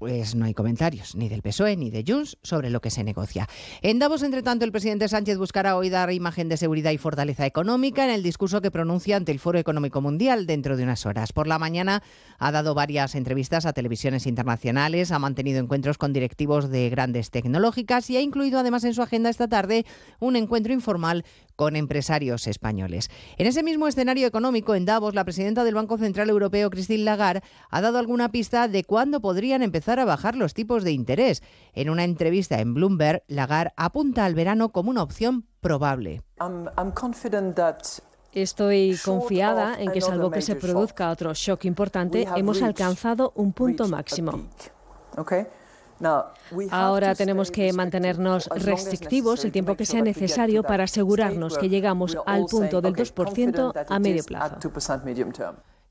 Pues 0.00 0.34
no 0.34 0.46
hay 0.46 0.54
comentarios, 0.54 1.14
ni 1.14 1.28
del 1.28 1.42
PSOE 1.42 1.76
ni 1.76 1.90
de 1.90 2.02
Junts, 2.08 2.38
sobre 2.42 2.70
lo 2.70 2.80
que 2.80 2.88
se 2.88 3.04
negocia. 3.04 3.46
En 3.82 3.98
Davos, 3.98 4.22
entre 4.22 4.42
tanto, 4.42 4.64
el 4.64 4.72
presidente 4.72 5.06
Sánchez 5.08 5.36
buscará 5.36 5.76
hoy 5.76 5.90
dar 5.90 6.10
imagen 6.10 6.48
de 6.48 6.56
seguridad 6.56 6.90
y 6.90 6.96
fortaleza 6.96 7.44
económica 7.44 8.02
en 8.02 8.10
el 8.10 8.22
discurso 8.22 8.62
que 8.62 8.70
pronuncia 8.70 9.18
ante 9.18 9.30
el 9.30 9.38
Foro 9.38 9.58
Económico 9.58 10.00
Mundial 10.00 10.46
dentro 10.46 10.78
de 10.78 10.84
unas 10.84 11.04
horas. 11.04 11.34
Por 11.34 11.46
la 11.46 11.58
mañana 11.58 12.02
ha 12.38 12.50
dado 12.50 12.72
varias 12.72 13.14
entrevistas 13.14 13.66
a 13.66 13.74
televisiones 13.74 14.26
internacionales, 14.26 15.12
ha 15.12 15.18
mantenido 15.18 15.60
encuentros 15.60 15.98
con 15.98 16.14
directivos 16.14 16.70
de 16.70 16.88
grandes 16.88 17.30
tecnológicas 17.30 18.08
y 18.08 18.16
ha 18.16 18.22
incluido 18.22 18.58
además 18.58 18.84
en 18.84 18.94
su 18.94 19.02
agenda 19.02 19.28
esta 19.28 19.48
tarde 19.48 19.84
un 20.18 20.34
encuentro 20.34 20.72
informal 20.72 21.26
con 21.60 21.76
empresarios 21.76 22.46
españoles. 22.46 23.10
En 23.36 23.46
ese 23.46 23.62
mismo 23.62 23.86
escenario 23.86 24.26
económico, 24.26 24.74
en 24.74 24.86
Davos, 24.86 25.14
la 25.14 25.24
presidenta 25.24 25.62
del 25.62 25.74
Banco 25.74 25.98
Central 25.98 26.30
Europeo, 26.30 26.70
Christine 26.70 27.04
Lagarde, 27.04 27.42
ha 27.68 27.82
dado 27.82 27.98
alguna 27.98 28.30
pista 28.30 28.66
de 28.66 28.82
cuándo 28.82 29.20
podrían 29.20 29.60
empezar 29.60 30.00
a 30.00 30.06
bajar 30.06 30.36
los 30.36 30.54
tipos 30.54 30.84
de 30.84 30.92
interés. 30.92 31.42
En 31.74 31.90
una 31.90 32.04
entrevista 32.04 32.60
en 32.60 32.72
Bloomberg, 32.72 33.24
Lagarde 33.28 33.74
apunta 33.76 34.24
al 34.24 34.34
verano 34.34 34.70
como 34.70 34.88
una 34.88 35.02
opción 35.02 35.48
probable. 35.60 36.22
Estoy 38.32 38.98
confiada 39.04 39.78
en 39.78 39.92
que, 39.92 40.00
salvo 40.00 40.30
que 40.30 40.40
se 40.40 40.56
produzca 40.56 41.10
otro 41.10 41.34
shock 41.34 41.66
importante, 41.66 42.26
hemos 42.36 42.62
alcanzado 42.62 43.34
un 43.36 43.52
punto 43.52 43.86
máximo. 43.86 44.48
Ahora 46.70 47.14
tenemos 47.14 47.50
que 47.50 47.72
mantenernos 47.72 48.46
restrictivos 48.48 49.44
el 49.44 49.52
tiempo 49.52 49.76
que 49.76 49.84
sea 49.86 50.02
necesario 50.02 50.62
para 50.62 50.84
asegurarnos 50.84 51.58
que 51.58 51.68
llegamos 51.68 52.16
al 52.26 52.46
punto 52.46 52.80
del 52.80 52.94
2% 52.94 53.86
a 53.88 53.98
medio 53.98 54.24
plazo. 54.24 54.56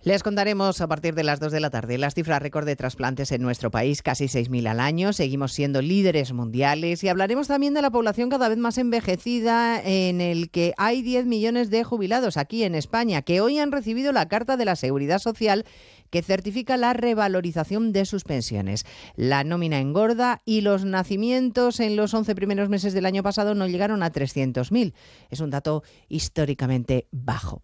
Les 0.01 0.23
contaremos 0.23 0.79
a 0.79 0.87
partir 0.87 1.13
de 1.13 1.25
las 1.25 1.41
2 1.41 1.51
de 1.51 1.59
la 1.59 1.71
tarde 1.71 1.97
las 1.97 2.13
cifras 2.13 2.41
récord 2.41 2.65
de 2.65 2.77
trasplantes 2.77 3.33
en 3.33 3.41
nuestro 3.41 3.69
país, 3.69 4.01
casi 4.01 4.27
6.000 4.27 4.69
al 4.69 4.79
año. 4.79 5.11
Seguimos 5.11 5.51
siendo 5.51 5.81
líderes 5.81 6.31
mundiales 6.31 7.03
y 7.03 7.09
hablaremos 7.09 7.47
también 7.47 7.73
de 7.73 7.81
la 7.81 7.91
población 7.91 8.29
cada 8.29 8.47
vez 8.47 8.57
más 8.57 8.77
envejecida 8.77 9.81
en 9.83 10.21
el 10.21 10.51
que 10.51 10.73
hay 10.77 11.01
10 11.01 11.25
millones 11.25 11.69
de 11.69 11.83
jubilados 11.83 12.37
aquí 12.37 12.63
en 12.63 12.75
España 12.75 13.23
que 13.23 13.41
hoy 13.41 13.59
han 13.59 13.73
recibido 13.73 14.13
la 14.13 14.29
Carta 14.29 14.55
de 14.55 14.63
la 14.63 14.77
Seguridad 14.77 15.19
Social 15.19 15.65
que 16.11 16.21
certifica 16.21 16.77
la 16.77 16.93
revalorización 16.93 17.91
de 17.91 18.05
sus 18.05 18.23
pensiones. 18.23 18.85
La 19.17 19.43
nómina 19.43 19.79
engorda 19.79 20.41
y 20.45 20.61
los 20.61 20.85
nacimientos 20.85 21.81
en 21.81 21.97
los 21.97 22.13
11 22.13 22.35
primeros 22.35 22.69
meses 22.69 22.93
del 22.93 23.05
año 23.05 23.21
pasado 23.21 23.53
no 23.53 23.67
llegaron 23.67 24.01
a 24.01 24.13
300.000. 24.13 24.93
Es 25.29 25.41
un 25.41 25.49
dato 25.49 25.83
históricamente 26.07 27.09
bajo. 27.11 27.63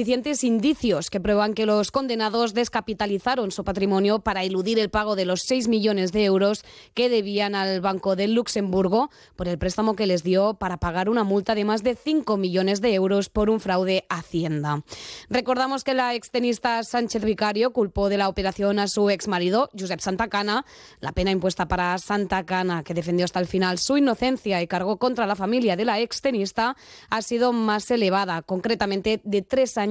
suficientes 0.01 0.43
indicios 0.43 1.11
que 1.11 1.19
prueban 1.19 1.53
que 1.53 1.67
los 1.67 1.91
condenados 1.91 2.55
descapitalizaron 2.55 3.51
su 3.51 3.63
patrimonio 3.63 4.17
para 4.17 4.43
eludir 4.43 4.79
el 4.79 4.89
pago 4.89 5.15
de 5.15 5.25
los 5.25 5.43
6 5.43 5.67
millones 5.67 6.11
de 6.11 6.25
euros 6.25 6.65
que 6.95 7.07
debían 7.07 7.53
al 7.53 7.81
Banco 7.81 8.15
de 8.15 8.27
Luxemburgo 8.27 9.11
por 9.35 9.47
el 9.47 9.59
préstamo 9.59 9.95
que 9.95 10.07
les 10.07 10.23
dio 10.23 10.55
para 10.55 10.77
pagar 10.77 11.07
una 11.07 11.23
multa 11.23 11.53
de 11.53 11.65
más 11.65 11.83
de 11.83 11.93
5 11.93 12.35
millones 12.37 12.81
de 12.81 12.95
euros 12.95 13.29
por 13.29 13.51
un 13.51 13.59
fraude 13.59 14.05
a 14.09 14.17
Hacienda. 14.17 14.81
Recordamos 15.29 15.83
que 15.83 15.93
la 15.93 16.15
extenista 16.15 16.81
Sánchez 16.81 17.23
Vicario 17.23 17.71
culpó 17.71 18.09
de 18.09 18.17
la 18.17 18.27
operación 18.27 18.79
a 18.79 18.87
su 18.87 19.11
exmarido, 19.11 19.69
Josep 19.79 19.99
Santacana. 19.99 20.65
La 20.99 21.11
pena 21.11 21.29
impuesta 21.29 21.67
para 21.67 21.95
Santacana, 21.99 22.81
que 22.83 22.95
defendió 22.95 23.25
hasta 23.25 23.39
el 23.39 23.45
final 23.45 23.77
su 23.77 23.97
inocencia 23.97 24.63
y 24.63 24.67
cargó 24.67 24.97
contra 24.97 25.27
la 25.27 25.35
familia 25.35 25.75
de 25.75 25.85
la 25.85 25.99
extenista, 25.99 26.75
ha 27.11 27.21
sido 27.21 27.53
más 27.53 27.91
elevada, 27.91 28.41
concretamente 28.41 29.21
de 29.23 29.43
tres 29.43 29.77
años 29.77 29.90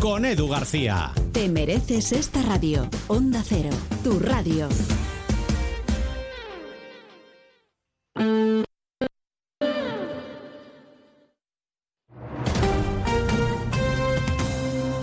Con 0.00 0.24
Edu 0.24 0.48
García. 0.48 1.12
Te 1.32 1.48
mereces 1.48 2.12
esta 2.12 2.40
radio. 2.42 2.88
Onda 3.08 3.42
Cero, 3.44 3.70
tu 4.04 4.20
radio. 4.20 4.68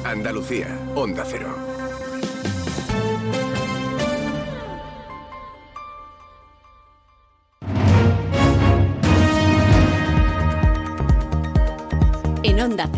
Andalucía, 0.05 0.79
Onda 0.95 1.25
Cero. 1.29 1.74
Onda 12.65 12.89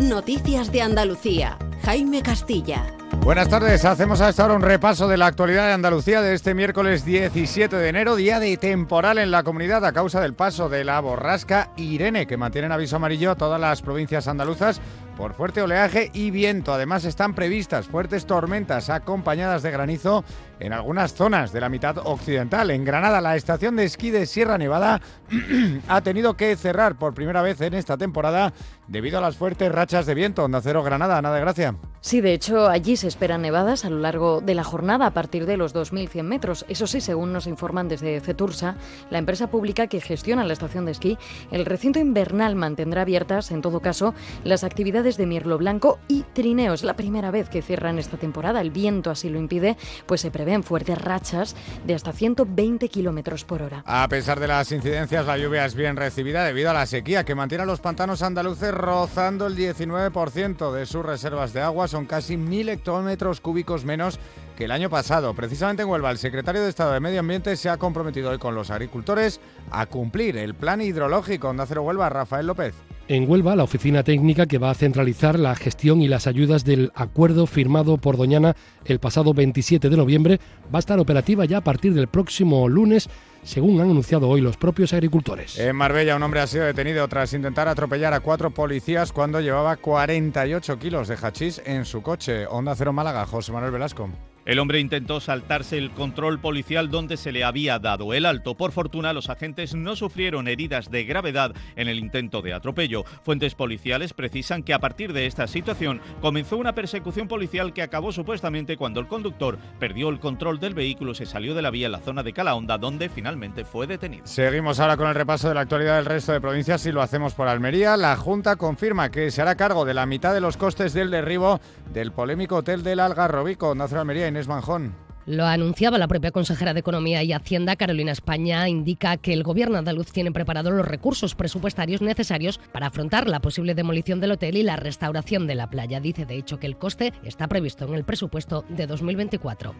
Noticias 0.00 0.70
de 0.70 0.82
Andalucía. 0.82 1.56
Jaime 1.82 2.20
Castilla. 2.20 2.84
Buenas 3.22 3.48
tardes, 3.48 3.86
hacemos 3.86 4.20
a 4.20 4.28
esta 4.28 4.44
hora 4.44 4.52
un 4.52 4.60
repaso 4.60 5.08
de 5.08 5.16
la 5.16 5.24
actualidad 5.24 5.66
de 5.66 5.72
Andalucía 5.72 6.20
de 6.20 6.34
este 6.34 6.52
miércoles 6.52 7.06
17 7.06 7.74
de 7.74 7.88
enero, 7.88 8.16
día 8.16 8.38
de 8.38 8.54
temporal 8.58 9.16
en 9.16 9.30
la 9.30 9.42
comunidad 9.42 9.82
a 9.86 9.94
causa 9.94 10.20
del 10.20 10.34
paso 10.34 10.68
de 10.68 10.84
la 10.84 11.00
borrasca 11.00 11.70
Irene, 11.78 12.26
que 12.26 12.36
mantiene 12.36 12.66
en 12.66 12.72
aviso 12.72 12.96
amarillo 12.96 13.30
a 13.30 13.36
todas 13.36 13.58
las 13.58 13.80
provincias 13.80 14.28
andaluzas 14.28 14.82
por 15.16 15.34
fuerte 15.34 15.62
oleaje 15.62 16.10
y 16.12 16.30
viento. 16.30 16.72
Además 16.72 17.04
están 17.04 17.34
previstas 17.34 17.86
fuertes 17.86 18.26
tormentas 18.26 18.90
acompañadas 18.90 19.62
de 19.62 19.70
granizo 19.70 20.24
en 20.60 20.72
algunas 20.72 21.14
zonas 21.14 21.52
de 21.52 21.60
la 21.60 21.68
mitad 21.68 21.98
occidental. 21.98 22.70
En 22.70 22.84
Granada, 22.84 23.20
la 23.20 23.36
estación 23.36 23.76
de 23.76 23.84
esquí 23.84 24.10
de 24.10 24.26
Sierra 24.26 24.58
Nevada 24.58 25.00
ha 25.88 26.00
tenido 26.00 26.36
que 26.36 26.56
cerrar 26.56 26.96
por 26.96 27.14
primera 27.14 27.42
vez 27.42 27.60
en 27.60 27.74
esta 27.74 27.96
temporada 27.96 28.52
debido 28.86 29.18
a 29.18 29.20
las 29.20 29.36
fuertes 29.36 29.70
rachas 29.70 30.06
de 30.06 30.14
viento. 30.14 30.44
Onda 30.44 30.60
Cero 30.62 30.82
Granada, 30.82 31.20
nada 31.22 31.36
de 31.36 31.40
gracia. 31.40 31.74
Sí, 32.00 32.20
de 32.20 32.34
hecho, 32.34 32.68
allí 32.68 32.96
se 32.96 33.08
esperan 33.08 33.40
nevadas 33.40 33.86
a 33.86 33.90
lo 33.90 33.98
largo 33.98 34.42
de 34.42 34.54
la 34.54 34.62
jornada 34.62 35.06
a 35.06 35.14
partir 35.14 35.46
de 35.46 35.56
los 35.56 35.74
2.100 35.74 36.22
metros. 36.22 36.66
Eso 36.68 36.86
sí, 36.86 37.00
según 37.00 37.32
nos 37.32 37.46
informan 37.46 37.88
desde 37.88 38.20
Cetursa, 38.20 38.76
la 39.08 39.16
empresa 39.16 39.46
pública 39.46 39.86
que 39.86 40.02
gestiona 40.02 40.44
la 40.44 40.52
estación 40.52 40.84
de 40.84 40.92
esquí, 40.92 41.16
el 41.50 41.64
recinto 41.64 41.98
invernal 41.98 42.56
mantendrá 42.56 43.02
abiertas, 43.02 43.50
en 43.52 43.62
todo 43.62 43.80
caso, 43.80 44.12
las 44.44 44.64
actividades 44.64 45.03
de 45.04 45.26
mirlo 45.26 45.58
blanco 45.58 45.98
y 46.08 46.22
trineo. 46.32 46.72
Es 46.72 46.82
la 46.82 46.96
primera 46.96 47.30
vez 47.30 47.50
que 47.50 47.60
cierran 47.60 47.98
esta 47.98 48.16
temporada. 48.16 48.62
El 48.62 48.70
viento 48.70 49.10
así 49.10 49.28
lo 49.28 49.38
impide, 49.38 49.76
pues 50.06 50.22
se 50.22 50.30
prevén 50.30 50.62
fuertes 50.62 50.96
rachas 51.00 51.54
de 51.86 51.94
hasta 51.94 52.12
120 52.12 52.88
kilómetros 52.88 53.44
por 53.44 53.60
hora. 53.60 53.82
A 53.86 54.08
pesar 54.08 54.40
de 54.40 54.48
las 54.48 54.72
incidencias, 54.72 55.26
la 55.26 55.36
lluvia 55.36 55.66
es 55.66 55.74
bien 55.74 55.96
recibida 55.96 56.44
debido 56.44 56.70
a 56.70 56.74
la 56.74 56.86
sequía 56.86 57.24
que 57.24 57.34
mantiene 57.34 57.64
a 57.64 57.66
los 57.66 57.80
pantanos 57.80 58.22
andaluces 58.22 58.72
rozando 58.72 59.46
el 59.46 59.56
19% 59.56 60.72
de 60.72 60.86
sus 60.86 61.04
reservas 61.04 61.52
de 61.52 61.60
agua. 61.60 61.86
Son 61.86 62.06
casi 62.06 62.38
mil 62.38 62.70
hectómetros 62.70 63.40
cúbicos 63.40 63.84
menos 63.84 64.18
que 64.56 64.64
el 64.64 64.70
año 64.70 64.90
pasado. 64.90 65.34
Precisamente 65.34 65.82
en 65.82 65.88
Huelva, 65.88 66.10
el 66.10 66.18
secretario 66.18 66.62
de 66.62 66.68
Estado 66.68 66.92
de 66.92 67.00
Medio 67.00 67.20
Ambiente 67.20 67.56
se 67.56 67.68
ha 67.68 67.76
comprometido 67.76 68.30
hoy 68.30 68.38
con 68.38 68.54
los 68.54 68.70
agricultores 68.70 69.40
a 69.70 69.86
cumplir 69.86 70.36
el 70.36 70.54
plan 70.54 70.80
hidrológico. 70.80 71.48
Onda 71.48 71.66
Cero 71.66 71.82
Huelva, 71.82 72.08
Rafael 72.08 72.46
López. 72.46 72.74
En 73.06 73.28
Huelva, 73.28 73.54
la 73.54 73.64
oficina 73.64 74.02
técnica 74.02 74.46
que 74.46 74.56
va 74.56 74.70
a 74.70 74.74
centralizar 74.74 75.38
la 75.38 75.54
gestión 75.54 76.00
y 76.00 76.08
las 76.08 76.26
ayudas 76.26 76.64
del 76.64 76.90
acuerdo 76.94 77.46
firmado 77.46 77.98
por 77.98 78.16
Doñana 78.16 78.56
el 78.86 78.98
pasado 78.98 79.34
27 79.34 79.90
de 79.90 79.96
noviembre 79.96 80.40
va 80.74 80.78
a 80.78 80.80
estar 80.80 80.98
operativa 80.98 81.44
ya 81.44 81.58
a 81.58 81.64
partir 81.64 81.92
del 81.92 82.08
próximo 82.08 82.66
lunes 82.66 83.10
según 83.42 83.78
han 83.80 83.90
anunciado 83.90 84.28
hoy 84.28 84.40
los 84.40 84.56
propios 84.56 84.94
agricultores. 84.94 85.58
En 85.58 85.76
Marbella, 85.76 86.16
un 86.16 86.22
hombre 86.22 86.40
ha 86.40 86.46
sido 86.46 86.64
detenido 86.64 87.06
tras 87.08 87.34
intentar 87.34 87.68
atropellar 87.68 88.14
a 88.14 88.20
cuatro 88.20 88.50
policías 88.50 89.12
cuando 89.12 89.40
llevaba 89.40 89.76
48 89.76 90.78
kilos 90.78 91.08
de 91.08 91.16
hachís 91.16 91.60
en 91.66 91.84
su 91.84 92.00
coche. 92.00 92.46
Onda 92.46 92.74
Cero 92.74 92.94
Málaga, 92.94 93.26
José 93.26 93.52
Manuel 93.52 93.72
Velasco. 93.72 94.08
El 94.46 94.58
hombre 94.58 94.78
intentó 94.78 95.20
saltarse 95.20 95.78
el 95.78 95.90
control 95.90 96.38
policial 96.38 96.90
donde 96.90 97.16
se 97.16 97.32
le 97.32 97.44
había 97.44 97.78
dado 97.78 98.12
el 98.12 98.26
alto. 98.26 98.54
Por 98.56 98.72
fortuna, 98.72 99.14
los 99.14 99.30
agentes 99.30 99.74
no 99.74 99.96
sufrieron 99.96 100.48
heridas 100.48 100.90
de 100.90 101.04
gravedad 101.04 101.54
en 101.76 101.88
el 101.88 101.98
intento 101.98 102.42
de 102.42 102.52
atropello. 102.52 103.04
Fuentes 103.22 103.54
policiales 103.54 104.12
precisan 104.12 104.62
que 104.62 104.74
a 104.74 104.78
partir 104.80 105.14
de 105.14 105.24
esta 105.24 105.46
situación 105.46 106.02
comenzó 106.20 106.58
una 106.58 106.74
persecución 106.74 107.26
policial 107.26 107.72
que 107.72 107.80
acabó 107.80 108.12
supuestamente 108.12 108.76
cuando 108.76 109.00
el 109.00 109.08
conductor 109.08 109.58
perdió 109.78 110.10
el 110.10 110.20
control 110.20 110.60
del 110.60 110.74
vehículo, 110.74 111.14
se 111.14 111.24
salió 111.24 111.54
de 111.54 111.62
la 111.62 111.70
vía 111.70 111.86
en 111.86 111.92
la 111.92 112.00
zona 112.00 112.22
de 112.22 112.34
Calahonda, 112.34 112.76
donde 112.76 113.08
finalmente 113.08 113.64
fue 113.64 113.86
detenido. 113.86 114.26
Seguimos 114.26 114.78
ahora 114.78 114.98
con 114.98 115.08
el 115.08 115.14
repaso 115.14 115.48
de 115.48 115.54
la 115.54 115.62
actualidad 115.62 115.96
del 115.96 116.04
resto 116.04 116.32
de 116.32 116.42
provincias 116.42 116.84
y 116.84 116.92
lo 116.92 117.00
hacemos 117.00 117.32
por 117.32 117.48
Almería. 117.48 117.96
La 117.96 118.14
Junta 118.16 118.56
confirma 118.56 119.10
que 119.10 119.30
se 119.30 119.40
hará 119.40 119.54
cargo 119.54 119.86
de 119.86 119.94
la 119.94 120.04
mitad 120.04 120.34
de 120.34 120.42
los 120.42 120.58
costes 120.58 120.92
del 120.92 121.10
derribo 121.10 121.60
del 121.92 122.12
polémico 122.12 122.56
hotel 122.56 122.82
del 122.82 123.00
Algarrobico. 123.00 123.74
Nacional 123.74 124.02
Almería, 124.02 124.33
Manjón. 124.48 124.94
Lo 125.26 125.46
anunciaba 125.46 125.96
la 125.96 126.06
propia 126.06 126.32
consejera 126.32 126.74
de 126.74 126.80
Economía 126.80 127.22
y 127.22 127.32
Hacienda, 127.32 127.76
Carolina 127.76 128.12
España, 128.12 128.68
indica 128.68 129.16
que 129.16 129.32
el 129.32 129.42
gobierno 129.42 129.78
andaluz 129.78 130.12
tiene 130.12 130.32
preparados 130.32 130.74
los 130.74 130.86
recursos 130.86 131.34
presupuestarios 131.34 132.02
necesarios 132.02 132.60
para 132.72 132.88
afrontar 132.88 133.26
la 133.26 133.40
posible 133.40 133.74
demolición 133.74 134.20
del 134.20 134.32
hotel 134.32 134.58
y 134.58 134.62
la 134.62 134.76
restauración 134.76 135.46
de 135.46 135.54
la 135.54 135.70
playa. 135.70 135.98
Dice, 135.98 136.26
de 136.26 136.36
hecho, 136.36 136.58
que 136.58 136.66
el 136.66 136.76
coste 136.76 137.14
está 137.22 137.48
previsto 137.48 137.86
en 137.86 137.94
el 137.94 138.04
presupuesto 138.04 138.66
de 138.68 138.86
2024. 138.86 139.74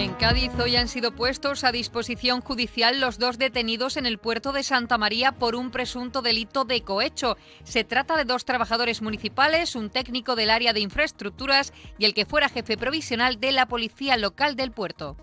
En 0.00 0.14
Cádiz 0.14 0.50
hoy 0.58 0.76
han 0.76 0.88
sido 0.88 1.12
puestos 1.12 1.62
a 1.62 1.72
disposición 1.72 2.40
judicial 2.40 3.00
los 3.00 3.18
dos 3.18 3.36
detenidos 3.36 3.98
en 3.98 4.06
el 4.06 4.16
puerto 4.16 4.50
de 4.52 4.62
Santa 4.62 4.96
María 4.96 5.32
por 5.32 5.54
un 5.54 5.70
presunto 5.70 6.22
delito 6.22 6.64
de 6.64 6.80
cohecho. 6.80 7.36
Se 7.64 7.84
trata 7.84 8.16
de 8.16 8.24
dos 8.24 8.46
trabajadores 8.46 9.02
municipales, 9.02 9.76
un 9.76 9.90
técnico 9.90 10.36
del 10.36 10.48
área 10.48 10.72
de 10.72 10.80
infraestructuras 10.80 11.74
y 11.98 12.06
el 12.06 12.14
que 12.14 12.24
fuera 12.24 12.48
jefe 12.48 12.78
provisional 12.78 13.40
de 13.40 13.52
la 13.52 13.66
policía 13.66 14.16
local 14.16 14.56
del 14.56 14.70
puerto. 14.70 15.18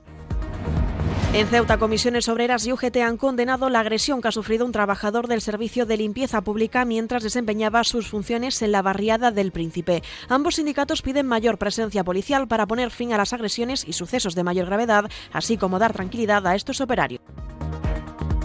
En 1.33 1.45
Ceuta, 1.47 1.77
comisiones 1.77 2.29
obreras 2.29 2.65
y 2.65 2.71
UGT 2.71 2.97
han 2.97 3.17
condenado 3.17 3.69
la 3.69 3.81
agresión 3.81 4.21
que 4.21 4.29
ha 4.29 4.31
sufrido 4.31 4.65
un 4.65 4.71
trabajador 4.71 5.27
del 5.27 5.41
servicio 5.41 5.85
de 5.85 5.97
limpieza 5.97 6.41
pública 6.41 6.85
mientras 6.85 7.21
desempeñaba 7.21 7.83
sus 7.83 8.07
funciones 8.07 8.61
en 8.61 8.71
la 8.71 8.81
barriada 8.81 9.29
del 9.29 9.51
Príncipe. 9.51 10.01
Ambos 10.29 10.55
sindicatos 10.55 11.01
piden 11.01 11.27
mayor 11.27 11.57
presencia 11.57 12.03
policial 12.03 12.47
para 12.47 12.65
poner 12.65 12.91
fin 12.91 13.13
a 13.13 13.17
las 13.17 13.33
agresiones 13.33 13.85
y 13.85 13.93
sucesos 13.93 14.35
de 14.35 14.43
mayor 14.43 14.67
gravedad, 14.67 15.11
así 15.33 15.57
como 15.57 15.79
dar 15.79 15.93
tranquilidad 15.93 16.47
a 16.47 16.55
estos 16.55 16.81
operarios. 16.81 17.21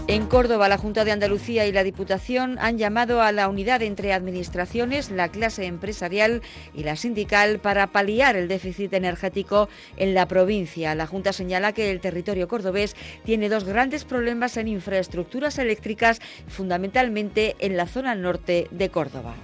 En 0.05 0.27
Córdoba, 0.27 0.67
la 0.67 0.77
Junta 0.77 1.05
de 1.05 1.13
Andalucía 1.13 1.65
y 1.65 1.71
la 1.71 1.81
Diputación 1.81 2.57
han 2.59 2.77
llamado 2.77 3.21
a 3.21 3.31
la 3.31 3.47
unidad 3.47 3.81
entre 3.81 4.11
administraciones, 4.11 5.09
la 5.09 5.29
clase 5.29 5.65
empresarial 5.65 6.41
y 6.73 6.83
la 6.83 6.97
sindical 6.97 7.59
para 7.59 7.87
paliar 7.87 8.35
el 8.35 8.49
déficit 8.49 8.93
energético 8.93 9.69
en 9.95 10.13
la 10.13 10.27
provincia. 10.27 10.93
La 10.93 11.07
Junta 11.07 11.31
señala 11.31 11.71
que 11.71 11.89
el 11.89 12.01
territorio 12.01 12.49
cordobés 12.49 12.97
tiene 13.23 13.47
dos 13.47 13.63
grandes 13.63 14.03
problemas 14.03 14.57
en 14.57 14.67
infraestructuras 14.67 15.57
eléctricas, 15.57 16.19
fundamentalmente 16.49 17.55
en 17.59 17.77
la 17.77 17.87
zona 17.87 18.13
norte 18.13 18.67
de 18.71 18.89
Córdoba. 18.89 19.35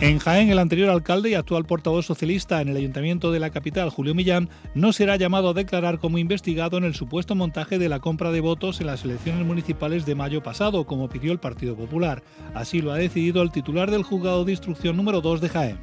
En 0.00 0.18
Jaén, 0.18 0.48
el 0.48 0.58
anterior 0.58 0.88
alcalde 0.88 1.28
y 1.28 1.34
actual 1.34 1.66
portavoz 1.66 2.06
socialista 2.06 2.62
en 2.62 2.70
el 2.70 2.76
ayuntamiento 2.78 3.30
de 3.32 3.38
la 3.38 3.50
capital, 3.50 3.90
Julio 3.90 4.14
Millán, 4.14 4.48
no 4.74 4.94
será 4.94 5.16
llamado 5.16 5.50
a 5.50 5.52
declarar 5.52 5.98
como 5.98 6.16
investigado 6.16 6.78
en 6.78 6.84
el 6.84 6.94
supuesto 6.94 7.34
montaje 7.34 7.78
de 7.78 7.90
la 7.90 8.00
compra 8.00 8.32
de 8.32 8.40
votos 8.40 8.80
en 8.80 8.86
las 8.86 9.04
elecciones 9.04 9.44
municipales 9.44 10.06
de 10.06 10.14
mayo 10.14 10.42
pasado, 10.42 10.86
como 10.86 11.10
pidió 11.10 11.32
el 11.32 11.38
Partido 11.38 11.76
Popular. 11.76 12.22
Así 12.54 12.80
lo 12.80 12.92
ha 12.92 12.96
decidido 12.96 13.42
el 13.42 13.52
titular 13.52 13.90
del 13.90 14.02
juzgado 14.02 14.46
de 14.46 14.52
instrucción 14.52 14.96
número 14.96 15.20
2 15.20 15.42
de 15.42 15.48
Jaén. 15.50 15.78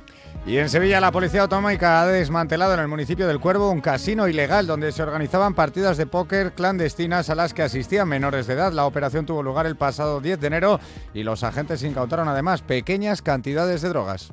Y 0.47 0.59
en 0.59 0.69
Sevilla 0.69 1.01
la 1.01 1.11
Policía 1.11 1.41
Autonómica 1.41 1.99
ha 1.99 2.07
desmantelado 2.07 2.73
en 2.73 2.79
el 2.79 2.87
municipio 2.87 3.27
del 3.27 3.41
Cuervo 3.41 3.69
un 3.69 3.81
casino 3.81 4.29
ilegal 4.29 4.65
donde 4.65 4.93
se 4.93 5.03
organizaban 5.03 5.53
partidas 5.53 5.97
de 5.97 6.05
póker 6.05 6.53
clandestinas 6.53 7.29
a 7.29 7.35
las 7.35 7.53
que 7.53 7.63
asistían 7.63 8.07
menores 8.07 8.47
de 8.47 8.53
edad. 8.53 8.71
La 8.71 8.85
operación 8.85 9.25
tuvo 9.25 9.43
lugar 9.43 9.65
el 9.65 9.75
pasado 9.75 10.21
10 10.21 10.39
de 10.39 10.47
enero 10.47 10.79
y 11.13 11.23
los 11.23 11.43
agentes 11.43 11.83
incautaron 11.83 12.29
además 12.29 12.61
pequeñas 12.61 13.21
cantidades 13.21 13.81
de 13.81 13.89
drogas. 13.89 14.31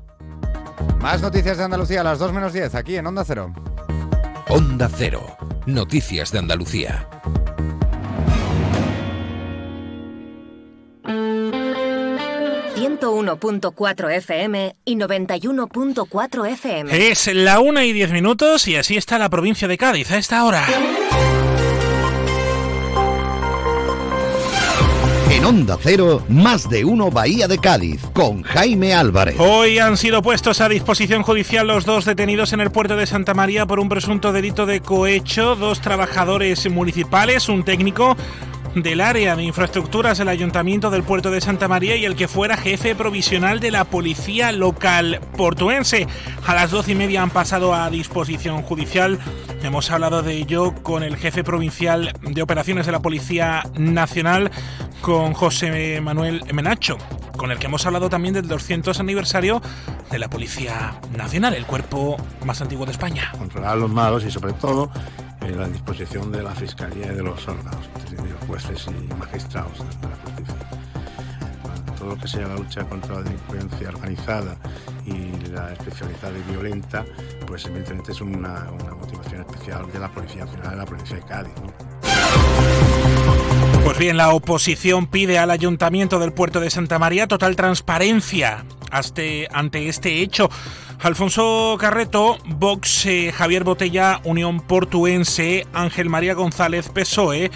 Más 1.00 1.20
noticias 1.20 1.58
de 1.58 1.64
Andalucía 1.64 2.02
a 2.02 2.04
las 2.04 2.20
2 2.20 2.32
menos 2.32 2.52
10 2.52 2.76
aquí 2.76 2.94
en 2.94 3.08
Onda 3.08 3.24
Cero. 3.24 3.52
Onda 4.48 4.88
Cero. 4.96 5.36
Noticias 5.66 6.30
de 6.30 6.38
Andalucía. 6.38 7.08
101.4 13.14 14.10
FM 14.16 14.74
y 14.84 14.96
91.4 14.96 16.48
FM. 16.50 17.10
Es 17.10 17.32
la 17.32 17.60
una 17.60 17.84
y 17.84 17.92
diez 17.92 18.10
minutos 18.10 18.66
y 18.66 18.76
así 18.76 18.96
está 18.96 19.18
la 19.18 19.28
provincia 19.28 19.68
de 19.68 19.78
Cádiz 19.78 20.10
a 20.10 20.18
esta 20.18 20.44
hora. 20.44 20.66
En 25.30 25.44
Onda 25.44 25.78
Cero, 25.80 26.24
más 26.28 26.68
de 26.68 26.84
uno 26.84 27.10
Bahía 27.10 27.46
de 27.46 27.58
Cádiz, 27.58 28.02
con 28.12 28.42
Jaime 28.42 28.94
Álvarez. 28.94 29.36
Hoy 29.38 29.78
han 29.78 29.96
sido 29.96 30.22
puestos 30.22 30.60
a 30.60 30.68
disposición 30.68 31.22
judicial 31.22 31.66
los 31.66 31.84
dos 31.84 32.04
detenidos 32.04 32.52
en 32.52 32.60
el 32.60 32.70
puerto 32.70 32.96
de 32.96 33.06
Santa 33.06 33.34
María 33.34 33.66
por 33.66 33.78
un 33.78 33.88
presunto 33.88 34.32
delito 34.32 34.66
de 34.66 34.80
cohecho, 34.80 35.54
dos 35.56 35.80
trabajadores 35.80 36.68
municipales, 36.70 37.48
un 37.48 37.64
técnico 37.64 38.16
del 38.74 39.00
área 39.00 39.36
de 39.36 39.44
infraestructuras 39.44 40.18
del 40.18 40.28
Ayuntamiento 40.28 40.90
del 40.90 41.04
Puerto 41.04 41.30
de 41.30 41.40
Santa 41.40 41.68
María 41.68 41.96
y 41.96 42.04
el 42.04 42.16
que 42.16 42.28
fuera 42.28 42.56
jefe 42.56 42.94
provisional 42.94 43.60
de 43.60 43.70
la 43.70 43.84
Policía 43.84 44.52
Local 44.52 45.20
Portuense. 45.36 46.06
A 46.46 46.54
las 46.54 46.70
doce 46.70 46.92
y 46.92 46.94
media 46.94 47.22
han 47.22 47.30
pasado 47.30 47.74
a 47.74 47.88
disposición 47.90 48.62
judicial. 48.62 49.18
Hemos 49.62 49.90
hablado 49.90 50.22
de 50.22 50.34
ello 50.34 50.74
con 50.82 51.02
el 51.02 51.16
jefe 51.16 51.44
provincial 51.44 52.12
de 52.22 52.42
operaciones 52.42 52.86
de 52.86 52.92
la 52.92 53.00
Policía 53.00 53.62
Nacional, 53.78 54.50
con 55.00 55.34
José 55.34 56.00
Manuel 56.00 56.42
Menacho, 56.52 56.98
con 57.36 57.50
el 57.50 57.58
que 57.58 57.66
hemos 57.66 57.84
hablado 57.86 58.08
también 58.08 58.34
del 58.34 58.48
200 58.48 58.98
aniversario 59.00 59.60
de 60.10 60.18
la 60.18 60.28
Policía 60.28 61.00
Nacional, 61.16 61.54
el 61.54 61.66
cuerpo 61.66 62.16
más 62.44 62.60
antiguo 62.60 62.86
de 62.86 62.92
España. 62.92 63.32
Controlar 63.38 63.76
los 63.76 63.90
malos 63.90 64.24
y 64.24 64.30
sobre 64.30 64.52
todo 64.54 64.90
en 65.40 65.58
la 65.58 65.68
disposición 65.68 66.32
de 66.32 66.42
la 66.42 66.54
Fiscalía 66.54 67.06
y 67.12 67.14
de 67.14 67.22
los 67.22 67.46
órganos, 67.46 67.88
de 68.10 68.16
los 68.16 68.40
jueces 68.46 68.86
y 68.88 69.14
magistrados 69.14 69.78
de 69.78 70.08
la 70.08 70.16
justicia. 70.16 70.54
Todo 71.98 72.08
lo 72.10 72.16
que 72.16 72.28
sea 72.28 72.48
la 72.48 72.56
lucha 72.56 72.84
contra 72.84 73.16
la 73.16 73.22
delincuencia 73.22 73.88
organizada 73.88 74.56
y 75.06 75.32
la 75.50 75.72
especializada 75.72 76.32
y 76.38 76.50
violenta, 76.50 77.04
pues 77.46 77.64
evidentemente 77.66 78.12
es 78.12 78.20
una, 78.20 78.70
una 78.70 78.94
motivación 78.94 79.40
especial 79.42 79.90
de 79.92 79.98
la 79.98 80.08
Policía 80.08 80.44
Nacional 80.44 80.70
de 80.70 80.76
la 80.76 80.86
provincia 80.86 81.16
de 81.16 81.22
Cádiz. 81.22 81.54
Pues 83.84 83.98
bien, 83.98 84.16
la 84.16 84.32
oposición 84.32 85.06
pide 85.06 85.38
al 85.38 85.50
Ayuntamiento 85.50 86.18
del 86.18 86.32
Puerto 86.32 86.58
de 86.58 86.70
Santa 86.70 86.98
María 86.98 87.28
total 87.28 87.54
transparencia 87.54 88.64
ante 88.90 89.88
este 89.88 90.22
hecho. 90.22 90.48
Alfonso 91.02 91.76
Carreto, 91.78 92.38
Vox, 92.46 93.04
eh, 93.04 93.30
Javier 93.30 93.62
Botella, 93.62 94.22
Unión 94.24 94.60
Portuense, 94.60 95.66
Ángel 95.74 96.08
María 96.08 96.32
González, 96.32 96.88
PSOE 96.88 97.50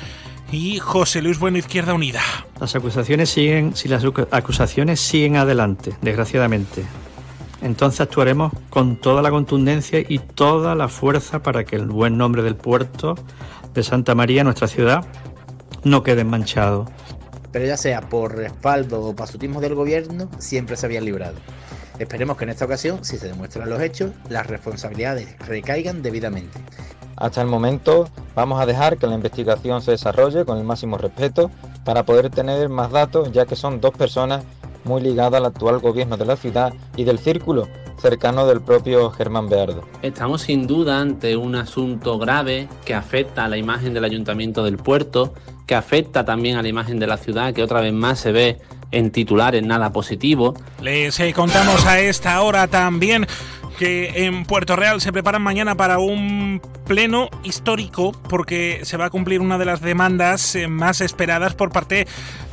y 0.52 0.78
José 0.80 1.22
Luis 1.22 1.38
Bueno, 1.38 1.56
Izquierda 1.56 1.94
Unida. 1.94 2.20
Las 2.60 2.76
acusaciones 2.76 3.30
siguen, 3.30 3.74
si 3.74 3.88
las 3.88 4.04
acusaciones 4.30 5.00
siguen 5.00 5.36
adelante, 5.36 5.94
desgraciadamente. 6.02 6.84
Entonces 7.62 8.02
actuaremos 8.02 8.52
con 8.68 8.96
toda 8.96 9.22
la 9.22 9.30
contundencia 9.30 10.00
y 10.06 10.18
toda 10.18 10.74
la 10.74 10.88
fuerza 10.88 11.42
para 11.42 11.64
que 11.64 11.76
el 11.76 11.86
buen 11.86 12.18
nombre 12.18 12.42
del 12.42 12.54
puerto 12.54 13.16
de 13.74 13.82
Santa 13.82 14.14
María, 14.14 14.44
nuestra 14.44 14.68
ciudad, 14.68 15.06
no 15.88 16.02
quede 16.02 16.24
manchado. 16.24 16.86
Pero 17.52 17.66
ya 17.66 17.76
sea 17.76 18.02
por 18.02 18.36
respaldo 18.36 19.02
o 19.02 19.16
pasutismo 19.16 19.60
del 19.60 19.74
gobierno, 19.74 20.28
siempre 20.38 20.76
se 20.76 20.86
habían 20.86 21.04
librado. 21.04 21.36
Esperemos 21.98 22.36
que 22.36 22.44
en 22.44 22.50
esta 22.50 22.64
ocasión, 22.64 23.04
si 23.04 23.16
se 23.16 23.26
demuestran 23.26 23.68
los 23.68 23.80
hechos, 23.80 24.12
las 24.28 24.46
responsabilidades 24.46 25.36
recaigan 25.40 26.02
debidamente. 26.02 26.58
Hasta 27.16 27.42
el 27.42 27.48
momento 27.48 28.08
vamos 28.36 28.60
a 28.60 28.66
dejar 28.66 28.98
que 28.98 29.08
la 29.08 29.14
investigación 29.16 29.82
se 29.82 29.90
desarrolle 29.92 30.44
con 30.44 30.58
el 30.58 30.64
máximo 30.64 30.98
respeto 30.98 31.50
para 31.84 32.04
poder 32.04 32.30
tener 32.30 32.68
más 32.68 32.92
datos, 32.92 33.32
ya 33.32 33.46
que 33.46 33.56
son 33.56 33.80
dos 33.80 33.92
personas 33.92 34.44
muy 34.84 35.00
ligadas 35.00 35.40
al 35.40 35.46
actual 35.46 35.80
gobierno 35.80 36.16
de 36.16 36.26
la 36.26 36.36
ciudad 36.36 36.72
y 36.96 37.04
del 37.04 37.18
círculo 37.18 37.66
cercano 38.00 38.46
del 38.46 38.60
propio 38.60 39.10
Germán 39.10 39.48
Beardo. 39.48 39.82
Estamos 40.02 40.42
sin 40.42 40.66
duda 40.68 41.00
ante 41.00 41.36
un 41.36 41.56
asunto 41.56 42.18
grave 42.18 42.68
que 42.84 42.94
afecta 42.94 43.44
a 43.44 43.48
la 43.48 43.56
imagen 43.56 43.92
del 43.92 44.04
ayuntamiento 44.04 44.62
del 44.62 44.76
puerto, 44.76 45.34
que 45.68 45.74
afecta 45.74 46.24
también 46.24 46.56
a 46.56 46.62
la 46.62 46.68
imagen 46.68 46.98
de 46.98 47.06
la 47.06 47.18
ciudad, 47.18 47.52
que 47.52 47.62
otra 47.62 47.82
vez 47.82 47.92
más 47.92 48.18
se 48.18 48.32
ve 48.32 48.58
en 48.90 49.10
titulares 49.10 49.62
nada 49.62 49.92
positivo. 49.92 50.54
Les 50.80 51.20
eh, 51.20 51.32
contamos 51.34 51.84
a 51.84 52.00
esta 52.00 52.40
hora 52.40 52.66
también 52.68 53.26
que 53.78 54.24
en 54.24 54.44
Puerto 54.44 54.74
Real 54.76 55.00
se 55.02 55.12
preparan 55.12 55.42
mañana 55.42 55.76
para 55.76 55.98
un 55.98 56.60
pleno 56.86 57.28
histórico 57.44 58.12
porque 58.28 58.80
se 58.82 58.96
va 58.96 59.04
a 59.04 59.10
cumplir 59.10 59.40
una 59.40 59.58
de 59.58 59.66
las 59.66 59.82
demandas 59.82 60.56
eh, 60.56 60.68
más 60.68 61.02
esperadas 61.02 61.54
por 61.54 61.70
parte 61.70 62.06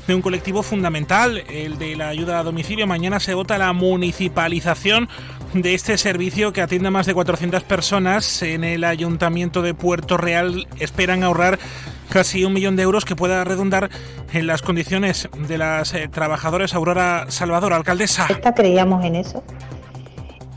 de 0.07 0.13
un 0.13 0.21
colectivo 0.21 0.61
fundamental, 0.61 1.41
el 1.49 1.79
de 1.79 1.95
la 1.95 2.09
ayuda 2.09 2.39
a 2.39 2.43
domicilio. 2.43 2.85
Mañana 2.85 3.21
se 3.21 3.33
vota 3.33 3.57
la 3.57 3.71
municipalización 3.71 5.07
de 5.53 5.73
este 5.73 5.97
servicio 5.97 6.51
que 6.51 6.61
atiende 6.61 6.89
a 6.89 6.91
más 6.91 7.05
de 7.05 7.13
400 7.13 7.63
personas 7.63 8.41
en 8.41 8.65
el 8.65 8.83
ayuntamiento 8.83 9.61
de 9.61 9.73
Puerto 9.73 10.17
Real. 10.17 10.67
Esperan 10.79 11.23
ahorrar 11.23 11.59
casi 12.09 12.45
un 12.45 12.53
millón 12.53 12.75
de 12.75 12.83
euros 12.83 13.05
que 13.05 13.15
pueda 13.15 13.43
redundar 13.43 13.89
en 14.33 14.47
las 14.47 14.61
condiciones 14.61 15.29
de 15.47 15.57
las 15.57 15.93
eh, 15.93 16.07
trabajadoras. 16.07 16.73
Aurora 16.73 17.25
Salvador, 17.29 17.73
alcaldesa. 17.73 18.27
Esta 18.29 18.53
creíamos 18.53 19.03
en 19.05 19.15
eso 19.15 19.43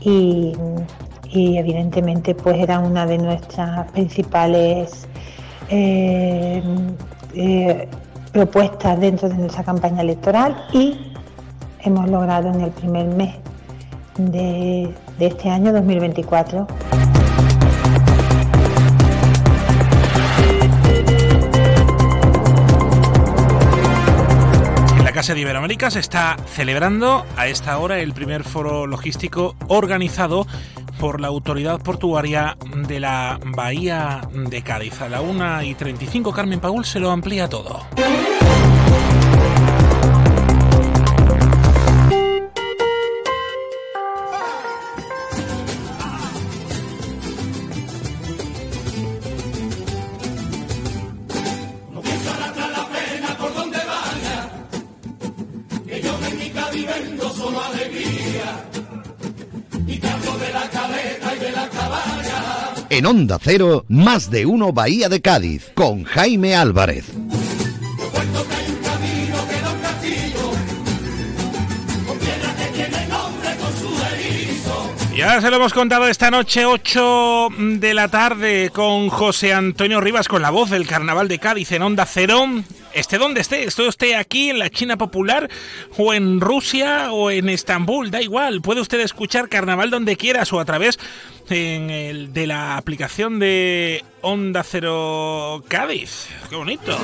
y, 0.01 0.53
evidentemente 1.31 2.33
pues 2.33 2.57
era 2.57 2.79
una 2.79 3.05
de 3.05 3.17
nuestras 3.17 3.91
principales 3.91 5.07
eh, 5.69 6.63
eh, 7.35 7.87
propuestas 8.31 8.99
dentro 8.99 9.29
de 9.29 9.35
nuestra 9.35 9.63
campaña 9.63 10.01
electoral 10.01 10.65
y 10.73 11.13
hemos 11.81 12.09
logrado 12.09 12.49
en 12.49 12.61
el 12.61 12.71
primer 12.71 13.05
mes 13.07 13.35
de, 14.17 14.93
de 15.19 15.27
este 15.27 15.49
año 15.49 15.71
2024 15.71 16.67
De 25.33 25.41
Iberoamérica 25.41 25.91
se 25.91 25.99
está 25.99 26.37
celebrando 26.47 27.23
a 27.37 27.45
esta 27.45 27.77
hora 27.77 27.99
el 27.99 28.13
primer 28.13 28.43
foro 28.43 28.87
logístico 28.87 29.55
organizado 29.67 30.47
por 30.99 31.21
la 31.21 31.27
autoridad 31.27 31.79
portuaria 31.79 32.57
de 32.87 32.99
la 32.99 33.39
Bahía 33.45 34.21
de 34.33 34.63
Cádiz. 34.63 34.99
A 35.01 35.07
la 35.07 35.21
1 35.21 35.61
y 35.63 35.75
35 35.75 36.31
Carmen 36.33 36.59
Paul 36.59 36.83
se 36.83 36.99
lo 36.99 37.11
amplía 37.11 37.47
todo. 37.47 37.85
En 62.99 63.05
Onda 63.05 63.39
Cero, 63.41 63.85
más 63.87 64.29
de 64.29 64.45
uno 64.45 64.73
Bahía 64.73 65.07
de 65.07 65.21
Cádiz, 65.21 65.71
con 65.73 66.03
Jaime 66.03 66.53
Álvarez. 66.53 67.05
Ya 75.15 75.39
se 75.39 75.49
lo 75.49 75.55
hemos 75.55 75.73
contado 75.73 76.09
esta 76.09 76.29
noche, 76.29 76.65
8 76.65 77.47
de 77.57 77.93
la 77.93 78.09
tarde, 78.09 78.69
con 78.69 79.07
José 79.07 79.53
Antonio 79.53 80.01
Rivas, 80.01 80.27
con 80.27 80.41
la 80.41 80.49
voz 80.49 80.69
del 80.69 80.85
Carnaval 80.85 81.29
de 81.29 81.39
Cádiz 81.39 81.71
en 81.71 81.83
Onda 81.83 82.05
Cero. 82.05 82.47
Esté 82.93 83.17
donde 83.17 83.41
esté, 83.41 83.63
esté 83.63 83.87
usted 83.87 84.13
aquí 84.13 84.49
en 84.49 84.59
la 84.59 84.69
China 84.69 84.97
Popular, 84.97 85.49
o 85.97 86.13
en 86.13 86.41
Rusia, 86.41 87.11
o 87.11 87.29
en 87.31 87.49
Estambul, 87.49 88.11
da 88.11 88.21
igual. 88.21 88.61
Puede 88.61 88.81
usted 88.81 88.99
escuchar 88.99 89.49
Carnaval 89.49 89.89
donde 89.89 90.15
quiera 90.15 90.43
o 90.51 90.59
a 90.59 90.65
través 90.65 90.97
en 91.49 91.89
el, 91.89 92.33
de 92.33 92.47
la 92.47 92.77
aplicación 92.77 93.39
de 93.39 94.03
Onda 94.21 94.63
Cero 94.63 95.63
Cádiz. 95.67 96.27
¡Qué 96.49 96.55
bonito! 96.55 96.97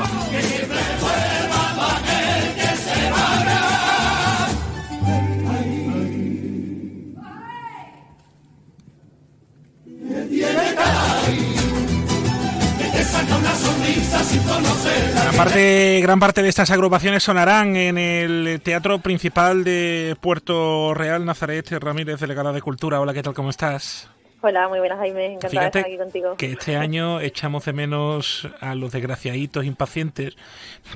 Gran 15.13 15.24
parte, 15.45 15.99
gran 16.01 16.19
parte 16.19 16.41
de 16.41 16.49
estas 16.49 16.71
agrupaciones 16.71 17.21
sonarán 17.21 17.75
en 17.75 17.97
el 17.97 18.61
Teatro 18.63 18.99
Principal 18.99 19.63
de 19.63 20.15
Puerto 20.19 20.93
Real. 20.93 21.23
Nazaret 21.23 21.69
Ramírez, 21.71 22.19
delegada 22.19 22.51
de 22.51 22.61
Cultura. 22.61 22.99
Hola, 22.99 23.13
¿qué 23.13 23.21
tal? 23.21 23.33
¿Cómo 23.33 23.51
estás? 23.51 24.09
Hola, 24.41 24.67
muy 24.67 24.79
buenas, 24.79 24.97
Jaime. 24.97 25.33
Encantada 25.33 25.61
de 25.61 25.67
estar 25.67 25.85
aquí 25.85 25.97
contigo. 25.97 26.35
Que 26.35 26.53
este 26.53 26.77
año 26.77 27.19
echamos 27.19 27.65
de 27.65 27.73
menos 27.73 28.47
a 28.59 28.73
los 28.73 28.91
desgraciaditos 28.91 29.65
impacientes, 29.65 30.35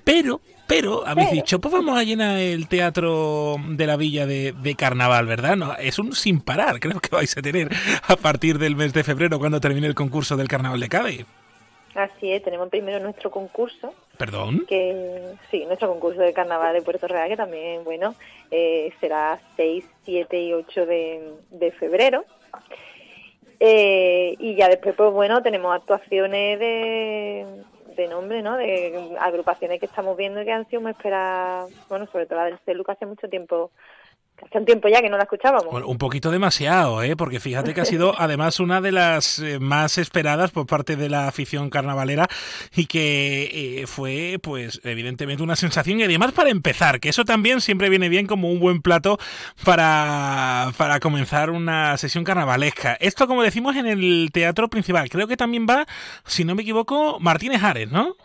pero, 0.04 0.42
pero 0.68 1.08
habéis 1.08 1.32
dicho, 1.32 1.60
pues 1.60 1.72
vamos 1.72 1.98
a 1.98 2.04
llenar 2.04 2.38
el 2.38 2.68
teatro 2.68 3.58
de 3.70 3.88
la 3.88 3.98
villa 3.98 4.26
de, 4.26 4.76
carnaval, 4.78 5.28
¿verdad? 5.28 5.58
No, 5.58 5.76
es 5.76 6.00
un 6.00 6.14
sin 6.14 6.42
parar, 6.42 6.80
creo 6.80 7.00
que 7.00 7.10
vais 7.16 7.38
a 7.38 7.42
tener 7.42 7.70
a 8.08 8.16
partir 8.16 8.58
del 8.58 8.76
mes 8.76 8.94
de 8.94 9.04
febrero 9.04 9.38
cuando 9.38 9.62
termine 9.62 9.88
el 9.88 9.96
concurso 9.96 10.38
del 10.38 10.48
carnaval 10.48 10.80
de 10.80 10.90
Cádiz. 10.90 11.26
Así 12.00 12.32
es, 12.32 12.42
tenemos 12.42 12.70
primero 12.70 12.98
nuestro 13.02 13.30
concurso. 13.30 13.94
¿Perdón? 14.18 14.66
Que, 14.68 15.34
sí, 15.52 15.66
nuestro 15.66 15.90
concurso 15.90 16.22
de 16.22 16.32
carnaval 16.32 16.74
de 16.74 16.82
Puerto 16.82 17.08
Real, 17.10 17.28
que 17.28 17.36
también, 17.36 17.84
bueno, 17.84 18.16
eh, 18.52 18.94
será 19.02 19.38
6, 19.58 19.84
7 20.06 20.42
y 20.42 20.54
8 20.54 20.86
de, 20.86 21.34
de 21.50 21.72
febrero. 21.74 22.24
Eh, 23.60 24.34
y 24.40 24.56
ya 24.56 24.70
después, 24.70 24.96
pues 24.96 25.12
bueno, 25.12 25.44
tenemos 25.44 25.76
actuaciones 25.76 26.58
de, 26.60 27.46
de 27.98 28.08
nombre, 28.08 28.42
¿no? 28.42 28.56
De 28.56 29.18
agrupaciones 29.20 29.82
que 29.82 29.86
estamos 29.86 30.16
viendo 30.16 30.46
que 30.46 30.54
han 30.54 30.70
sido 30.70 30.82
muy 30.82 30.92
esperadas, 30.92 31.70
bueno, 31.90 32.08
sobre 32.08 32.28
todo 32.28 32.40
la 32.40 32.46
del 32.46 32.60
CELU, 32.60 32.86
que 32.86 32.94
hace 32.94 33.06
mucho 33.06 33.28
tiempo 33.28 33.72
hace 34.46 34.58
un 34.58 34.66
tiempo 34.66 34.88
ya 34.88 35.02
que 35.02 35.10
no 35.10 35.18
la 35.18 35.24
escuchábamos. 35.24 35.84
un 35.84 35.98
poquito 35.98 36.32
demasiado, 36.32 37.04
¿eh? 37.04 37.16
porque 37.16 37.40
fíjate 37.40 37.74
que 37.74 37.82
ha 37.82 37.86
sido 37.86 38.14
además 38.18 38.60
una 38.60 38.82
de 38.82 38.92
las 38.92 39.40
eh, 39.40 39.60
más 39.60 39.98
esperadas 39.98 40.52
por 40.52 40.66
parte 40.66 40.96
de 40.96 41.10
la 41.10 41.28
afición 41.28 41.70
carnavalera 41.70 42.28
y 42.76 42.86
que 42.86 43.82
eh, 43.82 43.88
fue, 43.88 44.38
pues, 44.42 44.82
evidentemente 44.84 45.44
una 45.44 45.56
sensación 45.56 46.00
y 46.00 46.04
además 46.04 46.32
para 46.32 46.50
empezar, 46.50 47.00
que 47.00 47.10
eso 47.10 47.26
también 47.26 47.62
siempre 47.62 47.90
viene 47.90 48.10
bien 48.10 48.28
como 48.28 48.50
un 48.50 48.60
buen 48.60 48.82
plato 48.82 49.18
para, 49.66 50.72
para 50.78 51.00
comenzar 51.00 51.50
una 51.50 51.98
sesión 51.98 52.24
carnavalesca. 52.24 52.98
Esto, 53.00 53.28
como 53.28 53.44
decimos, 53.44 53.76
en 53.76 53.88
el 53.88 54.30
teatro 54.32 54.70
principal. 54.70 55.10
Creo 55.10 55.28
que 55.28 55.38
también 55.38 55.66
va, 55.70 55.86
si 56.26 56.46
no 56.46 56.56
me 56.56 56.62
equivoco, 56.62 57.20
Martínez 57.20 57.64
Ares, 57.64 57.92
¿no? 57.92 58.16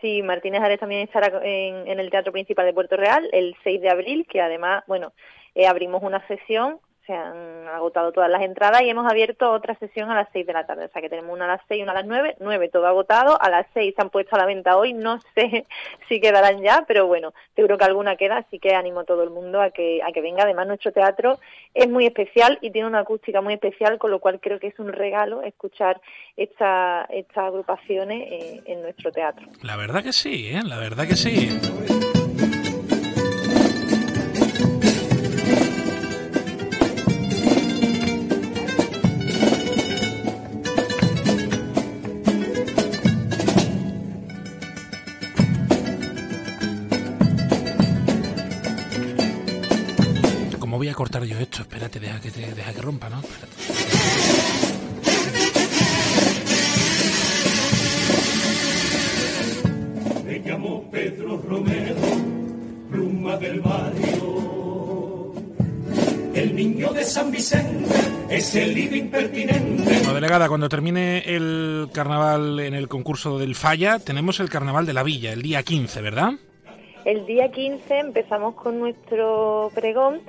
Sí, 0.00 0.22
Martínez 0.22 0.62
Ares 0.62 0.78
también 0.78 1.02
estará 1.02 1.40
en, 1.42 1.88
en, 1.88 1.98
el 1.98 2.10
Teatro 2.10 2.32
Principal 2.32 2.66
de 2.66 2.72
Puerto 2.72 2.96
Real 2.96 3.28
el 3.32 3.56
6 3.64 3.80
de 3.80 3.90
abril, 3.90 4.26
que 4.30 4.40
además, 4.40 4.84
bueno, 4.86 5.12
eh, 5.58 5.66
abrimos 5.66 6.04
una 6.04 6.24
sesión, 6.28 6.78
se 7.04 7.12
han 7.12 7.66
agotado 7.66 8.12
todas 8.12 8.30
las 8.30 8.42
entradas 8.42 8.82
y 8.82 8.90
hemos 8.90 9.10
abierto 9.10 9.50
otra 9.50 9.74
sesión 9.78 10.08
a 10.08 10.14
las 10.14 10.28
6 10.32 10.46
de 10.46 10.52
la 10.52 10.66
tarde. 10.66 10.84
O 10.84 10.88
sea 10.88 11.02
que 11.02 11.08
tenemos 11.08 11.34
una 11.34 11.46
a 11.46 11.56
las 11.56 11.62
6 11.66 11.80
y 11.80 11.82
una 11.82 11.90
a 11.90 11.96
las 11.96 12.06
9, 12.06 12.36
9 12.38 12.68
todo 12.68 12.86
agotado, 12.86 13.42
a 13.42 13.50
las 13.50 13.66
6 13.74 13.94
se 13.96 14.00
han 14.00 14.10
puesto 14.10 14.36
a 14.36 14.38
la 14.38 14.46
venta 14.46 14.76
hoy, 14.76 14.92
no 14.92 15.18
sé 15.34 15.66
si 16.08 16.20
quedarán 16.20 16.62
ya, 16.62 16.84
pero 16.86 17.08
bueno, 17.08 17.34
seguro 17.56 17.76
que 17.76 17.84
alguna 17.86 18.14
queda, 18.14 18.36
así 18.36 18.60
que 18.60 18.72
animo 18.76 19.00
a 19.00 19.04
todo 19.04 19.24
el 19.24 19.30
mundo 19.30 19.60
a 19.60 19.70
que, 19.70 20.00
a 20.00 20.12
que 20.12 20.20
venga. 20.20 20.44
Además, 20.44 20.68
nuestro 20.68 20.92
teatro 20.92 21.40
es 21.74 21.88
muy 21.88 22.06
especial 22.06 22.58
y 22.60 22.70
tiene 22.70 22.86
una 22.86 23.00
acústica 23.00 23.40
muy 23.40 23.54
especial, 23.54 23.98
con 23.98 24.12
lo 24.12 24.20
cual 24.20 24.38
creo 24.38 24.60
que 24.60 24.68
es 24.68 24.78
un 24.78 24.92
regalo 24.92 25.42
escuchar 25.42 26.00
esta, 26.36 27.04
estas 27.10 27.46
agrupaciones 27.46 28.30
eh, 28.30 28.62
en 28.64 28.82
nuestro 28.82 29.10
teatro. 29.10 29.48
La 29.64 29.74
verdad 29.74 30.04
que 30.04 30.12
sí, 30.12 30.50
¿eh? 30.50 30.62
la 30.62 30.78
verdad 30.78 31.08
que 31.08 31.16
sí. 31.16 31.58
Cortar 50.98 51.22
yo 51.22 51.38
esto? 51.38 51.62
Espérate, 51.62 52.00
deja 52.00 52.20
que, 52.20 52.32
te, 52.32 52.40
deja 52.40 52.72
que 52.72 52.82
rompa, 52.82 53.08
¿no? 53.08 53.20
Espérate. 53.20 53.54
Me 60.24 60.38
llamo 60.40 60.90
Pedro 60.90 61.36
Romero, 61.36 61.94
pluma 62.90 63.36
del 63.36 63.60
barrio. 63.60 65.34
El 66.34 66.56
niño 66.56 66.92
de 66.92 67.04
San 67.04 67.30
Vicente 67.30 67.94
es 68.28 68.56
el 68.56 68.74
líder 68.74 68.96
impertinente. 68.96 70.02
No, 70.04 70.14
delegada, 70.14 70.48
cuando 70.48 70.68
termine 70.68 71.18
el 71.20 71.90
carnaval 71.92 72.58
en 72.58 72.74
el 72.74 72.88
concurso 72.88 73.38
del 73.38 73.54
Falla, 73.54 74.00
tenemos 74.00 74.40
el 74.40 74.50
carnaval 74.50 74.84
de 74.84 74.94
la 74.94 75.04
Villa, 75.04 75.32
el 75.32 75.42
día 75.42 75.62
15, 75.62 76.02
¿verdad? 76.02 76.32
El 77.04 77.24
día 77.24 77.52
15 77.52 78.00
empezamos 78.00 78.56
con 78.56 78.80
nuestro 78.80 79.70
pregón 79.74 80.22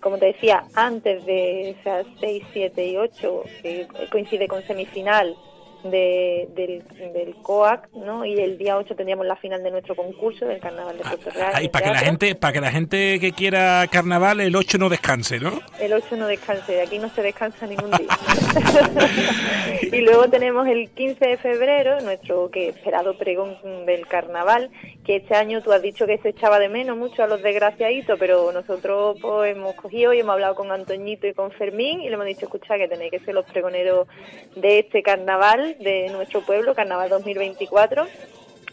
como 0.00 0.18
te 0.18 0.26
decía, 0.26 0.64
antes 0.74 1.24
de 1.26 1.70
esas 1.70 2.06
6, 2.20 2.44
7 2.52 2.86
y 2.86 2.96
8, 2.96 3.42
que 3.62 3.88
coincide 4.10 4.48
con 4.48 4.62
semifinal 4.66 5.36
de, 5.84 6.48
del, 6.54 6.84
del, 7.12 7.34
COAC, 7.42 7.88
¿no? 7.94 8.24
Y 8.24 8.38
el 8.38 8.58
día 8.58 8.76
8 8.76 8.94
tendríamos 8.94 9.26
la 9.26 9.36
final 9.36 9.62
de 9.62 9.70
nuestro 9.70 9.94
concurso 9.94 10.46
del 10.46 10.60
Carnaval 10.60 10.98
de 10.98 11.04
Puerto 11.04 11.30
Real. 11.30 11.52
Ah, 11.54 11.60
para 11.70 11.84
que 11.84 11.90
la 11.92 11.98
gente, 11.98 12.34
para 12.34 12.52
que 12.52 12.60
la 12.60 12.70
gente 12.70 13.20
que 13.20 13.32
quiera 13.32 13.86
carnaval 13.90 14.40
el 14.40 14.54
8 14.54 14.78
no 14.78 14.88
descanse, 14.88 15.40
¿no? 15.40 15.60
El 15.78 15.92
8 15.92 16.16
no 16.16 16.26
descanse, 16.26 16.72
de 16.72 16.82
aquí 16.82 16.98
no 16.98 17.08
se 17.08 17.22
descansa 17.22 17.66
ningún 17.66 17.90
día. 17.92 18.08
y 19.92 20.00
luego 20.00 20.28
tenemos 20.28 20.66
el 20.66 20.90
15 20.90 21.28
de 21.28 21.36
febrero, 21.38 22.00
nuestro 22.00 22.50
que 22.50 22.68
esperado 22.68 23.16
pregón 23.16 23.56
del 23.86 24.06
Carnaval, 24.06 24.70
este 25.16 25.34
año 25.34 25.62
tú 25.62 25.72
has 25.72 25.82
dicho 25.82 26.06
que 26.06 26.18
se 26.18 26.30
echaba 26.30 26.58
de 26.58 26.68
menos 26.68 26.96
mucho 26.96 27.22
a 27.22 27.26
los 27.26 27.42
desgraciaditos, 27.42 28.18
pero 28.18 28.52
nosotros 28.52 29.16
pues 29.20 29.56
hemos 29.56 29.74
cogido 29.74 30.12
y 30.12 30.20
hemos 30.20 30.34
hablado 30.34 30.54
con 30.54 30.70
Antoñito 30.70 31.26
y 31.26 31.34
con 31.34 31.50
Fermín 31.52 32.00
y 32.00 32.08
le 32.08 32.14
hemos 32.14 32.26
dicho, 32.26 32.46
escucha, 32.46 32.76
que 32.76 32.88
tenéis 32.88 33.10
que 33.10 33.20
ser 33.20 33.34
los 33.34 33.46
pregoneros 33.46 34.08
de 34.56 34.80
este 34.80 35.02
carnaval 35.02 35.76
de 35.80 36.08
nuestro 36.10 36.42
pueblo, 36.42 36.74
Carnaval 36.74 37.08
2024, 37.08 38.06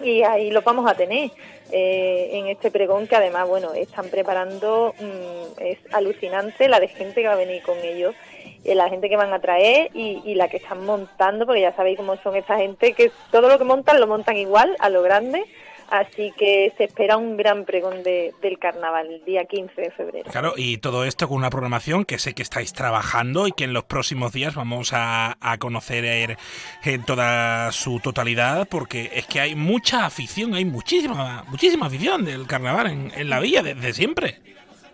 y 0.03 0.23
ahí 0.23 0.51
los 0.51 0.63
vamos 0.63 0.89
a 0.89 0.95
tener 0.95 1.31
eh, 1.71 2.29
en 2.33 2.47
este 2.47 2.71
pregón 2.71 3.07
que 3.07 3.15
además, 3.15 3.47
bueno, 3.47 3.73
están 3.73 4.09
preparando, 4.09 4.93
mm, 4.99 5.61
es 5.61 5.77
alucinante 5.93 6.69
la 6.69 6.79
de 6.79 6.87
gente 6.87 7.21
que 7.21 7.27
va 7.27 7.33
a 7.33 7.37
venir 7.37 7.61
con 7.63 7.77
ellos, 7.79 8.15
eh, 8.63 8.75
la 8.75 8.89
gente 8.89 9.09
que 9.09 9.17
van 9.17 9.33
a 9.33 9.39
traer 9.39 9.91
y, 9.93 10.21
y, 10.25 10.35
la 10.35 10.49
que 10.49 10.57
están 10.57 10.85
montando, 10.85 11.45
porque 11.45 11.61
ya 11.61 11.75
sabéis 11.75 11.97
cómo 11.97 12.15
son 12.17 12.35
esta 12.35 12.57
gente, 12.57 12.93
que 12.93 13.11
todo 13.31 13.49
lo 13.49 13.57
que 13.57 13.63
montan 13.63 13.99
lo 13.99 14.07
montan 14.07 14.37
igual, 14.37 14.75
a 14.79 14.89
lo 14.89 15.01
grande, 15.01 15.45
Así 15.89 16.33
que 16.37 16.73
se 16.77 16.83
espera 16.83 17.15
un 17.15 17.37
gran 17.37 17.63
pregón 17.63 18.03
de, 18.03 18.33
del 18.41 18.59
carnaval 18.59 19.07
el 19.09 19.23
día 19.23 19.45
15 19.45 19.81
de 19.81 19.91
febrero. 19.91 20.29
Claro, 20.29 20.53
y 20.57 20.77
todo 20.79 21.05
esto 21.05 21.27
con 21.27 21.37
una 21.37 21.49
programación 21.49 22.03
que 22.03 22.19
sé 22.19 22.33
que 22.33 22.41
estáis 22.41 22.73
trabajando 22.73 23.47
y 23.47 23.53
que 23.53 23.63
en 23.63 23.73
los 23.73 23.85
próximos 23.85 24.33
días 24.33 24.55
vamos 24.55 24.91
a, 24.93 25.37
conocer 25.59 26.37
en 26.83 27.05
toda 27.05 27.71
su 27.71 27.99
totalidad, 27.99 28.67
porque 28.69 29.09
es 29.13 29.25
que 29.27 29.39
hay 29.39 29.55
mucha 29.55 30.05
afición, 30.05 30.53
hay 30.53 30.65
muchísima, 30.65 31.45
muchísima 31.47 31.87
afición 31.87 32.25
del 32.25 32.45
carnaval 32.45 32.87
en, 32.87 33.11
en 33.15 33.29
la 33.29 33.39
villa 33.39 33.63
desde 33.63 33.93
siempre. 33.93 34.35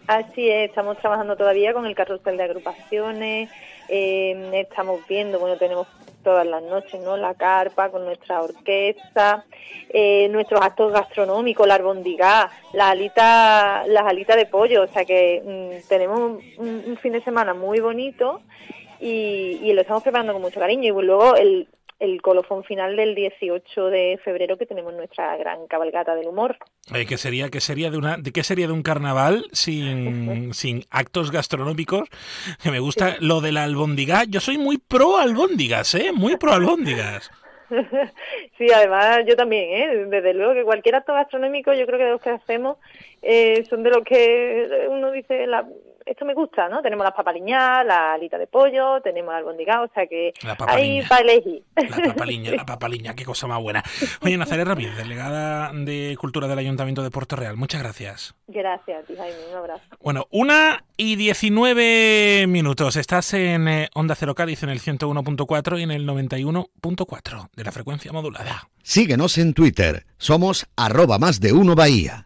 Así 0.08 0.50
es, 0.50 0.70
estamos 0.70 0.98
trabajando 0.98 1.36
todavía 1.36 1.74
con 1.74 1.86
el 1.86 1.96
carrusel 1.96 2.38
de 2.38 2.44
agrupaciones, 2.44 3.50
eh, 3.88 4.66
estamos 4.70 5.00
viendo, 5.08 5.40
bueno, 5.40 5.58
tenemos 5.58 5.88
todas 6.24 6.48
las 6.48 6.64
noches, 6.64 7.02
¿no? 7.02 7.18
La 7.18 7.36
carpa 7.36 7.90
con 7.90 8.06
nuestra 8.06 8.42
orquesta, 8.42 9.46
eh, 9.90 10.28
nuestros 10.30 10.62
actos 10.62 10.92
gastronómicos, 10.92 11.68
la 11.68 11.76
albondigá, 11.76 12.50
las 12.74 12.92
alitas, 12.92 13.88
las 13.88 14.06
alitas 14.06 14.38
de 14.38 14.46
pollo, 14.46 14.84
o 14.84 14.88
sea 14.88 15.06
que 15.06 15.42
mm, 15.46 15.88
tenemos 15.88 16.42
un, 16.58 16.98
fin 17.02 17.14
de 17.14 17.22
semana 17.22 17.54
muy 17.54 17.80
bonito 17.80 18.42
y, 19.00 19.60
y, 19.62 19.74
lo 19.74 19.82
estamos 19.82 20.04
preparando 20.04 20.34
con 20.34 20.42
mucho 20.42 20.60
cariño 20.60 21.00
y 21.00 21.06
luego 21.06 21.36
el, 21.36 21.68
el 22.04 22.22
colofón 22.22 22.66
final 22.66 22.98
del 22.98 23.16
18 23.16 23.86
de 23.86 24.20
febrero 24.26 24.58
que 24.58 24.66
tenemos 24.66 24.94
nuestra 24.94 25.38
gran 25.38 25.68
cabalgata 25.68 26.16
del 26.16 26.28
humor. 26.28 26.58
Eh, 26.94 27.06
¿qué 27.06 27.18
sería, 27.18 27.50
qué 27.50 27.62
sería 27.62 27.90
de 27.90 27.98
una, 27.98 28.18
de 28.18 28.34
qué 28.34 28.44
sería 28.44 28.68
de 28.68 28.74
un 28.74 28.84
carnaval 28.84 29.46
sin, 29.54 30.54
sin 30.54 30.84
actos 30.92 31.32
gastronómicos? 31.32 32.10
Que 32.62 32.72
me 32.72 32.80
gusta 32.80 33.16
lo 33.22 33.40
de 33.40 33.54
la 33.54 33.64
albóndiga. 33.64 34.26
Yo 34.28 34.42
soy 34.42 34.58
muy 34.58 34.80
pro 34.80 35.18
albóndigas, 35.18 35.96
¿eh? 35.96 36.12
Muy 36.14 36.36
pro 36.36 36.52
albóndigas. 36.52 37.32
sí, 38.58 38.68
además 38.76 39.22
yo 39.26 39.38
también, 39.38 39.70
¿eh? 39.72 40.06
desde 40.10 40.34
luego 40.34 40.54
que 40.54 40.64
cualquier 40.64 40.96
acto 40.96 41.14
gastronómico 41.14 41.74
yo 41.74 41.86
creo 41.86 41.98
que 41.98 42.06
de 42.06 42.12
los 42.12 42.22
que 42.22 42.30
hacemos 42.32 42.78
eh, 43.22 43.64
son 43.70 43.82
de 43.82 43.90
los 43.90 44.04
que 44.04 44.88
uno 44.90 45.12
dice, 45.12 45.48
la, 45.48 45.66
esto 46.06 46.26
me 46.26 46.34
gusta, 46.34 46.70
¿no? 46.70 46.82
Tenemos 46.82 47.04
las 47.04 47.14
papaliñas, 47.14 47.86
la 47.86 48.14
alita 48.14 48.38
de 48.38 48.48
pollo, 48.48 49.02
tenemos 49.02 49.34
albondigado, 49.34 49.86
o 49.86 49.90
sea 49.94 50.08
que 50.08 50.34
hay 50.68 51.02
para 51.04 51.22
elegir. 51.22 51.64
La 51.76 52.14
papaliña, 52.14 52.52
la 52.52 52.66
papaliña, 52.66 53.16
qué 53.16 53.26
cosa 53.26 53.48
más 53.48 53.62
buena. 53.62 53.84
Oye, 54.22 54.38
Nazaret 54.38 54.68
Ramírez, 54.68 54.96
delegada 54.98 55.72
de 55.74 56.18
Cultura 56.20 56.48
del 56.48 56.60
Ayuntamiento 56.60 57.04
de 57.04 57.12
Puerto 57.12 57.36
Real, 57.36 57.58
muchas 57.58 57.82
gracias. 57.82 58.36
Gracias 58.48 59.10
a 59.10 59.16
Jaime, 59.16 59.38
un 59.52 59.58
abrazo. 59.58 59.84
Bueno, 60.02 60.28
una 60.32 60.84
y 60.98 61.16
19 61.16 62.46
minutos. 62.48 62.96
Estás 62.96 63.34
en 63.34 63.68
eh, 63.68 63.90
Onda 63.94 64.16
Cero 64.16 64.36
Cádiz 64.36 64.64
en 64.64 64.70
el 64.70 64.80
101.4 64.80 65.80
y 65.80 65.84
en 65.84 65.92
el 65.92 66.08
91.4 66.08 67.50
de 67.56 67.64
la 67.64 67.72
frecuencia 67.72 68.12
modulada. 68.12 68.70
Síguenos 68.84 69.38
en 69.38 69.54
Twitter, 69.54 70.06
somos 70.18 70.68
arroba 70.76 71.18
más 71.18 71.40
de 71.40 71.54
uno 71.54 71.76
Bahía. 71.76 72.26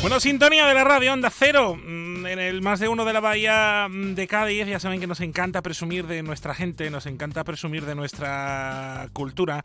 Bueno, 0.00 0.20
sintonía 0.20 0.64
de 0.66 0.74
la 0.74 0.84
radio 0.84 1.12
Onda 1.12 1.28
Cero. 1.28 1.74
Mm, 1.74 2.26
en 2.26 2.38
el 2.38 2.62
más 2.62 2.78
de 2.78 2.88
uno 2.88 3.04
de 3.04 3.12
la 3.12 3.20
bahía 3.20 3.88
mm, 3.90 4.14
de 4.14 4.28
Cádiz, 4.28 4.66
ya 4.66 4.78
saben 4.78 5.00
que 5.00 5.08
nos 5.08 5.20
encanta 5.20 5.60
presumir 5.60 6.06
de 6.06 6.22
nuestra 6.22 6.54
gente, 6.54 6.88
nos 6.88 7.06
encanta 7.06 7.42
presumir 7.42 7.84
de 7.84 7.96
nuestra 7.96 9.08
cultura. 9.12 9.60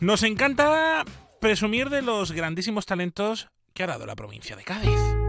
Nos 0.00 0.22
encanta 0.22 1.04
presumir 1.40 1.90
de 1.90 2.00
los 2.00 2.32
grandísimos 2.32 2.86
talentos 2.86 3.48
que 3.74 3.82
ha 3.82 3.86
dado 3.86 4.06
la 4.06 4.16
provincia 4.16 4.56
de 4.56 4.64
Cádiz. 4.64 5.21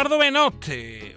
Eduardo 0.00 0.16
Benot 0.16 0.64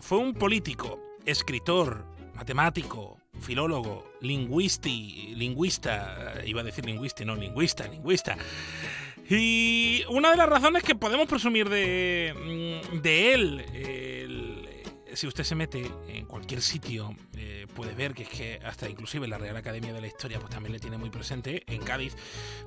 fue 0.02 0.18
un 0.18 0.34
político, 0.34 1.00
escritor, 1.26 2.06
matemático, 2.36 3.18
filólogo, 3.40 4.12
lingüisti, 4.20 5.34
lingüista, 5.38 6.34
iba 6.46 6.60
a 6.60 6.64
decir 6.66 6.86
lingüista, 6.86 7.24
no, 7.24 7.34
lingüista, 7.34 7.88
lingüista. 7.88 8.36
Y 9.30 10.04
una 10.10 10.32
de 10.32 10.36
las 10.36 10.50
razones 10.50 10.84
que 10.84 10.96
podemos 10.96 11.28
presumir 11.28 11.70
de, 11.70 12.82
mm, 12.92 13.08
él, 13.08 13.66
si 15.14 15.28
usted 15.28 15.44
se 15.44 15.56
mete 15.56 15.92
en 16.08 16.26
cualquier 16.26 16.62
sitio, 16.62 17.14
eh, 17.38 17.68
puede 17.76 17.94
ver 17.94 18.14
que 18.14 18.24
es 18.24 18.30
que 18.30 18.62
hasta 18.66 18.90
inclusive 18.90 19.28
la 19.28 19.38
Real 19.38 19.58
Academia 19.58 19.94
de 19.94 20.02
la 20.02 20.08
Historia 20.08 20.40
pues 20.40 20.52
también 20.52 20.74
le 20.74 20.80
tiene 20.80 20.98
muy 20.98 21.10
presente 21.10 21.64
en 21.68 21.84
Cádiz, 21.84 22.16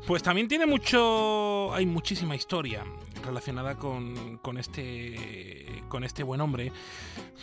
pues 0.07 0.23
también 0.23 0.49
tiene 0.49 0.67
mucho, 0.67 1.75
hay 1.75 1.87
muchísima 1.87 2.37
historia 2.37 2.85
relacionada 3.25 3.77
con, 3.77 4.39
con 4.39 4.57
este, 4.59 5.83
con 5.89 6.05
este 6.05 6.23
buen 6.23 6.41
hombre, 6.41 6.71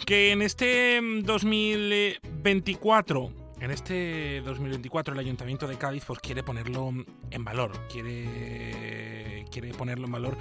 que 0.05 0.31
en 0.31 0.41
este 0.41 1.01
mm, 1.01 1.23
2024 1.23 3.31
en 3.59 3.71
este 3.71 4.41
2024 4.41 5.13
el 5.13 5.19
Ayuntamiento 5.21 5.67
de 5.67 5.77
Cádiz 5.77 6.03
pues 6.05 6.19
quiere 6.19 6.43
ponerlo 6.43 6.91
en 7.31 7.45
valor, 7.45 7.71
quiere, 7.87 9.45
quiere 9.49 9.73
ponerlo 9.73 10.05
en 10.05 10.11
valor 10.11 10.37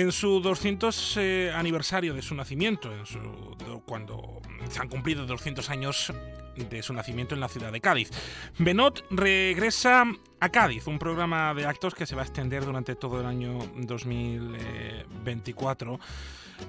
en 0.00 0.12
su 0.12 0.40
200 0.40 1.16
eh, 1.18 1.52
aniversario 1.54 2.14
de 2.14 2.22
su 2.22 2.34
nacimiento, 2.34 2.92
en 2.92 3.06
su, 3.06 3.18
do- 3.18 3.82
cuando 3.86 4.40
se 4.68 4.80
han 4.80 4.88
cumplido 4.88 5.26
200 5.26 5.68
años 5.70 6.12
de 6.56 6.82
su 6.82 6.92
nacimiento 6.92 7.34
en 7.34 7.40
la 7.40 7.48
ciudad 7.48 7.72
de 7.72 7.80
Cádiz. 7.80 8.10
Benot 8.58 9.04
regresa 9.10 10.04
a 10.40 10.48
Cádiz, 10.50 10.86
un 10.86 10.98
programa 10.98 11.54
de 11.54 11.64
actos 11.66 11.94
que 11.94 12.06
se 12.06 12.14
va 12.14 12.22
a 12.22 12.24
extender 12.24 12.64
durante 12.64 12.94
todo 12.96 13.20
el 13.20 13.26
año 13.26 13.58
2024. 13.76 15.98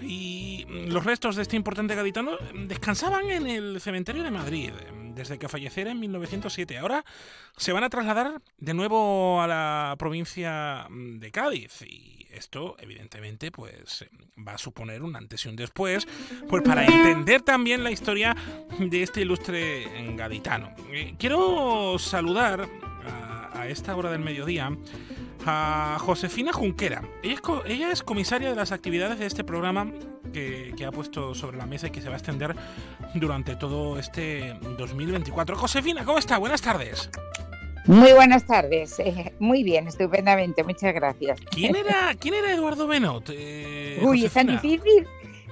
Y 0.02 0.66
los 0.88 1.04
restos 1.04 1.36
de 1.36 1.42
este 1.42 1.58
importante 1.58 1.96
gaditano 1.96 2.38
descansaban 2.66 3.30
en 3.30 3.48
el 3.48 3.82
cementerio 3.82 4.24
de 4.24 4.32
Madrid 4.32 4.72
desde 5.14 5.38
que 5.38 5.50
falleciera 5.50 5.92
en 5.92 6.00
1907. 6.00 6.78
Ahora 6.78 7.04
se 7.58 7.74
van 7.74 7.84
a 7.84 7.90
trasladar 7.90 8.42
de 8.58 8.74
nuevo 8.74 9.42
a 9.42 9.48
la 9.48 9.96
provincia 10.00 10.88
de 10.90 11.30
Cádiz 11.32 11.84
esto 12.34 12.76
evidentemente 12.80 13.52
pues 13.52 14.06
va 14.38 14.54
a 14.54 14.58
suponer 14.58 15.04
un 15.04 15.16
antes 15.16 15.46
y 15.46 15.50
un 15.50 15.56
después 15.56 16.08
pues 16.50 16.64
para 16.64 16.86
entender 16.86 17.42
también 17.42 17.84
la 17.84 17.92
historia 17.92 18.36
de 18.80 19.04
este 19.04 19.22
ilustre 19.22 19.86
gaditano. 20.16 20.74
Eh, 20.92 21.16
Quiero 21.18 21.98
saludar 22.00 22.68
a, 23.54 23.68
esta 23.68 23.96
hora 23.96 24.12
del 24.12 24.22
mediodía 24.22 24.76
a 25.46 25.98
Josefina 26.00 26.52
Junquera. 26.52 27.04
Ella 27.22 27.92
es, 27.92 28.02
comisaria 28.02 28.50
de 28.50 28.56
las 28.56 28.72
actividades 28.72 29.20
de 29.20 29.28
este 29.28 29.44
programa 29.44 29.92
que 30.34 30.86
ha 30.86 30.92
puesto 30.92 31.36
sobre 31.36 31.58
la 31.58 31.66
mesa 31.66 31.88
y 31.88 31.92
que 31.92 32.02
se 32.02 32.08
va 32.08 32.16
a 32.16 32.18
extender 32.18 32.56
durante 33.14 33.56
todo 33.56 34.00
este 34.00 34.58
2024. 34.78 35.56
Josefina, 35.56 36.06
¿cómo 36.06 36.18
está? 36.18 36.38
Buenas 36.38 36.62
tardes. 36.62 37.10
Muy 37.88 38.14
buenas 38.14 38.46
tardes. 38.46 39.00
Eh, 39.00 39.34
muy 39.40 39.64
bien, 39.64 39.88
estupendamente. 39.88 40.64
Muchas 40.64 40.94
gracias. 40.94 41.40
¿Quién 41.52 41.76
era, 41.76 42.14
¿quién 42.20 42.36
era 42.36 42.54
Eduardo 42.54 42.88
Benot? 42.88 43.30
Eh, 43.34 44.00
Uy, 44.04 44.26
es 44.26 44.34
tan 44.34 44.48
difícil. 44.48 45.08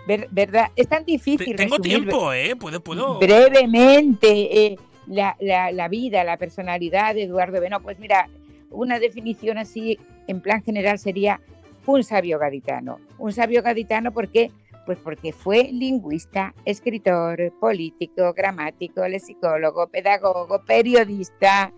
ver- 0.07 0.27
¿Verdad? 0.31 0.67
Es 0.75 0.87
tan 0.87 1.05
difícil. 1.05 1.55
Tengo 1.55 1.77
resumir 1.77 2.01
tiempo, 2.05 2.33
¿eh? 2.33 2.55
Puedo, 2.55 2.81
puedo. 2.81 3.19
brevemente 3.19 4.65
eh, 4.65 4.75
la, 5.07 5.35
la- 5.39 5.71
la 5.71 5.87
vida, 5.87 6.23
la 6.23 6.37
personalidad 6.37 7.15
de 7.15 7.23
Eduardo 7.23 7.59
Benó. 7.59 7.81
Pues 7.81 7.99
mira, 7.99 8.29
una 8.69 8.99
definición 8.99 9.57
así 9.57 9.97
en 10.27 10.41
plan 10.41 10.63
general 10.63 10.99
sería 10.99 11.41
un 11.85 12.03
sabio 12.03 12.37
gaditano. 12.37 12.99
Un 13.17 13.33
sabio 13.33 13.63
gaditano 13.63 14.11
porque 14.11 14.51
pues 14.85 14.97
porque 15.03 15.33
fue 15.33 15.69
lingüista, 15.71 16.53
escritor, 16.65 17.53
político, 17.59 18.33
gramático, 18.33 19.07
lexicólogo, 19.07 19.87
pedagogo, 19.87 20.63
periodista, 20.65 21.71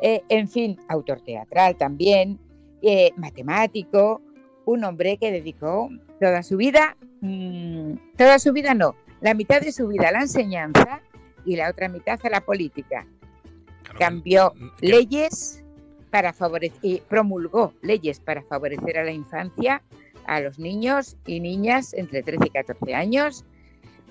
eh, 0.00 0.22
en 0.28 0.48
fin, 0.48 0.78
autor 0.88 1.20
teatral 1.20 1.76
también, 1.76 2.38
eh, 2.82 3.10
matemático, 3.16 4.20
un 4.66 4.84
hombre 4.84 5.16
que 5.16 5.30
dedicó 5.30 5.90
toda 6.20 6.42
su 6.42 6.56
vida, 6.56 6.96
mm, 7.20 7.94
toda 8.16 8.38
su 8.38 8.52
vida 8.52 8.74
no, 8.74 8.94
la 9.20 9.34
mitad 9.34 9.60
de 9.60 9.72
su 9.72 9.88
vida 9.88 10.08
a 10.08 10.12
la 10.12 10.20
enseñanza 10.20 11.00
y 11.44 11.56
la 11.56 11.70
otra 11.70 11.88
mitad 11.88 12.18
a 12.22 12.30
la 12.30 12.40
política. 12.40 13.06
Cambió 13.98 14.52
leyes 14.80 15.64
para 16.10 16.32
favorecer, 16.32 16.78
y 16.82 17.00
promulgó 17.00 17.72
leyes 17.82 18.20
para 18.20 18.42
favorecer 18.42 18.98
a 18.98 19.04
la 19.04 19.12
infancia, 19.12 19.82
a 20.26 20.40
los 20.40 20.58
niños 20.58 21.16
y 21.26 21.40
niñas 21.40 21.92
entre 21.94 22.22
13 22.22 22.46
y 22.46 22.50
14 22.50 22.94
años, 22.94 23.44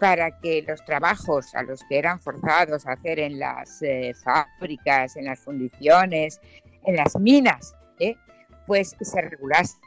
para 0.03 0.37
que 0.41 0.61
los 0.67 0.83
trabajos 0.83 1.55
a 1.55 1.63
los 1.63 1.81
que 1.85 1.97
eran 1.97 2.19
forzados 2.19 2.85
a 2.85 2.91
hacer 2.91 3.19
en 3.19 3.39
las 3.39 3.81
eh, 3.81 4.13
fábricas, 4.13 5.15
en 5.15 5.23
las 5.23 5.39
fundiciones, 5.39 6.41
en 6.83 6.97
las 6.97 7.17
minas, 7.17 7.73
¿eh? 8.01 8.17
pues 8.67 8.97
se 8.99 9.21
regulasen. 9.21 9.79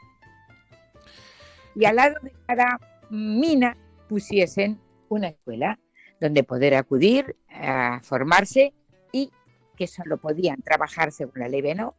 Y 1.75 1.85
al 1.85 1.97
lado 1.97 2.15
de 2.23 2.33
cada 2.47 2.79
mina 3.11 3.77
pusiesen 4.09 4.81
una 5.07 5.27
escuela 5.27 5.77
donde 6.19 6.43
poder 6.43 6.73
acudir 6.73 7.35
a 7.51 7.99
formarse 8.01 8.73
y 9.11 9.29
que 9.75 9.85
solo 9.85 10.17
podían 10.17 10.63
trabajar, 10.63 11.11
según 11.11 11.41
la 11.41 11.47
ley 11.47 11.61
Beno, 11.61 11.93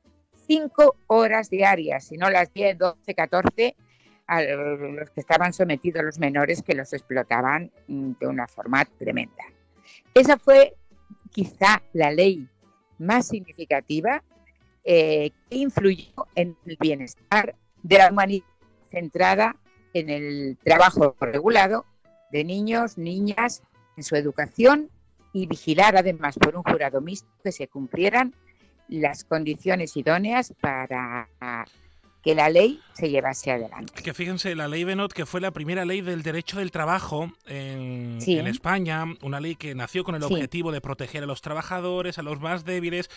cinco 0.48 0.96
horas 1.06 1.50
diarias, 1.50 2.10
y 2.10 2.16
no 2.16 2.30
las 2.30 2.52
10, 2.52 2.78
12, 2.78 3.14
14 3.14 3.76
a 4.28 4.42
los 4.42 5.10
que 5.10 5.20
estaban 5.20 5.52
sometidos 5.52 6.04
los 6.04 6.18
menores 6.18 6.62
que 6.62 6.74
los 6.74 6.92
explotaban 6.92 7.72
mm, 7.88 8.12
de 8.20 8.26
una 8.26 8.46
forma 8.46 8.84
tremenda. 8.84 9.42
Esa 10.14 10.38
fue 10.38 10.76
quizá 11.30 11.82
la 11.94 12.10
ley 12.10 12.46
más 12.98 13.28
significativa 13.28 14.22
eh, 14.84 15.30
que 15.48 15.56
influyó 15.56 16.26
en 16.34 16.56
el 16.66 16.76
bienestar 16.78 17.56
de 17.82 17.98
la 17.98 18.10
humanidad 18.10 18.44
centrada 18.90 19.56
en 19.94 20.10
el 20.10 20.58
trabajo 20.62 21.16
regulado 21.20 21.86
de 22.30 22.44
niños, 22.44 22.98
niñas 22.98 23.62
en 23.96 24.02
su 24.02 24.14
educación 24.14 24.90
y 25.32 25.46
vigilar 25.46 25.96
además 25.96 26.38
por 26.38 26.54
un 26.56 26.62
jurado 26.62 27.00
mixto 27.00 27.28
que 27.42 27.52
se 27.52 27.68
cumplieran 27.68 28.34
las 28.88 29.24
condiciones 29.24 29.96
idóneas 29.96 30.54
para 30.60 31.28
que 32.22 32.34
la 32.34 32.50
ley 32.50 32.80
se 32.94 33.08
llevase 33.08 33.52
adelante. 33.52 34.02
Que 34.02 34.12
fíjense, 34.12 34.54
la 34.54 34.66
ley 34.66 34.84
Benot, 34.84 35.12
que 35.12 35.24
fue 35.24 35.40
la 35.40 35.52
primera 35.52 35.84
ley 35.84 36.00
del 36.00 36.22
derecho 36.22 36.58
del 36.58 36.70
trabajo 36.70 37.32
en, 37.46 38.18
España, 38.46 39.04
una 39.22 39.40
ley 39.40 39.54
que 39.54 39.74
nació 39.74 40.02
con 40.04 40.14
el 40.14 40.22
objetivo 40.24 40.72
de 40.72 40.80
proteger 40.80 41.22
a 41.22 41.26
los 41.26 41.40
trabajadores, 41.40 42.18
a 42.18 42.22
los 42.22 42.40
más 42.40 42.64
débiles, 42.64 43.08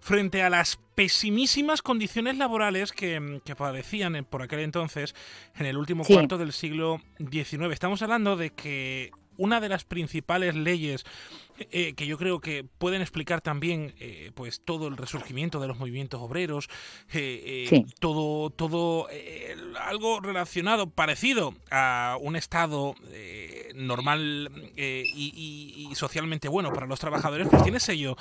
frente 0.00 0.42
a 0.42 0.50
las 0.50 0.78
pesimísimas 0.94 1.80
condiciones 1.80 2.36
laborales 2.36 2.92
que, 2.92 3.40
que 3.44 3.56
padecían 3.56 4.26
por 4.28 4.42
aquel 4.42 4.60
entonces, 4.60 5.14
en 5.56 5.66
el 5.66 5.78
último 5.78 6.04
cuarto 6.04 6.36
del 6.36 6.52
siglo 6.52 7.00
XIX. 7.18 7.72
Estamos 7.72 8.02
hablando 8.02 8.36
de 8.36 8.50
que 8.50 9.10
una 9.40 9.60
de 9.60 9.70
las 9.70 9.84
principales 9.84 10.54
leyes 10.54 11.06
eh, 11.70 11.92
que 11.94 12.06
yo 12.06 12.16
creo 12.16 12.40
que 12.40 12.64
pueden 12.64 13.02
explicar 13.02 13.42
también 13.42 13.92
eh, 14.00 14.30
pues 14.34 14.62
todo 14.64 14.88
el 14.88 14.96
resurgimiento 14.96 15.60
de 15.60 15.68
los 15.68 15.78
movimientos 15.78 16.18
obreros, 16.20 16.68
eh, 17.12 17.84
todo, 17.98 18.48
todo 18.50 19.08
algo 19.80 20.20
relacionado, 20.20 20.88
parecido 20.88 21.52
a 21.70 22.16
un 22.20 22.36
estado 22.36 22.94
normal 23.74 24.70
y, 24.76 25.90
socialmente 25.94 26.48
bueno 26.48 26.72
para 26.72 26.86
los 26.86 26.98
trabajadores, 26.98 27.46
pues 27.50 27.62
tiene 27.62 27.78
sello, 27.80 28.16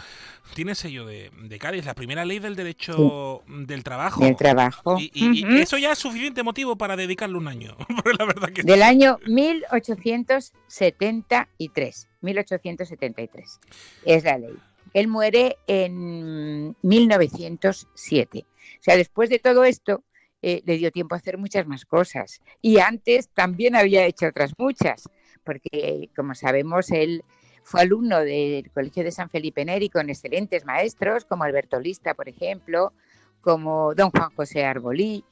tiene 0.54 0.76
sello 0.76 1.06
de, 1.06 1.32
de 1.44 1.60
Cádiz, 1.60 1.86
la 1.86 1.94
primera 1.94 2.26
ley 2.26 2.40
del 2.40 2.58
derecho 2.58 3.44
del 3.48 3.84
trabajo. 3.84 4.26
Del 4.26 4.36
trabajo. 4.36 4.98
Y, 5.00 5.46
eso 5.60 5.78
ya 5.78 5.94
es 5.94 6.00
suficiente 6.00 6.44
motivo 6.44 6.78
para 6.78 6.98
dedicarle 6.98 7.38
un 7.38 7.48
año. 7.48 7.78
la 8.20 8.26
verdad 8.26 8.50
que 8.50 8.64
Del 8.64 8.84
año 8.84 9.18
1873. 9.28 12.10
1873. 12.22 13.60
Es 14.06 14.24
la 14.24 14.38
ley. 14.38 14.58
Él 14.94 15.08
muere 15.08 15.58
en 15.68 16.76
1907. 16.82 18.46
O 18.80 18.84
sea, 18.84 18.98
después 18.98 19.30
de 19.30 19.40
todo 19.40 19.64
esto, 19.64 20.04
eh, 20.42 20.62
le 20.66 20.78
dio 20.78 20.92
tiempo 20.92 21.16
a 21.16 21.18
hacer 21.18 21.38
muchas 21.38 21.68
más 21.68 21.86
cosas. 21.86 22.42
Y 22.62 22.80
antes 22.80 23.30
también 23.30 23.76
había 23.76 24.06
hecho 24.06 24.28
otras 24.28 24.54
muchas, 24.58 25.10
porque, 25.44 26.10
como 26.16 26.34
sabemos, 26.34 26.92
él 26.92 27.24
fue 27.64 27.82
alumno 27.82 28.20
del 28.20 28.72
Colegio 28.72 29.04
de 29.04 29.12
San 29.12 29.30
Felipe 29.30 29.66
Neri 29.66 29.90
con 29.90 30.10
excelentes 30.10 30.66
maestros, 30.66 31.26
como 31.26 31.44
Alberto 31.44 31.80
Lista, 31.80 32.14
por 32.14 32.30
ejemplo, 32.30 32.94
como 33.42 33.94
don 33.96 34.12
Juan 34.12 34.32
José 34.36 34.64
Arbolí. 34.64 35.24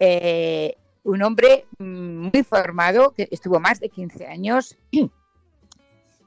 Eh, 0.00 0.74
un 1.04 1.22
hombre 1.22 1.66
mm, 1.78 2.30
muy 2.30 2.42
formado, 2.42 3.12
que 3.12 3.28
estuvo 3.30 3.60
más 3.60 3.80
de 3.80 3.88
15 3.88 4.26
años 4.26 4.76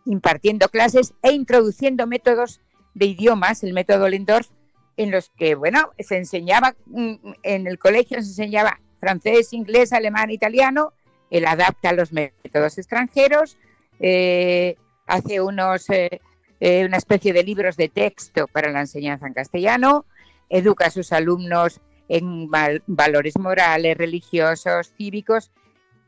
impartiendo 0.05 0.69
clases 0.69 1.13
e 1.21 1.31
introduciendo 1.31 2.07
métodos 2.07 2.61
de 2.93 3.05
idiomas, 3.05 3.63
el 3.63 3.73
método 3.73 4.09
Lendorf, 4.09 4.49
en 4.97 5.11
los 5.11 5.29
que, 5.31 5.55
bueno, 5.55 5.91
se 5.99 6.17
enseñaba, 6.17 6.75
mm, 6.85 7.13
en 7.43 7.67
el 7.67 7.79
colegio 7.79 8.21
se 8.21 8.29
enseñaba 8.29 8.79
francés, 8.99 9.53
inglés, 9.53 9.93
alemán, 9.93 10.29
italiano, 10.29 10.93
él 11.29 11.45
adapta 11.45 11.93
los 11.93 12.11
métodos 12.11 12.77
extranjeros, 12.77 13.57
eh, 13.99 14.75
hace 15.07 15.41
unos, 15.41 15.89
eh, 15.89 16.21
eh, 16.59 16.85
una 16.85 16.97
especie 16.97 17.33
de 17.33 17.43
libros 17.43 17.77
de 17.77 17.89
texto 17.89 18.47
para 18.47 18.71
la 18.71 18.81
enseñanza 18.81 19.27
en 19.27 19.33
castellano, 19.33 20.05
educa 20.49 20.87
a 20.87 20.91
sus 20.91 21.13
alumnos 21.13 21.79
en 22.09 22.49
valores 22.87 23.39
morales, 23.39 23.97
religiosos, 23.97 24.93
cívicos 24.97 25.51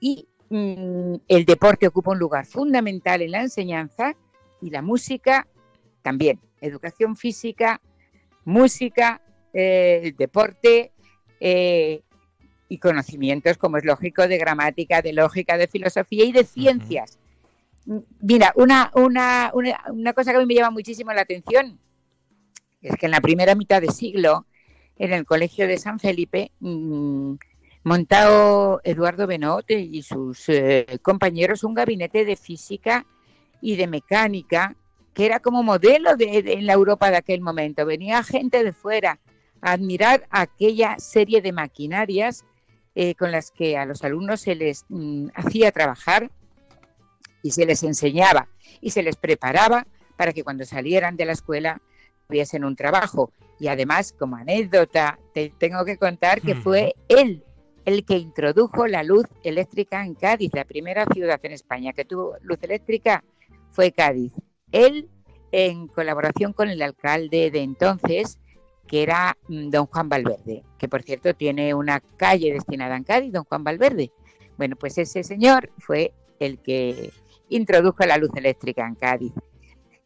y 0.01 0.27
el 0.53 1.45
deporte 1.45 1.87
ocupa 1.87 2.11
un 2.11 2.19
lugar 2.19 2.45
fundamental 2.45 3.21
en 3.21 3.31
la 3.31 3.41
enseñanza 3.41 4.15
y 4.61 4.69
la 4.69 4.81
música 4.81 5.47
también. 6.01 6.39
Educación 6.61 7.15
física, 7.15 7.81
música, 8.45 9.21
eh, 9.53 10.13
deporte 10.17 10.91
eh, 11.39 12.01
y 12.69 12.77
conocimientos, 12.77 13.57
como 13.57 13.77
es 13.77 13.85
lógico, 13.85 14.27
de 14.27 14.37
gramática, 14.37 15.01
de 15.01 15.13
lógica, 15.13 15.57
de 15.57 15.67
filosofía 15.67 16.25
y 16.25 16.31
de 16.31 16.43
ciencias. 16.43 17.17
Mm, 17.85 17.97
mira, 18.21 18.53
una, 18.55 18.91
una, 18.95 19.51
una, 19.53 20.13
cosa 20.13 20.31
que 20.31 20.37
a 20.37 20.39
mí 20.39 20.45
me 20.45 20.55
llama 20.55 20.71
muchísimo 20.71 21.11
la 21.13 21.21
atención 21.21 21.79
es 22.81 22.95
que 22.97 23.05
en 23.05 23.11
la 23.11 23.21
primera 23.21 23.55
mitad 23.55 23.81
de 23.81 23.91
siglo, 23.91 24.45
en 24.97 25.13
el 25.13 25.25
Colegio 25.25 25.67
de 25.67 25.77
San 25.77 25.99
Felipe, 25.99 26.51
mm, 26.59 27.35
montado 27.83 28.79
Eduardo 28.83 29.27
Benote 29.27 29.79
y 29.79 30.03
sus 30.03 30.47
eh, 30.49 30.99
compañeros 31.01 31.63
un 31.63 31.73
gabinete 31.73 32.25
de 32.25 32.35
física 32.35 33.05
y 33.61 33.75
de 33.75 33.87
mecánica 33.87 34.75
que 35.13 35.25
era 35.25 35.39
como 35.39 35.63
modelo 35.63 36.15
de, 36.15 36.43
en 36.45 36.65
la 36.65 36.73
Europa 36.73 37.09
de 37.11 37.17
aquel 37.17 37.41
momento. 37.41 37.85
Venía 37.85 38.23
gente 38.23 38.63
de 38.63 38.73
fuera 38.73 39.19
a 39.61 39.73
admirar 39.73 40.27
aquella 40.31 40.97
serie 40.97 41.41
de 41.41 41.51
maquinarias 41.51 42.45
eh, 42.95 43.15
con 43.15 43.31
las 43.31 43.51
que 43.51 43.77
a 43.77 43.85
los 43.85 44.03
alumnos 44.03 44.41
se 44.41 44.55
les 44.55 44.85
mm, 44.89 45.27
hacía 45.35 45.71
trabajar 45.71 46.31
y 47.41 47.51
se 47.51 47.65
les 47.65 47.83
enseñaba 47.83 48.47
y 48.81 48.91
se 48.91 49.03
les 49.03 49.15
preparaba 49.15 49.85
para 50.17 50.33
que 50.33 50.43
cuando 50.43 50.65
salieran 50.65 51.15
de 51.15 51.25
la 51.25 51.33
escuela 51.33 51.81
tuviesen 52.27 52.63
un 52.63 52.75
trabajo. 52.75 53.31
Y 53.59 53.67
además, 53.67 54.13
como 54.17 54.35
anécdota, 54.35 55.19
te 55.33 55.53
tengo 55.57 55.85
que 55.85 55.97
contar 55.97 56.41
que 56.41 56.55
fue 56.55 56.95
él 57.07 57.43
el 57.85 58.05
que 58.05 58.17
introdujo 58.17 58.87
la 58.87 59.03
luz 59.03 59.25
eléctrica 59.43 60.05
en 60.05 60.15
Cádiz. 60.15 60.51
La 60.53 60.65
primera 60.65 61.05
ciudad 61.13 61.39
en 61.43 61.51
España 61.51 61.93
que 61.93 62.05
tuvo 62.05 62.35
luz 62.41 62.59
eléctrica 62.61 63.23
fue 63.71 63.91
Cádiz. 63.91 64.31
Él, 64.71 65.09
en 65.51 65.87
colaboración 65.87 66.53
con 66.53 66.69
el 66.69 66.81
alcalde 66.81 67.51
de 67.51 67.61
entonces, 67.61 68.39
que 68.87 69.03
era 69.03 69.37
mm, 69.47 69.69
don 69.69 69.85
Juan 69.87 70.09
Valverde, 70.09 70.63
que 70.77 70.87
por 70.87 71.03
cierto 71.03 71.33
tiene 71.33 71.73
una 71.73 71.99
calle 71.99 72.53
destinada 72.53 72.95
en 72.95 73.03
Cádiz, 73.03 73.31
don 73.31 73.43
Juan 73.43 73.63
Valverde. 73.63 74.11
Bueno, 74.57 74.75
pues 74.75 74.97
ese 74.97 75.23
señor 75.23 75.71
fue 75.77 76.13
el 76.39 76.59
que 76.59 77.11
introdujo 77.49 78.05
la 78.05 78.17
luz 78.17 78.31
eléctrica 78.35 78.87
en 78.87 78.95
Cádiz. 78.95 79.33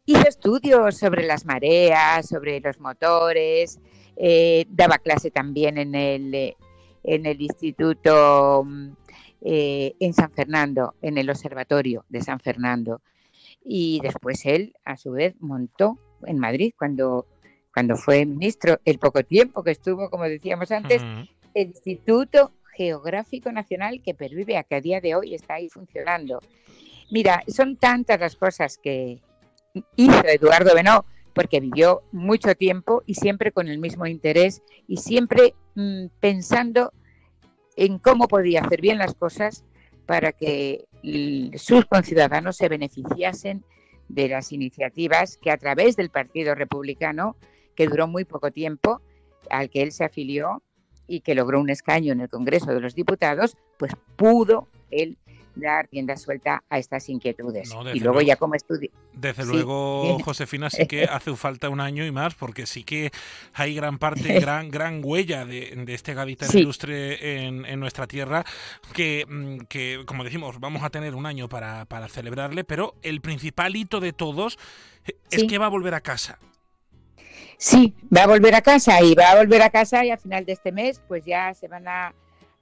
Hizo 0.06 0.28
estudios 0.28 0.98
sobre 0.98 1.26
las 1.26 1.46
mareas, 1.46 2.28
sobre 2.28 2.62
los 2.62 2.80
motores, 2.80 3.80
eh, 4.16 4.66
daba 4.70 4.98
clase 4.98 5.32
también 5.32 5.78
en 5.78 5.94
el, 5.94 6.56
en 7.08 7.26
el 7.26 7.42
Instituto 7.42 8.64
mm, 8.64 8.90
eh, 9.42 9.96
en 10.00 10.14
San 10.14 10.32
Fernando, 10.32 10.94
en 11.02 11.18
el 11.18 11.30
Observatorio 11.30 12.06
de 12.10 12.22
San 12.22 12.40
Fernando. 12.40 13.02
Y 13.64 14.00
después 14.04 14.46
él, 14.46 14.76
a 14.86 14.98
su 14.98 15.12
vez, 15.12 15.36
montó 15.40 15.98
en 16.26 16.38
Madrid 16.38 16.74
cuando, 16.78 17.26
cuando 17.74 17.96
fue 17.96 18.26
ministro, 18.26 18.80
el 18.86 19.00
poco 19.00 19.24
tiempo 19.24 19.64
que 19.64 19.72
estuvo, 19.72 20.10
como 20.10 20.26
decíamos 20.26 20.72
antes, 20.72 21.02
el 21.54 21.68
Instituto 21.68 22.52
Geográfico 22.76 23.52
Nacional 23.52 24.02
que 24.04 24.14
pervive 24.14 24.58
a 24.58 24.64
que 24.64 24.76
a 24.76 24.82
día 24.82 25.02
de 25.02 25.16
hoy 25.16 25.34
está 25.34 25.56
ahí 25.56 25.70
funcionando. 25.70 26.42
Mira, 27.10 27.42
son 27.48 27.78
tantas 27.78 28.20
las 28.20 28.36
cosas 28.36 28.78
que 28.78 29.20
hizo 29.96 30.26
Eduardo 30.26 30.76
Benó, 30.76 31.06
porque 31.34 31.60
vivió 31.60 32.02
mucho 32.12 32.56
tiempo 32.56 33.04
y 33.06 33.14
siempre 33.14 33.52
con 33.52 33.68
el 33.68 33.78
mismo 33.78 34.08
interés 34.08 34.64
y 34.88 34.98
siempre 34.98 35.54
mm, 35.76 36.08
pensando 36.20 36.92
en 37.78 38.00
cómo 38.00 38.28
podía 38.28 38.62
hacer 38.62 38.82
bien 38.82 38.98
las 38.98 39.14
cosas 39.14 39.64
para 40.06 40.34
que 40.34 40.86
sus 41.56 41.86
conciudadanos 41.86 42.58
se 42.58 42.68
beneficiasen 42.68 43.64
de 44.10 44.28
las 44.28 44.52
iniciativas 44.52 45.38
que 45.38 45.52
a 45.52 45.58
través 45.58 45.96
del 45.96 46.10
Partido 46.10 46.56
Republicano, 46.56 47.36
que 47.76 47.88
duró 47.88 48.08
muy 48.08 48.26
poco 48.26 48.52
tiempo, 48.52 49.02
al 49.50 49.70
que 49.70 49.84
él 49.84 49.92
se 49.92 50.04
afilió 50.04 50.64
y 51.08 51.22
que 51.22 51.36
logró 51.36 51.62
un 51.62 51.70
escaño 51.70 52.12
en 52.14 52.22
el 52.22 52.30
Congreso 52.30 52.74
de 52.74 52.82
los 52.82 52.96
Diputados, 52.96 53.56
pues 53.78 53.94
pudo 54.16 54.68
él 54.90 55.18
dar 55.60 55.88
rienda 55.92 56.16
suelta 56.16 56.64
a 56.70 56.78
estas 56.78 57.10
inquietudes. 57.10 57.72
y 57.94 58.00
luego, 58.00 58.22
ya 58.22 58.36
como 58.36 58.56
estudio. 58.56 58.90
Desde 59.14 59.46
luego, 59.46 60.18
Josefina, 60.24 60.70
sí 60.70 60.88
que 60.88 61.04
hace 61.06 61.36
falta 61.36 61.70
un 61.70 61.82
año 61.82 62.06
y 62.06 62.12
más, 62.12 62.36
porque 62.36 62.66
sí 62.66 62.84
que 62.84 63.12
hay 63.54 63.76
gran 63.76 63.98
parte, 63.98 64.40
gran, 64.40 64.70
gran 64.70 65.02
huella 65.04 65.46
de, 65.46 65.86
este 65.88 66.14
gaditano 66.14 66.52
ilustre 66.58 67.46
en, 67.46 67.80
nuestra 67.80 68.08
tierra, 68.08 68.44
que, 68.94 69.26
mm, 69.28 69.66
que, 69.68 70.04
como 70.06 70.24
decimos, 70.24 70.60
vamos 70.60 70.84
a 70.84 70.90
tener 70.90 71.16
un 71.16 71.26
año 71.26 71.50
para, 71.50 71.86
para 71.86 72.08
celebrarle, 72.08 72.64
pero 72.64 72.96
el 73.02 73.22
principal 73.22 73.76
hito 73.76 74.00
de 74.00 74.14
todos 74.14 74.58
es 75.32 75.44
que 75.44 75.58
va 75.58 75.68
a 75.68 75.70
volver 75.70 75.94
a 75.94 76.02
casa. 76.02 76.40
Sí, 77.58 77.96
va 78.16 78.24
a 78.24 78.28
volver 78.28 78.54
a 78.54 78.62
casa 78.62 79.02
y 79.02 79.16
va 79.16 79.32
a 79.32 79.38
volver 79.38 79.64
a 79.64 79.72
casa 79.72 80.06
y 80.06 80.12
a 80.12 80.18
final 80.18 80.46
de 80.46 80.54
este 80.54 80.72
mes 80.72 81.02
pues 81.08 81.26
ya 81.26 81.54
se 81.56 81.68
van 81.68 81.88
a, 81.88 82.14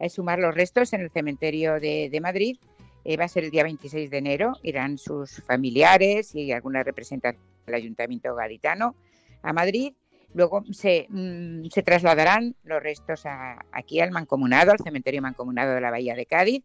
sumar 0.10 0.40
los 0.40 0.54
restos 0.54 0.94
en 0.94 1.02
el 1.02 1.10
cementerio 1.10 1.80
de, 1.80 2.10
de 2.10 2.22
Madrid 2.22 2.58
eh, 3.06 3.18
va 3.18 3.26
a 3.26 3.28
ser 3.28 3.44
el 3.44 3.52
día 3.52 3.64
26 3.64 4.10
de 4.10 4.18
enero, 4.18 4.54
irán 4.64 4.98
sus 4.98 5.44
familiares 5.44 6.34
y 6.34 6.52
alguna 6.52 6.82
representación 6.84 7.42
del 7.68 7.76
Ayuntamiento 7.76 8.34
Gaditano 8.34 8.96
a 9.44 9.54
Madrid. 9.54 9.94
Luego 10.34 10.64
se, 10.72 11.06
mm, 11.10 11.68
trasladarán 11.86 12.56
los 12.64 12.82
restos 12.82 13.24
aquí 13.72 14.00
al 14.00 14.12
mancomunado, 14.12 14.72
al 14.72 14.80
cementerio 14.80 15.22
mancomunado 15.22 15.76
de 15.76 15.82
la 15.82 15.92
Bahía 15.92 16.16
de 16.16 16.26
Cádiz. 16.26 16.64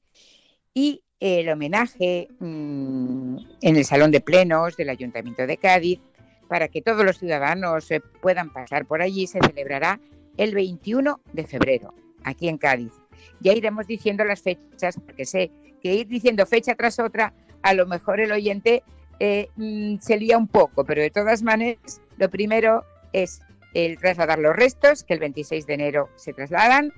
Y 0.73 1.05
el 1.21 1.51
homenaje 1.51 2.29
mm, 2.39 3.37
en 3.61 3.77
el 3.77 3.85
Salón 3.85 4.11
de 4.11 4.23
Plenos 4.23 4.77
del 4.79 4.89
Ayuntamiento 4.89 5.47
de 5.47 5.59
Cádiz 5.59 6.01
para 6.49 6.69
que 6.69 6.81
todos 6.81 7.05
los 7.05 7.19
ciudadanos 7.19 7.91
eh, 7.91 8.01
puedan 8.23 8.51
pasar 8.51 8.87
por 8.87 9.03
allí. 9.03 9.27
Se 9.27 9.41
celebrará 9.41 10.01
el 10.39 10.55
21 10.55 11.21
de 11.35 11.47
febrero, 11.47 11.95
aquí 12.25 12.49
en 12.49 12.57
Cádiz. 12.57 12.93
Ya 13.41 13.53
iremos 13.53 13.87
diciendo 13.87 14.25
las 14.25 14.41
fechas, 14.41 14.99
porque 15.05 15.27
sé 15.27 15.51
que 15.81 15.95
ir 15.95 16.07
diciendo 16.07 16.47
fecha 16.47 16.75
tras 16.75 16.99
otra, 16.99 17.33
a 17.63 17.75
lo 17.75 17.87
mejor 17.87 18.21
el 18.21 18.33
oyente 18.33 18.83
eh, 19.19 19.49
mm, 19.57 19.99
se 20.01 20.17
lía 20.17 20.39
un 20.39 20.49
poco, 20.49 20.85
pero 20.85 21.03
de 21.03 21.11
todas 21.11 21.43
maneras, 21.43 22.01
lo 22.17 22.31
primero 22.31 22.85
es 23.13 23.43
el 23.75 23.99
trasladar 23.99 24.39
los 24.39 24.57
restos, 24.57 25.05
que 25.05 25.15
el 25.15 25.21
26 25.21 25.67
de 25.67 25.75
enero 25.75 26.09
se 26.17 26.33
trasladan, 26.33 26.93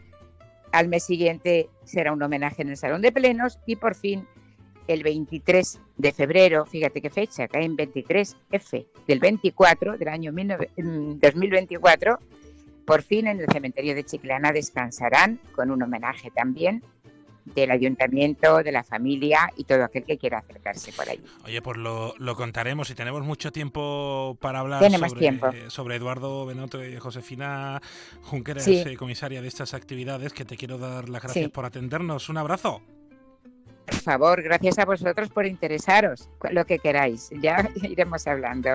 al 0.72 0.88
mes 0.88 1.04
siguiente 1.04 1.68
será 1.84 2.12
un 2.12 2.22
homenaje 2.22 2.62
en 2.62 2.70
el 2.70 2.76
Salón 2.76 3.02
de 3.02 3.12
Plenos 3.12 3.58
y 3.66 3.76
por 3.76 3.94
fin 3.94 4.26
el 4.88 5.02
23 5.02 5.80
de 5.96 6.12
febrero, 6.12 6.64
fíjate 6.66 7.00
qué 7.00 7.10
fecha, 7.10 7.46
cae 7.46 7.64
en 7.64 7.76
23F 7.76 8.86
del 9.06 9.20
24 9.20 9.98
del 9.98 10.08
año 10.08 10.32
2024, 10.32 12.12
mm, 12.14 12.84
por 12.84 13.02
fin 13.02 13.26
en 13.26 13.40
el 13.40 13.46
cementerio 13.52 13.94
de 13.94 14.04
Chiclana 14.04 14.52
descansarán 14.52 15.38
con 15.54 15.70
un 15.70 15.82
homenaje 15.82 16.30
también 16.30 16.82
del 17.44 17.70
ayuntamiento, 17.70 18.62
de 18.62 18.72
la 18.72 18.82
familia 18.82 19.50
y 19.56 19.64
todo 19.64 19.84
aquel 19.84 20.04
que 20.04 20.18
quiera 20.18 20.38
acercarse 20.38 20.92
por 20.92 21.08
allí. 21.08 21.22
Oye, 21.44 21.60
pues 21.62 21.78
lo, 21.78 22.34
contaremos 22.36 22.90
y 22.90 22.94
tenemos 22.94 23.22
mucho 23.22 23.52
tiempo 23.52 24.36
para 24.40 24.60
hablar 24.60 24.90
sobre, 24.90 25.70
sobre 25.70 25.96
Eduardo 25.96 26.46
Benoto 26.46 26.84
y 26.84 26.96
Josefina 26.96 27.80
Junqueras, 28.22 28.66
eh, 28.68 28.96
comisaria 28.96 29.42
de 29.42 29.48
estas 29.48 29.74
actividades, 29.74 30.32
que 30.32 30.44
te 30.44 30.56
quiero 30.56 30.78
dar 30.78 31.08
las 31.08 31.22
gracias 31.22 31.50
por 31.50 31.64
atendernos. 31.64 32.28
Un 32.28 32.38
abrazo. 32.38 32.82
Por 33.86 33.94
favor, 33.96 34.42
gracias 34.42 34.78
a 34.78 34.84
vosotros 34.84 35.28
por 35.30 35.46
interesaros, 35.46 36.28
lo 36.50 36.64
que 36.64 36.78
queráis. 36.78 37.30
Ya 37.40 37.68
iremos 37.82 38.26
hablando. 38.26 38.70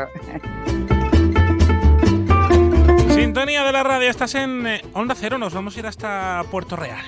Sintonía 3.10 3.64
de 3.64 3.72
la 3.72 3.84
radio, 3.84 4.10
estás 4.10 4.35
en 4.35 4.68
eh, 4.68 4.81
Onda 4.94 5.15
Cero, 5.15 5.38
nos 5.38 5.53
vamos 5.53 5.76
a 5.76 5.80
ir 5.80 5.88
hasta 5.88 6.44
Puerto 6.52 6.76
Real. 6.76 7.03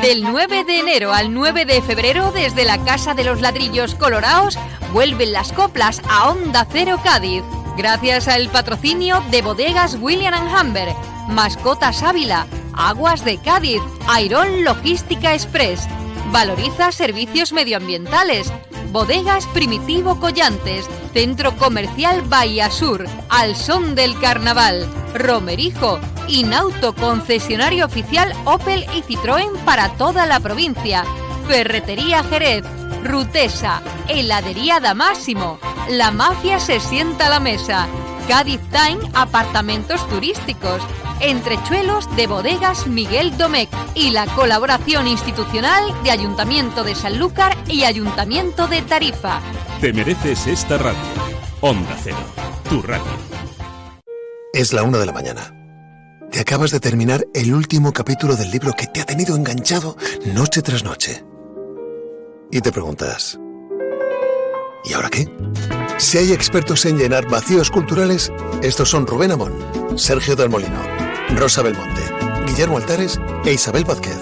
Del 0.00 0.22
9 0.22 0.64
de 0.64 0.80
enero 0.80 1.12
al 1.12 1.32
9 1.34 1.64
de 1.64 1.82
febrero, 1.82 2.32
desde 2.32 2.64
la 2.64 2.82
Casa 2.84 3.14
de 3.14 3.24
los 3.24 3.40
Ladrillos 3.40 3.94
Colorados, 3.94 4.58
vuelven 4.92 5.32
las 5.32 5.52
coplas 5.52 6.00
a 6.08 6.30
Onda 6.30 6.66
Cero 6.70 6.98
Cádiz. 7.04 7.42
Gracias 7.76 8.26
al 8.26 8.48
patrocinio 8.48 9.22
de 9.30 9.42
bodegas 9.42 9.96
William 10.00 10.34
Humber, 10.48 10.94
Mascotas 11.28 12.02
Ávila, 12.02 12.46
Aguas 12.74 13.24
de 13.24 13.38
Cádiz, 13.38 13.80
Airón 14.08 14.64
Logística 14.64 15.34
Express. 15.34 15.86
Valoriza 16.32 16.92
servicios 16.92 17.52
medioambientales. 17.52 18.50
Bodegas 18.90 19.46
Primitivo 19.48 20.18
Collantes, 20.18 20.88
Centro 21.12 21.54
Comercial 21.58 22.22
Bahía 22.22 22.70
Sur, 22.70 23.04
Al 23.28 23.54
Son 23.54 23.94
del 23.94 24.18
Carnaval, 24.18 24.86
Romerijo, 25.14 26.00
Inauto 26.28 26.94
concesionario 26.94 27.84
oficial 27.84 28.32
Opel 28.46 28.86
y 28.94 29.02
Citroën 29.02 29.52
para 29.66 29.90
toda 29.90 30.24
la 30.24 30.40
provincia. 30.40 31.04
Ferretería 31.46 32.24
Jerez, 32.24 32.64
Rutesa, 33.04 33.82
Heladería 34.08 34.80
Máximo. 34.94 35.58
La 35.90 36.10
mafia 36.12 36.60
se 36.60 36.80
sienta 36.80 37.26
a 37.26 37.30
la 37.30 37.40
mesa. 37.40 37.86
Cádiz 38.26 38.60
Time, 38.70 39.06
apartamentos 39.12 40.08
turísticos. 40.08 40.80
Entrechuelos 41.22 42.14
de 42.16 42.26
bodegas 42.26 42.88
Miguel 42.88 43.38
Domecq 43.38 43.70
y 43.94 44.10
la 44.10 44.26
colaboración 44.34 45.06
institucional 45.06 45.94
de 46.02 46.10
Ayuntamiento 46.10 46.82
de 46.82 46.96
Sanlúcar 46.96 47.56
y 47.68 47.84
Ayuntamiento 47.84 48.66
de 48.66 48.82
Tarifa. 48.82 49.40
Te 49.80 49.92
mereces 49.92 50.48
esta 50.48 50.78
radio. 50.78 50.98
Onda 51.60 51.96
Cero, 52.02 52.16
tu 52.68 52.82
radio. 52.82 53.04
Es 54.52 54.72
la 54.72 54.82
una 54.82 54.98
de 54.98 55.06
la 55.06 55.12
mañana. 55.12 55.54
Te 56.32 56.40
acabas 56.40 56.72
de 56.72 56.80
terminar 56.80 57.24
el 57.34 57.54
último 57.54 57.92
capítulo 57.92 58.34
del 58.34 58.50
libro 58.50 58.72
que 58.72 58.88
te 58.88 59.00
ha 59.00 59.04
tenido 59.04 59.36
enganchado 59.36 59.96
noche 60.26 60.60
tras 60.60 60.82
noche. 60.82 61.24
Y 62.50 62.60
te 62.62 62.72
preguntas, 62.72 63.38
¿y 64.84 64.92
ahora 64.92 65.08
qué? 65.08 65.32
Si 65.98 66.18
hay 66.18 66.32
expertos 66.32 66.84
en 66.84 66.98
llenar 66.98 67.28
vacíos 67.28 67.70
culturales, 67.70 68.32
estos 68.60 68.90
son 68.90 69.06
Rubén 69.06 69.30
Amón, 69.30 69.54
Sergio 69.96 70.34
del 70.34 70.50
Molino, 70.50 70.80
Rosa 71.36 71.62
Belmonte, 71.62 72.02
Guillermo 72.46 72.76
Altares 72.76 73.18
e 73.44 73.52
Isabel 73.52 73.84
Vázquez. 73.84 74.18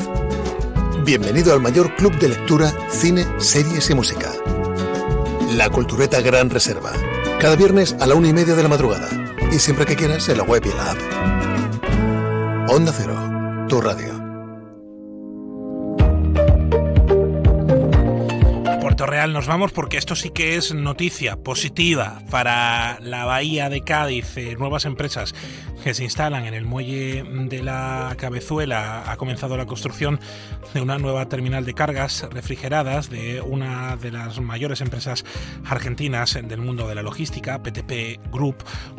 Bienvenido 1.04 1.52
al 1.52 1.60
mayor 1.60 1.94
club 1.96 2.16
de 2.18 2.28
lectura, 2.28 2.72
cine, 2.88 3.26
series 3.38 3.90
y 3.90 3.94
música. 3.94 4.32
La 5.50 5.68
Cultureta 5.70 6.20
Gran 6.20 6.50
Reserva. 6.50 6.92
Cada 7.40 7.56
viernes 7.56 7.96
a 8.00 8.06
la 8.06 8.14
una 8.14 8.28
y 8.28 8.32
media 8.32 8.54
de 8.54 8.62
la 8.62 8.68
madrugada. 8.68 9.08
Y 9.50 9.58
siempre 9.58 9.86
que 9.86 9.96
quieras 9.96 10.28
en 10.28 10.38
la 10.38 10.44
web 10.44 10.62
y 10.64 10.68
la 10.68 10.92
app. 10.92 10.98
Onda 12.70 12.92
Cero, 12.96 13.66
tu 13.68 13.80
radio. 13.80 14.20
Puerto 18.80 19.06
Real 19.06 19.32
nos 19.32 19.46
vamos 19.46 19.72
porque 19.72 19.96
esto 19.96 20.14
sí 20.14 20.30
que 20.30 20.56
es 20.56 20.74
noticia 20.74 21.36
positiva 21.36 22.22
para 22.30 22.98
la 23.00 23.24
bahía 23.24 23.68
de 23.68 23.82
Cádiz, 23.82 24.36
eh, 24.36 24.56
nuevas 24.58 24.84
empresas 24.84 25.34
que 25.82 25.94
se 25.94 26.04
instalan 26.04 26.44
en 26.46 26.54
el 26.54 26.64
muelle 26.64 27.24
de 27.24 27.62
la 27.62 28.14
Cabezuela. 28.18 29.10
Ha 29.10 29.16
comenzado 29.16 29.56
la 29.56 29.66
construcción 29.66 30.20
de 30.74 30.80
una 30.80 30.98
nueva 30.98 31.28
terminal 31.28 31.64
de 31.64 31.74
cargas 31.74 32.26
refrigeradas 32.30 33.10
de 33.10 33.40
una 33.40 33.96
de 33.96 34.10
las 34.10 34.40
mayores 34.40 34.80
empresas 34.80 35.24
argentinas 35.64 36.38
del 36.42 36.60
mundo 36.60 36.86
de 36.88 36.94
la 36.94 37.02
logística, 37.02 37.62
PTP 37.62 38.20
Group, 38.30 38.56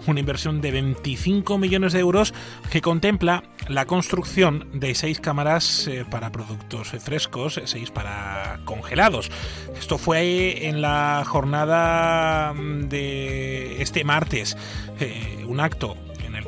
una 0.08 0.20
inversión 0.20 0.62
de 0.62 0.72
25 0.72 1.58
millones 1.58 1.94
de 1.94 2.00
euros 2.00 2.34
que 2.72 2.82
contempla 2.82 3.44
la 3.68 3.86
construcción 3.86 4.68
de 4.74 4.96
seis 4.96 5.20
cámaras 5.20 5.88
eh, 5.88 6.06
para 6.10 6.32
productos 6.32 6.90
frescos, 7.00 7.62
seis 7.66 7.92
para 7.92 8.60
congelados. 8.66 9.30
Esto 9.78 9.98
fue 9.98 10.68
en 10.68 10.82
la 10.82 11.24
jornada 11.26 12.54
de 12.54 13.82
este 13.82 14.04
martes, 14.04 14.58
eh, 15.00 15.46
un 15.48 15.60
acto 15.60 15.96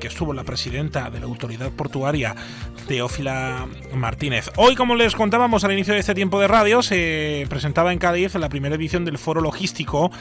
que 0.03 0.09
estuvo 0.09 0.34
la 0.34 0.43
presidenta 0.43 1.09
de 1.09 1.21
la 1.21 1.27
autoridad 1.27 1.71
portuaria, 1.71 2.35
Teófila 2.89 3.65
Martínez. 3.95 4.51
Hoy, 4.57 4.75
como 4.75 4.95
les 4.95 5.15
contábamos 5.15 5.63
al 5.63 5.71
inicio 5.71 5.93
de 5.93 6.01
este 6.01 6.13
tiempo 6.13 6.41
de 6.41 6.49
radio, 6.49 6.81
se 6.81 7.45
presentaba 7.47 7.93
en 7.93 7.99
Cádiz 7.99 8.35
la 8.35 8.49
primera 8.49 8.75
edición 8.75 9.05
del 9.05 9.17
Foro 9.17 9.39
Logístico 9.39 10.11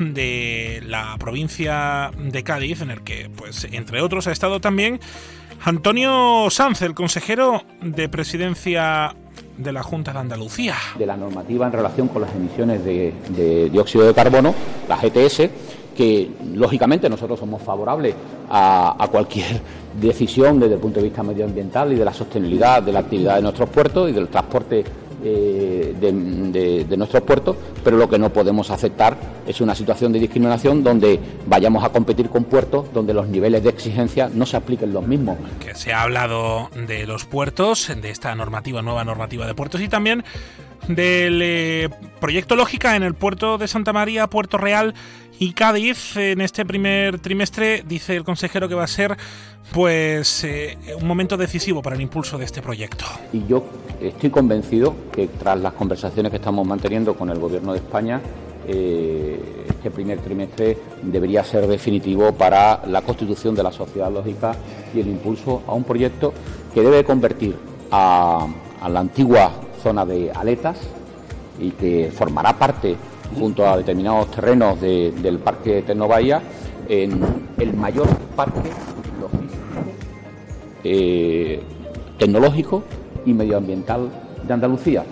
de 0.00 0.82
la 0.84 1.14
provincia 1.20 2.10
de 2.18 2.42
Cádiz, 2.42 2.80
en 2.80 2.90
el 2.90 3.04
que, 3.04 3.30
pues, 3.30 3.68
entre 3.70 4.02
otros, 4.02 4.26
ha 4.26 4.32
estado 4.32 4.60
también 4.60 4.98
Antonio 5.64 6.48
Sanz, 6.50 6.82
el 6.82 6.94
consejero 6.94 7.62
de 7.80 8.08
presidencia 8.08 9.14
de 9.56 9.72
la 9.72 9.84
Junta 9.84 10.12
de 10.12 10.18
Andalucía. 10.18 10.74
De 10.98 11.06
la 11.06 11.16
normativa 11.16 11.66
en 11.66 11.72
relación 11.72 12.08
con 12.08 12.22
las 12.22 12.34
emisiones 12.34 12.84
de, 12.84 13.14
de 13.28 13.70
dióxido 13.70 14.04
de 14.04 14.14
carbono, 14.14 14.52
la 14.88 14.96
GTS, 14.96 15.48
que 15.98 16.30
lógicamente 16.54 17.10
nosotros 17.10 17.40
somos 17.40 17.60
favorables 17.60 18.14
a, 18.48 19.08
cualquier 19.10 19.60
decisión 20.00 20.60
desde 20.60 20.74
el 20.74 20.80
punto 20.80 21.00
de 21.00 21.06
vista 21.06 21.24
medioambiental 21.24 21.92
y 21.92 21.96
de 21.96 22.04
la 22.04 22.14
sostenibilidad 22.14 22.80
de 22.80 22.92
la 22.92 23.00
actividad 23.00 23.34
de 23.34 23.42
nuestros 23.42 23.68
puertos 23.68 24.08
y 24.08 24.12
del 24.12 24.28
transporte 24.28 24.84
eh, 25.24 25.96
de, 25.98 26.96
nuestros 26.96 27.24
puertos, 27.24 27.56
pero 27.82 27.96
lo 27.96 28.08
que 28.08 28.16
no 28.16 28.32
podemos 28.32 28.70
aceptar 28.70 29.16
es 29.44 29.60
una 29.60 29.74
situación 29.74 30.12
de 30.12 30.20
discriminación 30.20 30.84
donde 30.84 31.18
vayamos 31.46 31.82
a 31.82 31.88
competir 31.88 32.28
con 32.28 32.44
puertos 32.44 32.92
donde 32.92 33.12
los 33.12 33.26
niveles 33.26 33.64
de 33.64 33.70
exigencia 33.70 34.30
no 34.32 34.46
se 34.46 34.56
apliquen 34.56 34.92
los 34.92 35.04
mismos. 35.04 35.36
Que 35.58 35.74
se 35.74 35.92
ha 35.92 36.02
hablado 36.02 36.70
de 36.86 37.08
los 37.08 37.24
puertos, 37.24 37.90
de 38.00 38.10
esta 38.10 38.36
nueva 38.36 39.02
normativa 39.04 39.48
de 39.48 39.54
puertos 39.54 39.80
y 39.80 39.88
también 39.88 40.22
del 40.86 41.40
eh, 41.42 41.90
proyecto 42.20 42.56
Lógica 42.56 42.96
en 42.96 43.02
el 43.02 43.14
puerto 43.14 43.58
de 43.58 43.68
Santa 43.68 43.92
María, 43.92 44.26
Puerto 44.28 44.58
Real 44.58 44.94
y 45.38 45.52
Cádiz 45.52 46.16
en 46.16 46.40
este 46.40 46.64
primer 46.64 47.20
trimestre 47.20 47.84
dice 47.86 48.16
el 48.16 48.24
consejero 48.24 48.68
que 48.68 48.74
va 48.74 48.84
a 48.84 48.88
ser 48.88 49.16
pues 49.72 50.44
eh, 50.44 50.76
un 51.00 51.06
momento 51.06 51.36
decisivo 51.36 51.82
para 51.82 51.96
el 51.96 52.02
impulso 52.02 52.38
de 52.38 52.44
este 52.44 52.62
proyecto. 52.62 53.04
Y 53.32 53.46
yo 53.46 53.64
estoy 54.00 54.30
convencido 54.30 54.94
que 55.12 55.28
tras 55.28 55.60
las 55.60 55.74
conversaciones 55.74 56.30
que 56.30 56.36
estamos 56.36 56.66
manteniendo 56.66 57.14
con 57.14 57.30
el 57.30 57.38
Gobierno 57.38 57.72
de 57.72 57.78
España, 57.78 58.20
eh, 58.66 59.66
este 59.68 59.90
primer 59.90 60.18
trimestre 60.20 60.76
debería 61.02 61.44
ser 61.44 61.66
definitivo 61.66 62.32
para 62.32 62.82
la 62.86 63.02
constitución 63.02 63.54
de 63.54 63.62
la 63.62 63.72
sociedad 63.72 64.10
lógica 64.10 64.56
y 64.94 65.00
el 65.00 65.08
impulso 65.08 65.62
a 65.66 65.72
un 65.72 65.84
proyecto 65.84 66.32
que 66.74 66.80
debe 66.80 67.04
convertir 67.04 67.56
a, 67.90 68.46
a 68.80 68.88
la 68.88 69.00
antigua 69.00 69.52
zona 69.88 70.04
de 70.04 70.30
aletas 70.30 70.76
y 71.58 71.70
que 71.70 72.12
formará 72.14 72.52
parte 72.52 72.94
junto 73.38 73.66
a 73.66 73.78
determinados 73.78 74.30
terrenos 74.30 74.78
del 74.80 75.38
Parque 75.38 75.82
Tecnovaya, 75.82 76.42
en 76.88 77.20
el 77.58 77.74
mayor 77.74 78.06
parque 78.36 78.70
logístico, 79.20 79.92
eh, 80.84 81.62
tecnológico 82.18 82.82
y 83.24 83.32
medioambiental 83.32 84.10
de 84.46 84.52
Andalucía. 84.52 85.04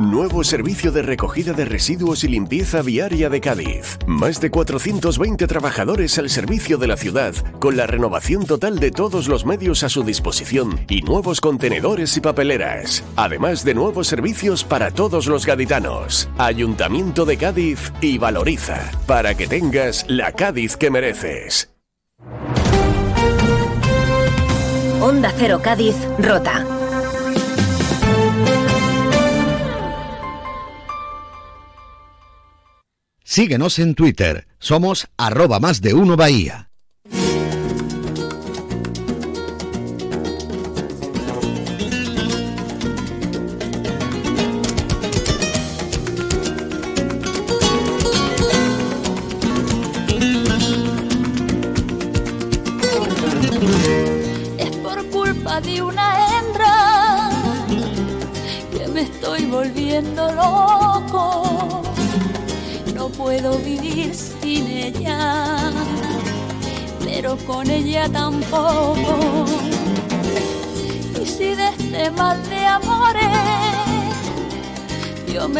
Nuevo 0.00 0.42
servicio 0.42 0.90
de 0.90 1.02
recogida 1.02 1.52
de 1.52 1.64
residuos 1.64 2.24
y 2.24 2.28
limpieza 2.28 2.82
viaria 2.82 3.30
de 3.30 3.40
Cádiz. 3.40 3.96
Más 4.08 4.40
de 4.40 4.50
420 4.50 5.46
trabajadores 5.46 6.18
al 6.18 6.30
servicio 6.30 6.78
de 6.78 6.88
la 6.88 6.96
ciudad, 6.96 7.32
con 7.60 7.76
la 7.76 7.86
renovación 7.86 8.44
total 8.44 8.80
de 8.80 8.90
todos 8.90 9.28
los 9.28 9.46
medios 9.46 9.84
a 9.84 9.88
su 9.88 10.02
disposición 10.02 10.80
y 10.88 11.02
nuevos 11.02 11.40
contenedores 11.40 12.16
y 12.16 12.20
papeleras. 12.20 13.04
Además 13.14 13.64
de 13.64 13.74
nuevos 13.74 14.08
servicios 14.08 14.64
para 14.64 14.90
todos 14.90 15.26
los 15.26 15.46
gaditanos. 15.46 16.28
Ayuntamiento 16.38 17.24
de 17.24 17.36
Cádiz 17.36 17.92
y 18.00 18.18
Valoriza, 18.18 18.90
para 19.06 19.36
que 19.36 19.46
tengas 19.46 20.06
la 20.08 20.32
Cádiz 20.32 20.76
que 20.76 20.90
mereces. 20.90 21.70
Onda 25.00 25.32
Cero 25.36 25.60
Cádiz, 25.62 25.94
Rota. 26.18 26.73
Síguenos 33.34 33.80
en 33.80 33.96
Twitter, 33.96 34.46
somos 34.60 35.08
arroba 35.16 35.58
más 35.58 35.80
de 35.80 35.92
uno 35.92 36.16
Bahía. 36.16 36.70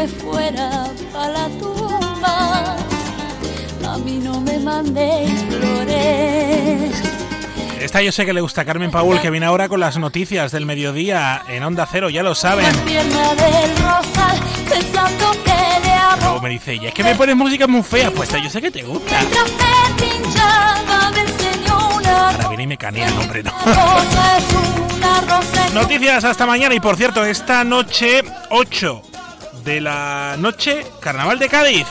Me 0.05 0.09
fuera 0.09 0.91
para 1.15 1.29
la 1.29 1.49
tumba, 1.59 2.77
a 3.89 3.99
mí 3.99 4.21
no 4.23 4.39
me 4.39 4.59
mandéis 4.59 5.31
flores. 5.49 7.03
Esta 7.81 8.03
yo 8.03 8.13
sé 8.13 8.27
que 8.27 8.35
le 8.35 8.43
gusta 8.43 8.63
a 8.63 8.65
Carmen 8.67 8.91
Paul, 8.91 9.19
que 9.21 9.31
viene 9.31 9.47
ahora 9.47 9.67
con 9.69 9.81
las 9.81 9.97
noticias 9.97 10.53
del 10.53 10.67
mediodía 10.67 11.43
en 11.49 11.63
Onda 11.63 11.89
Cero, 11.91 12.11
ya 12.11 12.23
lo 12.23 12.35
saben. 12.35 12.67
Luego 16.21 16.41
me 16.43 16.51
dice 16.51 16.73
ella, 16.73 16.89
es 16.89 16.95
que 16.95 17.05
me 17.05 17.15
pones 17.15 17.37
música 17.37 17.67
muy 17.67 17.83
fea. 17.83 18.11
Pues 18.11 18.29
esta 18.29 18.43
yo 18.43 18.51
sé 18.51 18.61
que 18.61 18.71
te 18.71 18.83
gusta. 18.83 19.21
Ahora 22.31 22.49
viene 22.49 22.65
y 22.65 22.67
me 22.67 22.77
canea, 22.77 23.09
hombre, 23.19 23.43
no. 23.43 23.53
Noticias 25.73 26.25
hasta 26.25 26.45
mañana 26.45 26.75
y 26.75 26.81
por 26.81 26.97
cierto, 26.97 27.25
esta 27.25 27.65
noche 27.65 28.23
8 28.51 29.14
de 29.65 29.81
la 29.81 30.37
noche, 30.39 30.87
Carnaval 31.01 31.39
de 31.39 31.49
Cádiz. 31.49 31.87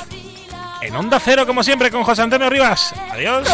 En 0.81 0.95
Onda 0.95 1.19
Cero, 1.19 1.45
como 1.47 1.63
siempre, 1.63 1.89
con 1.91 2.03
José 2.03 2.21
Antonio 2.21 2.49
Rivas. 2.49 2.93
Adiós. 3.11 3.47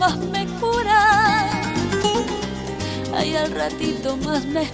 Más 0.00 0.18
me 0.18 0.44
cura, 0.60 1.48
ay 3.16 3.34
al 3.34 3.50
ratito 3.52 4.16
más 4.18 4.44
me 4.44 4.68